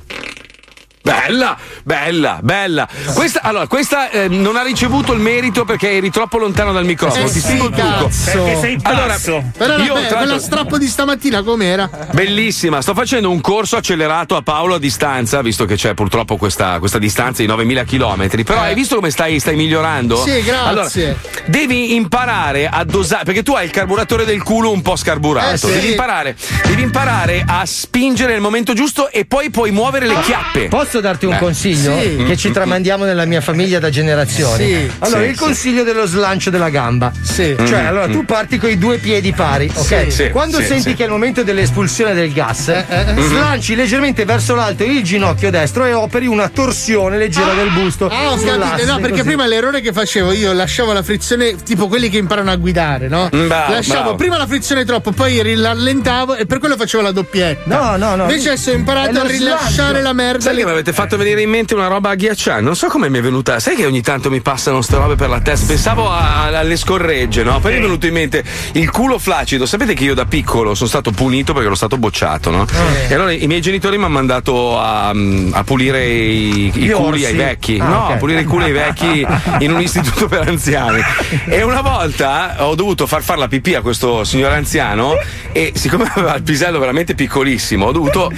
[1.14, 2.88] Bella, bella, bella.
[3.12, 7.24] Questa, allora, questa eh, non ha ricevuto il merito perché eri troppo lontano dal microfono.
[7.24, 8.32] Eh Ti sì, spiego cazzo.
[8.32, 9.44] Perché sei Allora, pazzo.
[9.54, 11.90] Però la, io, tra quella strappo di stamattina com'era?
[12.12, 16.78] Bellissima, sto facendo un corso accelerato a Paolo a distanza, visto che c'è purtroppo questa,
[16.78, 18.42] questa distanza di 9000 km.
[18.42, 18.68] Però Eh.
[18.68, 20.16] hai visto come stai, stai migliorando?
[20.24, 20.62] Sì, grazie.
[20.64, 20.88] Allora,
[21.44, 25.52] devi imparare a dosare, perché tu hai il carburatore del culo un po' scarburato.
[25.52, 25.66] Eh, sì.
[25.66, 30.68] devi, imparare, devi imparare a spingere nel momento giusto e poi puoi muovere le chiappe.
[30.68, 31.38] Posso darti un Eh.
[31.38, 32.24] consiglio Sì.
[32.26, 34.66] che ci tramandiamo nella mia famiglia da generazioni?
[34.66, 34.90] Sì.
[35.00, 37.12] Allora, Sì, il consiglio dello slancio della gamba.
[37.22, 37.54] Sì.
[37.64, 40.06] Cioè, allora tu parti con i due piedi pari, ok?
[40.28, 40.30] Mm.
[40.30, 42.84] Quando senti che è il momento dell'espulsione del gas, eh.
[43.18, 48.06] slanci leggermente verso l'alto il ginocchio destro e operi una torsione leggera del busto.
[48.08, 48.84] Ah, ho capito.
[48.86, 49.22] No, perché così.
[49.24, 53.28] prima l'errore che facevo io lasciavo la frizione, tipo quelli che imparano a guidare, no?
[53.34, 54.14] Mm, bravo, lasciavo bravo.
[54.16, 57.62] prima la frizione troppo, poi rallentavo e per quello facevo la doppietta.
[57.74, 58.22] No, no, no.
[58.24, 60.00] Invece adesso ho imparato a rilasciare slancio.
[60.02, 60.40] la merda.
[60.40, 62.60] Sai che mi avete fatto venire in mente una roba agghiacciante?
[62.62, 63.58] Non so come mi è venuta.
[63.58, 65.64] Sai che ogni tanto mi passano ste robe per la testa?
[65.66, 67.58] Pensavo a- alle scorregge, no?
[67.58, 69.64] Poi mi è venuto in mente il culo flaccido.
[69.64, 72.66] Sapete che io da piccolo sono stato punito perché ero stato bocciato, no?
[73.08, 77.24] E allora i miei genitori mi hanno mandato a, a pulire i, i Gli culi
[77.24, 77.78] ai vecchi.
[77.80, 78.10] Ah, no, ok.
[78.12, 79.26] a pulire i culi ai vecchi
[79.60, 81.00] in un istituto per anziani.
[81.46, 85.14] E una volta ho dovuto far fare la pipì a questo signor anziano
[85.50, 88.30] e siccome aveva il pisello veramente piccolissimo, ho dovuto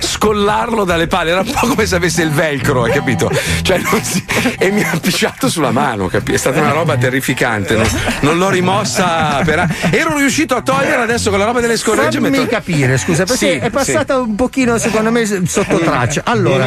[0.00, 1.30] scollarlo dalle palle.
[1.30, 3.30] Era un po' come se se avesse il velcro, hai capito?
[3.62, 4.24] Cioè, si-
[4.58, 6.32] e mi ha pisciato sulla mano, capi?
[6.32, 7.74] È stata una roba terrificante.
[7.76, 7.86] Non,
[8.20, 9.40] non l'ho rimossa.
[9.44, 9.76] Per...
[9.90, 12.18] Ero riuscito a togliere adesso con la roba delle scorregge.
[12.18, 16.22] Fammi metto- capire, scusa, perché Sì, è passata un pochino, secondo me, sotto traccia.
[16.24, 16.66] Allora,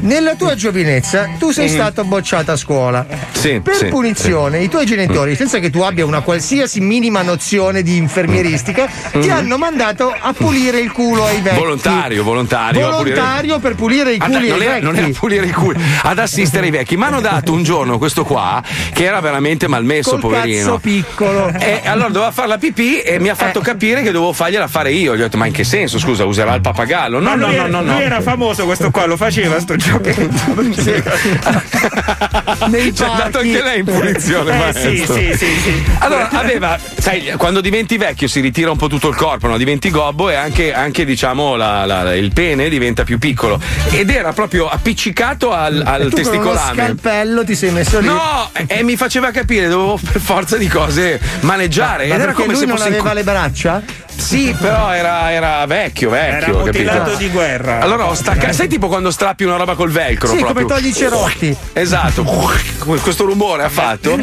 [0.00, 3.06] nella tua giovinezza tu sei stato bocciato a scuola.
[3.32, 7.82] Sì, Per sì, punizione, i tuoi genitori, senza che tu abbia una qualsiasi minima nozione
[7.82, 9.30] di infermieristica, ti Mm.
[9.30, 11.56] hanno mandato a pulire il culo ai vecchi.
[11.58, 12.86] Volontario, volontario.
[12.88, 16.18] a pulire- Volontario per pulire i culi non, era, non era pulire i culi, ad
[16.18, 16.96] assistere i vecchi.
[16.96, 18.62] Mi hanno dato un giorno questo qua
[18.92, 20.64] che era veramente malmesso, Col poverino.
[20.64, 21.48] cazzo piccolo.
[21.58, 24.92] E allora doveva fare la pipì e mi ha fatto capire che dovevo fargliela fare
[24.92, 25.14] io.
[25.16, 25.98] Gli ho detto, ma in che senso?
[25.98, 27.18] Scusa, userà il pappagallo?
[27.20, 27.92] No, no, no, era- no, no.
[27.94, 30.36] lui era famoso questo qua, lo faceva sto giochetto.
[32.68, 35.82] Nei C'è andato anche lei in punizione, Eh, sì, sì, sì, sì.
[35.98, 39.56] Allora, aveva, sai, quando diventi vecchio si ritira un po' tutto il corpo, no?
[39.56, 43.60] diventi gobbo e anche, anche, diciamo, la- la- il pene diventa più piccolo.
[43.90, 46.74] Ed era proprio appiccicato al, al E tu con testicolame.
[46.74, 48.06] scalpello ti sei messo lì.
[48.06, 52.06] No, e, e mi faceva capire, dovevo per forza di cose maneggiare.
[52.08, 53.82] Ma Ed era come lui se non fosse in- aveva le braccia?
[54.18, 56.48] Sì, però era, era vecchio, vecchio.
[56.48, 57.80] Era mutilato di guerra.
[57.80, 58.52] Allora ho staccato.
[58.52, 60.28] Sai tipo quando strappi una roba col velcro?
[60.28, 60.64] Sì, proprio.
[60.66, 61.56] come togli i cerotti.
[61.72, 62.22] Esatto,
[63.00, 64.18] questo rumore ha fatto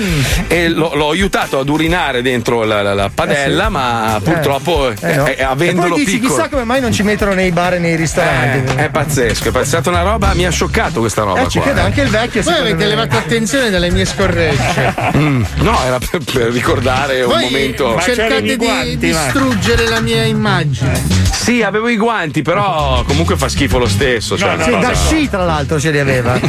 [0.48, 3.72] e l'ho, l'ho aiutato ad urinare dentro la, la- la padella, Eh sì.
[3.72, 5.26] ma purtroppo Eh no.
[5.28, 6.36] eh, avendolo e poi dici, piccolo.
[6.36, 8.74] chissà come mai non ci mettono nei bar e nei ristoranti.
[8.76, 11.42] Eh, è pazzesco, è stata una roba, mi ha scioccato questa roba.
[11.42, 11.84] Eh, ci qua, credo, eh.
[11.84, 14.94] anche il vecchio Voi avete me- levato attenzione dalle mie scorregge.
[15.16, 18.00] Mm, no, era per, per ricordare un Voi momento.
[18.02, 21.24] cercate di distruggere la mia immagine.
[21.32, 24.36] Sì, avevo i guanti, però comunque fa schifo lo stesso.
[24.38, 26.40] Cioè, Sì, una da sci tra l'altro ce li aveva.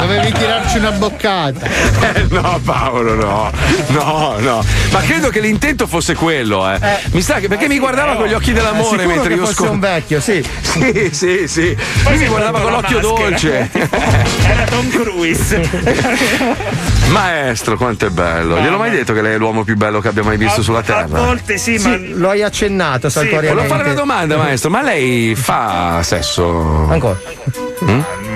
[0.00, 1.66] Dovevi tirarci una boccata.
[1.66, 3.50] Eh, no, Paolo, no,
[3.88, 4.64] no, no.
[4.90, 6.78] Ma credo che l'intento fosse quello, eh.
[7.12, 9.54] Mi sa che perché mi guardava con gli occhi dell'amore Sicuro mentre che io fosse
[9.54, 10.44] scop- un vecchio, sì.
[10.76, 11.76] Sì, sì, sì.
[12.06, 13.70] Lui mi guardava con l'occhio dolce.
[13.72, 15.68] Era Tom Cruise.
[17.08, 18.58] Maestro, quanto è bello.
[18.60, 20.82] Gliel'ho mai detto che lei è l'uomo più bello che abbia mai visto sulla A
[20.82, 21.06] terra?
[21.06, 23.68] volte sì, ma Sì, lo hai accennato Volevo saltuariamente.
[23.68, 26.86] fare una domanda, maestro, ma lei fa sesso?
[26.90, 27.18] Ancora?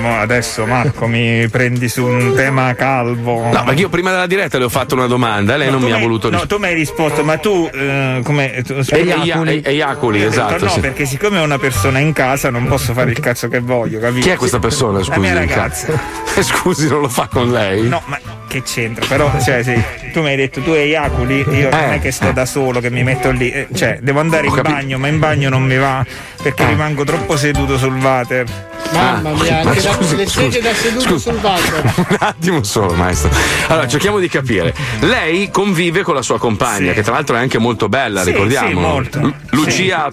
[0.01, 3.49] Mo adesso Marco mi prendi su un tema calvo.
[3.53, 5.93] No, perché io prima della diretta le ho fatto una domanda lei No, non mi
[5.93, 6.47] ha voluto No, rispondere.
[6.47, 8.63] tu mi hai risposto, ma tu eh, come.
[8.67, 9.63] Tu, Eiaculi.
[9.65, 10.81] Eiaculi, Ho detto esatto, No, sì.
[10.81, 14.27] perché siccome ho una persona in casa non posso fare il cazzo che voglio, capito?
[14.27, 15.19] Chi è questa persona, La scusi?
[15.21, 15.87] mia in ragazza.
[15.87, 16.43] casa?
[16.43, 17.87] Scusi, non lo fa con lei?
[17.89, 18.19] No, ma
[18.51, 19.07] che c'entra?
[19.07, 19.81] Però, cioè, sì,
[20.13, 22.91] tu mi hai detto tu eiaculi, io non Eh, è che sto da solo, che
[22.91, 23.49] mi metto lì.
[23.53, 24.75] eh, Cioè, devo andare Ho in capito.
[24.75, 26.05] bagno, ma in bagno non mi va
[26.43, 28.69] perché rimango troppo seduto sul water.
[28.93, 31.31] Mamma mia, Ah, ma anche da- scusi, le scusi, sedie da seduto scusi.
[31.31, 31.93] sul water.
[32.11, 33.31] Un attimo solo, maestro.
[33.69, 34.75] Allora, cerchiamo di capire.
[35.01, 36.95] Lei convive con la sua compagna, Sì.
[36.95, 38.69] che tra l'altro è anche molto bella, Sì, ricordiamo.
[38.69, 39.21] sì, molto.
[39.21, 40.11] Lu- Lucia.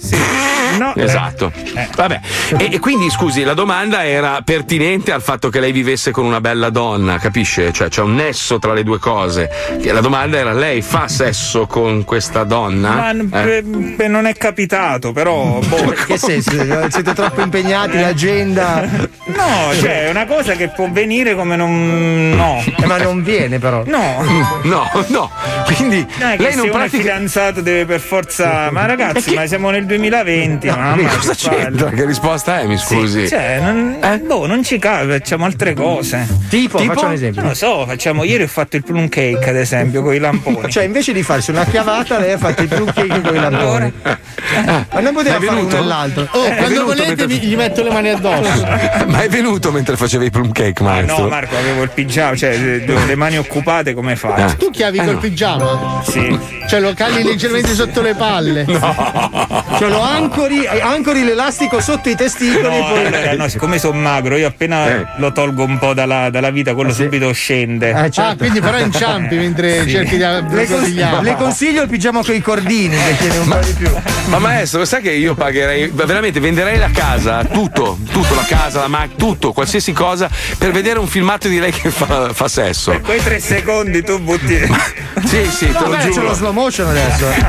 [0.77, 1.51] No, eh, Esatto.
[1.95, 2.19] Vabbè.
[2.57, 6.41] E, e quindi scusi, la domanda era pertinente al fatto che lei vivesse con una
[6.41, 7.72] bella donna, capisce?
[7.72, 9.49] Cioè c'è un nesso tra le due cose.
[9.82, 12.90] Che La domanda era: lei fa sesso con questa donna?
[12.91, 13.62] Ma Eh?
[13.62, 15.60] beh, beh, non è capitato, però.
[15.60, 15.94] Boh.
[16.06, 16.52] Che senso?
[16.90, 18.82] Siete troppo impegnati, l'agenda.
[19.26, 22.34] No, cioè è una cosa che può venire come non.
[22.36, 22.64] No.
[22.78, 23.84] Eh, ma non viene però.
[23.86, 24.56] No.
[24.68, 25.30] No, no.
[25.76, 26.98] Quindi Non che lei non pratica.
[26.98, 28.70] fidanzato deve per forza.
[28.72, 30.68] Ma ragazzi, ma siamo nel 2020.
[30.68, 31.90] mamma, Cosa che c'entra?
[31.90, 33.22] Che risposta è, mi scusi?
[33.22, 36.28] Sì, cioè, non, boh, non ci cade, facciamo altre cose.
[36.49, 36.94] Tipo, Tipo?
[36.94, 37.41] faccio un esempio.
[37.41, 38.16] Non lo so, facciamo.
[38.23, 40.69] Ieri ho fatto il plum cake, ad esempio, con i lamponi.
[40.72, 43.94] Cioè, invece di farsi una chiavata, lei ha fatto il plum cake con i lamponi.
[44.03, 45.76] Ma non poteva fare venuto?
[45.76, 46.27] uno e l'altro.
[46.31, 48.65] Oh, quando volete mentre- vi- gli metto le mani addosso.
[49.07, 51.23] Ma è venuto mentre facevi i plum cake, Ah, maestro?
[51.23, 54.41] no, Marco, avevo il pigiama, cioè eh, le mani occupate, come fai?
[54.41, 54.53] Ah.
[54.53, 55.19] Tu chiavi Eh, col no.
[55.19, 56.02] pigiama?
[56.07, 56.39] Sì.
[56.68, 58.65] Cioè lo calli leggermente sotto le palle.
[58.65, 63.38] Cioè, lo ancori, ancori l'elastico sotto i testicoli No, poi.
[63.38, 65.06] no, siccome sono magro, io appena Eh.
[65.18, 67.91] lo tolgo un po' dalla, dalla vita, quello subito scende.
[67.91, 68.32] Eh, certo.
[68.32, 69.90] Ah, quindi però inciampi mentre Sì.
[69.92, 70.24] cerchi di
[70.56, 73.90] le, cons- le consiglio il pigiama con i cordini che tiene un po' di più.
[74.26, 78.88] Ma maestro, sai che io pagherei, veramente venderei la casa, tutto, tutto, la casa, la
[78.88, 82.92] macchina, tutto, qualsiasi cosa, per vedere un filmato di lei che fa, fa sesso.
[82.92, 84.56] Per quei tre secondi tu butti.
[85.28, 86.28] Sì, sì, te No, lo beh, c'è giuro.
[86.28, 87.28] lo slow motion adesso.
[87.28, 87.46] eh.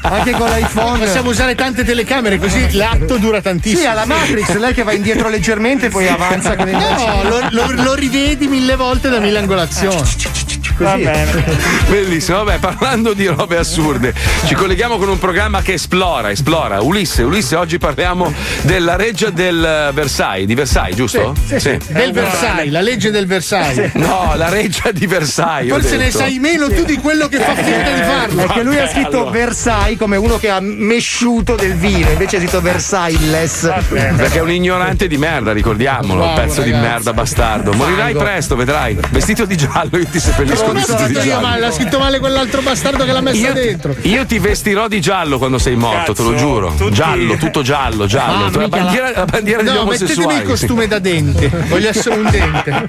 [0.02, 0.98] Anche con l'iPhone.
[0.98, 3.82] Possiamo usare tante telecamere così l'atto dura tantissimo.
[3.82, 7.38] Sì, alla Matrix, lei che va indietro leggermente e poi avanza con il No, lo,
[7.50, 9.91] lo- lo rivedi mille volte da mille angolazioni.
[9.92, 11.44] Va bene.
[11.88, 14.14] Bellissimo, vabbè, parlando di robe assurde,
[14.46, 16.80] ci colleghiamo con un programma che esplora, esplora.
[16.80, 18.32] Ulisse, Ulisse, oggi parliamo
[18.62, 21.34] della reggia del Versailles, di Versailles, giusto?
[21.46, 21.92] Sì, sì, sì.
[21.92, 23.92] Del Versailles, la legge del Versailles.
[23.94, 25.72] No, la reggia di Versailles.
[25.72, 28.42] Forse ne sai meno tu di quello che fa finta di farlo.
[28.42, 32.60] Perché lui ha scritto Versailles come uno che ha mesciuto del vino, invece ha scritto
[32.60, 33.72] Versailles.
[33.88, 36.88] Perché è un ignorante di merda, ricordiamolo, Bravo, pezzo di ragazzi.
[36.90, 37.72] merda bastardo.
[37.72, 38.18] Morirai Fango.
[38.24, 38.98] presto, vedrai.
[39.10, 41.60] Vestito di giallo, io ti seppellisco Come ho vestito di scritto io male?
[41.60, 43.94] L'ha scritto male quell'altro bastardo che l'ha messa Io, dentro.
[44.02, 46.74] io ti vestirò di giallo quando sei morto, te lo Cazzo, giuro.
[46.76, 48.46] tutti- Giallo, tutto giallo, giallo.
[48.46, 51.48] Ah, la, bandiera, la- la bandiera No, mettetemi il costume da dente.
[51.68, 52.84] Voglio essere un dente.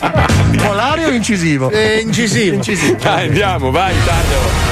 [0.64, 1.70] Polare o incisivo?
[1.70, 2.62] Eh, incisivo.
[3.02, 4.72] Dai, andiamo, vai, taglio.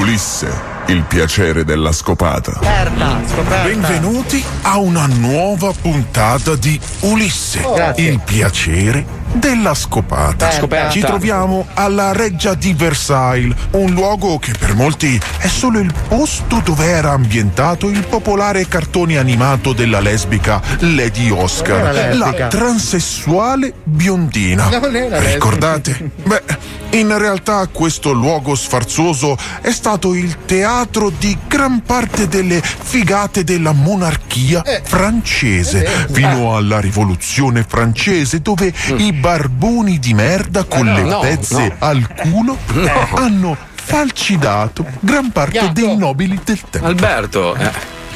[0.00, 0.48] Ulisse,
[0.88, 2.52] il piacere della scopata.
[2.52, 3.62] Scoperta, scoperta.
[3.62, 10.50] Benvenuti a una nuova puntata di Ulisse, Oh, il piacere della scopata.
[10.50, 10.90] Scoperta.
[10.90, 16.60] Ci troviamo alla Reggia di Versailles, un luogo che per molti è solo il posto
[16.64, 24.68] dove era ambientato il popolare cartone animato della lesbica Lady Oscar, la transessuale biondina.
[24.70, 26.10] Ricordate?
[26.24, 26.42] Beh,
[26.90, 33.72] in realtà questo luogo sfarzoso è stato il teatro di gran parte delle figate della
[33.72, 41.68] monarchia francese, fino alla rivoluzione francese dove i barboni di merda con no, le pezze
[41.68, 41.74] no.
[41.78, 43.08] al culo No.
[43.14, 46.86] hanno falcidato gran parte dei nobili del tempo.
[46.86, 47.70] Alberto, eh.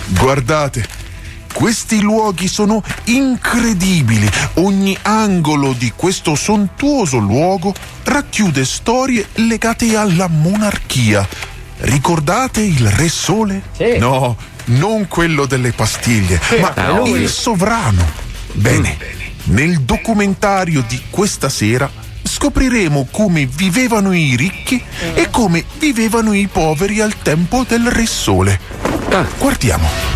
[0.09, 0.87] Guardate,
[1.55, 4.29] questi luoghi sono incredibili.
[4.55, 7.75] Ogni angolo di questo sontuoso luogo
[8.05, 11.27] racchiude storie legate alla monarchia.
[11.79, 13.63] Ricordate il Re Sole?
[13.99, 17.23] No, non quello delle pastiglie, ma è lui.
[17.23, 18.05] il sovrano.
[18.53, 18.97] Bene,
[19.45, 21.91] nel documentario di questa sera
[22.23, 24.83] scopriremo come vivevano i ricchi
[25.15, 28.61] e come vivevano i poveri al tempo del Re Sole.
[29.39, 30.12] Guardiamo.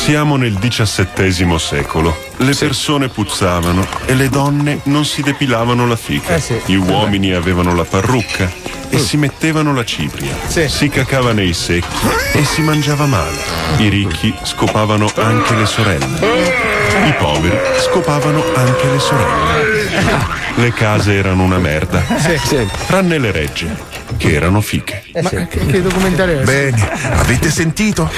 [0.00, 2.16] Siamo nel XVII secolo.
[2.38, 6.36] Le persone puzzavano e le donne non si depilavano la fica.
[6.36, 6.58] Eh sì.
[6.64, 8.50] Gli uomini avevano la parrucca
[8.88, 10.34] e si mettevano la cipria.
[10.46, 13.36] Si cacava nei secchi e si mangiava male.
[13.76, 16.18] I ricchi scopavano anche le sorelle.
[17.06, 20.49] I poveri scopavano anche le sorelle.
[20.60, 22.02] Le case erano una merda,
[22.86, 23.74] tranne le regge,
[24.18, 25.02] che erano fiche.
[25.22, 26.44] Ma che, che documentario è?
[26.44, 28.10] Bene, avete sentito?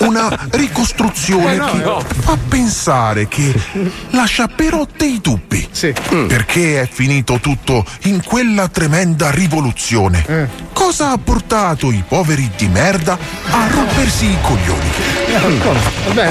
[0.00, 2.00] Una ricostruzione Eh no, che no.
[2.00, 3.54] fa pensare che
[4.10, 5.68] lascia però dei dubbi.
[6.26, 10.24] Perché è finito tutto in quella tremenda rivoluzione?
[10.26, 10.48] Eh.
[10.72, 13.16] Cosa ha portato i poveri di merda
[13.50, 14.90] a rompersi i coglioni?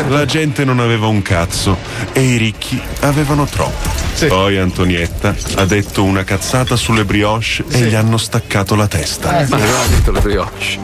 [0.09, 1.77] La gente non aveva un cazzo
[2.11, 4.01] e i ricchi avevano troppo.
[4.27, 9.45] Poi Antonietta ha detto una cazzata sulle brioche e gli hanno staccato la testa.
[9.49, 10.79] Ma non ha detto le brioche.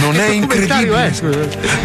[0.00, 1.14] Non è incredibile?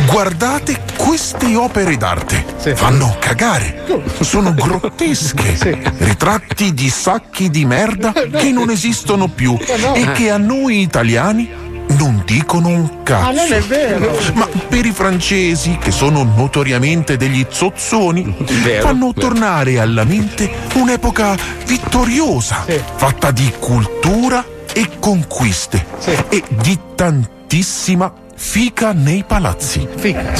[0.07, 2.45] Guardate queste opere d'arte.
[2.75, 3.83] Fanno cagare.
[4.19, 5.79] Sono grottesche.
[5.97, 9.57] Ritratti di sacchi di merda che non esistono più
[9.93, 11.60] e che a noi italiani
[11.97, 13.27] non dicono un cazzo.
[13.27, 14.17] Ah, non è vero.
[14.33, 19.27] Ma per i francesi, che sono notoriamente degli zozzoni, Vero, fanno vero.
[19.27, 21.35] tornare alla mente un'epoca
[21.65, 22.65] vittoriosa,
[22.95, 24.43] fatta di cultura
[24.73, 25.85] e conquiste
[26.29, 29.87] e di tantissima fica nei palazzi.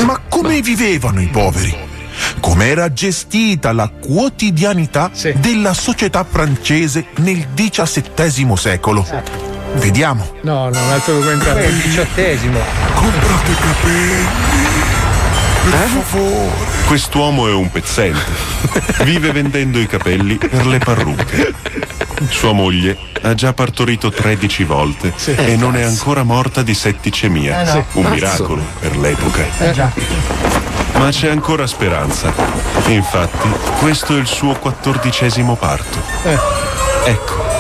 [0.06, 1.90] Ma come vivevano i poveri?
[2.40, 9.06] Com'era gestita la quotidianità della società francese nel XVII secolo?
[9.76, 10.30] Vediamo.
[10.42, 11.68] No, no, un altro documentario.
[11.70, 12.60] Il diciottesimo.
[12.94, 14.26] Comprate capelli.
[15.64, 16.70] Per favore.
[16.88, 18.50] Quest'uomo è un pezzente.
[19.04, 21.54] Vive vendendo i capelli per le parrucche.
[22.30, 27.62] Sua moglie ha già partorito 13 volte e non è ancora morta di setticemia.
[27.62, 27.86] Eh no.
[27.94, 29.46] Un miracolo per l'epoca.
[29.60, 29.92] Eh già.
[30.98, 32.32] Ma c'è ancora speranza.
[32.88, 33.48] Infatti,
[33.80, 36.00] questo è il suo quattordicesimo parto.
[37.06, 37.51] Ecco,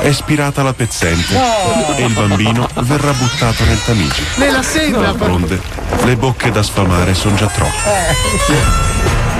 [0.00, 1.94] è spirata la pezzente No.
[1.96, 4.22] e il bambino verrà buttato nel Tamigi.
[4.36, 5.00] Nella però.
[5.00, 5.60] D'altronde,
[6.04, 8.78] le bocche da sfamare sono già troppe.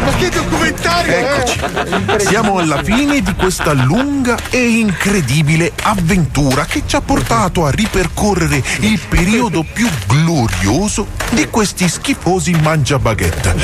[0.05, 1.59] Ma che documentario Eccoci.
[1.59, 2.19] è?
[2.20, 8.62] Siamo alla fine di questa lunga e incredibile avventura che ci ha portato a ripercorrere
[8.81, 13.55] il periodo più glorioso di questi schifosi mangiabaguette.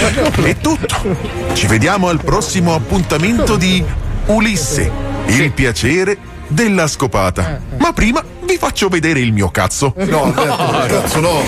[0.43, 1.16] È tutto.
[1.55, 3.82] Ci vediamo al prossimo appuntamento di
[4.27, 4.90] Ulisse,
[5.27, 6.18] il piacere
[6.48, 7.60] della scopata.
[7.78, 9.93] Ma prima vi faccio vedere il mio cazzo.
[9.97, 11.43] No, Alberto, cazzo no.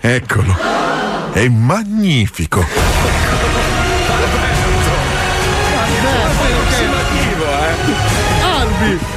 [0.00, 0.56] Eccolo.
[1.32, 2.64] è magnifico.
[8.40, 9.13] Albi!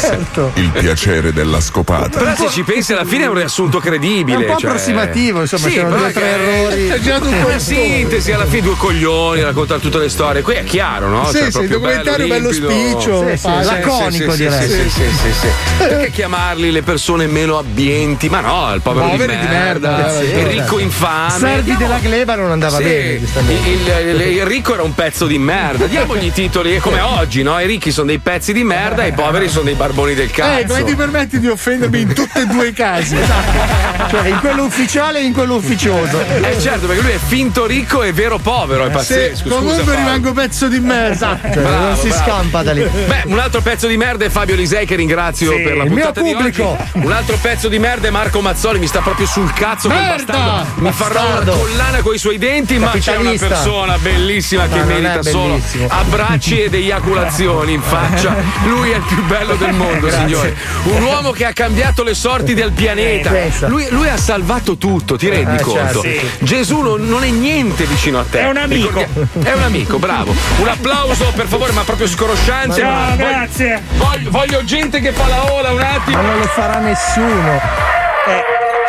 [0.00, 0.52] Certo.
[0.54, 2.18] Il piacere della scopata.
[2.18, 4.38] Però se ci pensi alla fine è un riassunto credibile.
[4.44, 6.86] È un po' cioè- approssimativo, insomma, sì, c'erano due tre errori.
[6.88, 10.42] È girato un po' in sintesi, alla fine due coglioni, raccontare tutte le storie.
[10.42, 11.26] Qui è chiaro, no?
[11.26, 12.70] Sì, Cioè, sì, proprio documentario bello limpido.
[12.70, 14.68] spiccio, Sì, sì, Laconico, sì, direi.
[14.68, 15.48] Sì, sì, sì, sì, sì.
[15.78, 18.28] Perché chiamarli le persone meno abbienti?
[18.28, 21.38] Ma no, il povero Poveri di di merda, merda, il ricco infame.
[21.38, 23.28] Servi della gleba non andava Sì, bene, il,
[23.66, 25.86] il- il- il ricco era un pezzo di merda.
[25.86, 27.58] Diamogli i titoli, è come oggi, no?
[27.60, 30.60] I ricchi sono dei pezzi di merda e i poveri sono dei barboni del cazzo.
[30.60, 33.16] Eh, come ti permetti di offendermi in tutti e due i casi?
[34.12, 36.20] Cioè, in quello ufficiale e in quello ufficioso.
[36.20, 39.36] Eh certo, perché lui è finto ricco e vero povero, è Sì, pazzesco.
[39.44, 39.98] scusa, comunque Paolo.
[39.98, 41.38] rimango pezzo di merda.
[41.40, 42.82] Cioè, non si scampa da lì.
[42.82, 45.90] Beh, un altro pezzo di merda è Fabio Lisei che ringrazio Sì, per la il
[45.92, 46.76] mio puntata di pubblico.
[46.94, 50.24] Un altro pezzo di merda è Marco Mazzoli, mi sta proprio sul cazzo Merda!
[50.32, 50.80] bastardo.
[50.80, 51.52] Mi farà una Bastardo.
[51.58, 55.22] collana con i suoi denti, ma c'è una persona bellissima che Ma non è merita
[55.22, 58.34] solo abbracci ed eiaculazioni in faccia.
[58.66, 60.54] Lui è il più bello del mondo, signori.
[60.84, 63.30] Un uomo che ha cambiato le sorti del pianeta.
[63.34, 63.50] Eh.
[63.66, 65.78] Lui, lui ha salvato tutto, ti rendi Eh, conto?
[65.78, 66.00] certo.
[66.02, 66.30] Sì.
[66.40, 68.40] Gesù non, non è niente vicino a te.
[68.40, 69.00] È un amico.
[69.00, 70.34] È un amico, bravo.
[70.58, 72.80] Un applauso per favore, ma proprio scrosciante.
[72.80, 73.82] Ciao, Ma voglio- grazie.
[73.96, 76.16] Voglio, voglio gente che fa la ola un attimo.
[76.20, 77.60] Ma non lo farà nessuno.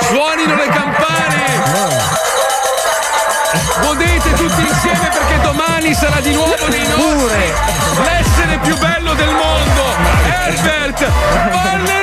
[0.01, 1.41] Suonino le campane.
[3.81, 7.53] Godete tutti insieme perché domani sarà di nuovo nei nostri.
[8.03, 10.12] L'essere più bello del mondo.
[10.45, 10.99] Herbert
[11.53, 12.02] Ballerini.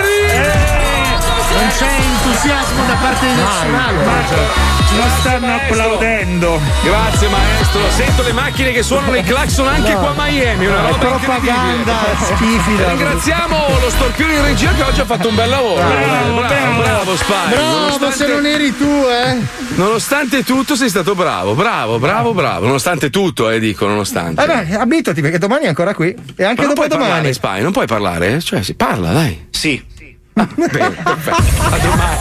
[2.42, 4.98] Entusiasmo da parte di nessuno.
[4.98, 6.58] Non stanno applaudendo.
[6.82, 7.80] Grazie maestro.
[7.90, 10.64] Sento le macchine che suonano i clacson anche qua a Miami.
[10.64, 11.96] Una roba propaganda
[12.34, 12.88] schifida.
[12.88, 15.82] Ringraziamo lo storpione in regia che oggi ha fatto un bel lavoro.
[15.86, 17.48] Bravo, bravo, bravo, Spy.
[17.50, 19.36] Bravo, Nonostante- se non eri tu, eh.
[19.74, 22.64] Nonostante tutto sei stato bravo, bravo, bravo, bravo.
[22.64, 24.42] Nonostante tutto, eh, dico, nonostante.
[24.42, 26.14] Eh beh, abituati perché domani è ancora qui.
[26.36, 27.10] E anche dopodomani.
[27.10, 28.40] parlare, Spy, non puoi parlare?
[28.40, 29.48] Cioè, si parla, dai.
[29.50, 29.98] Sì.
[30.32, 31.36] Bene, perfetto.
[31.70, 32.16] A domani.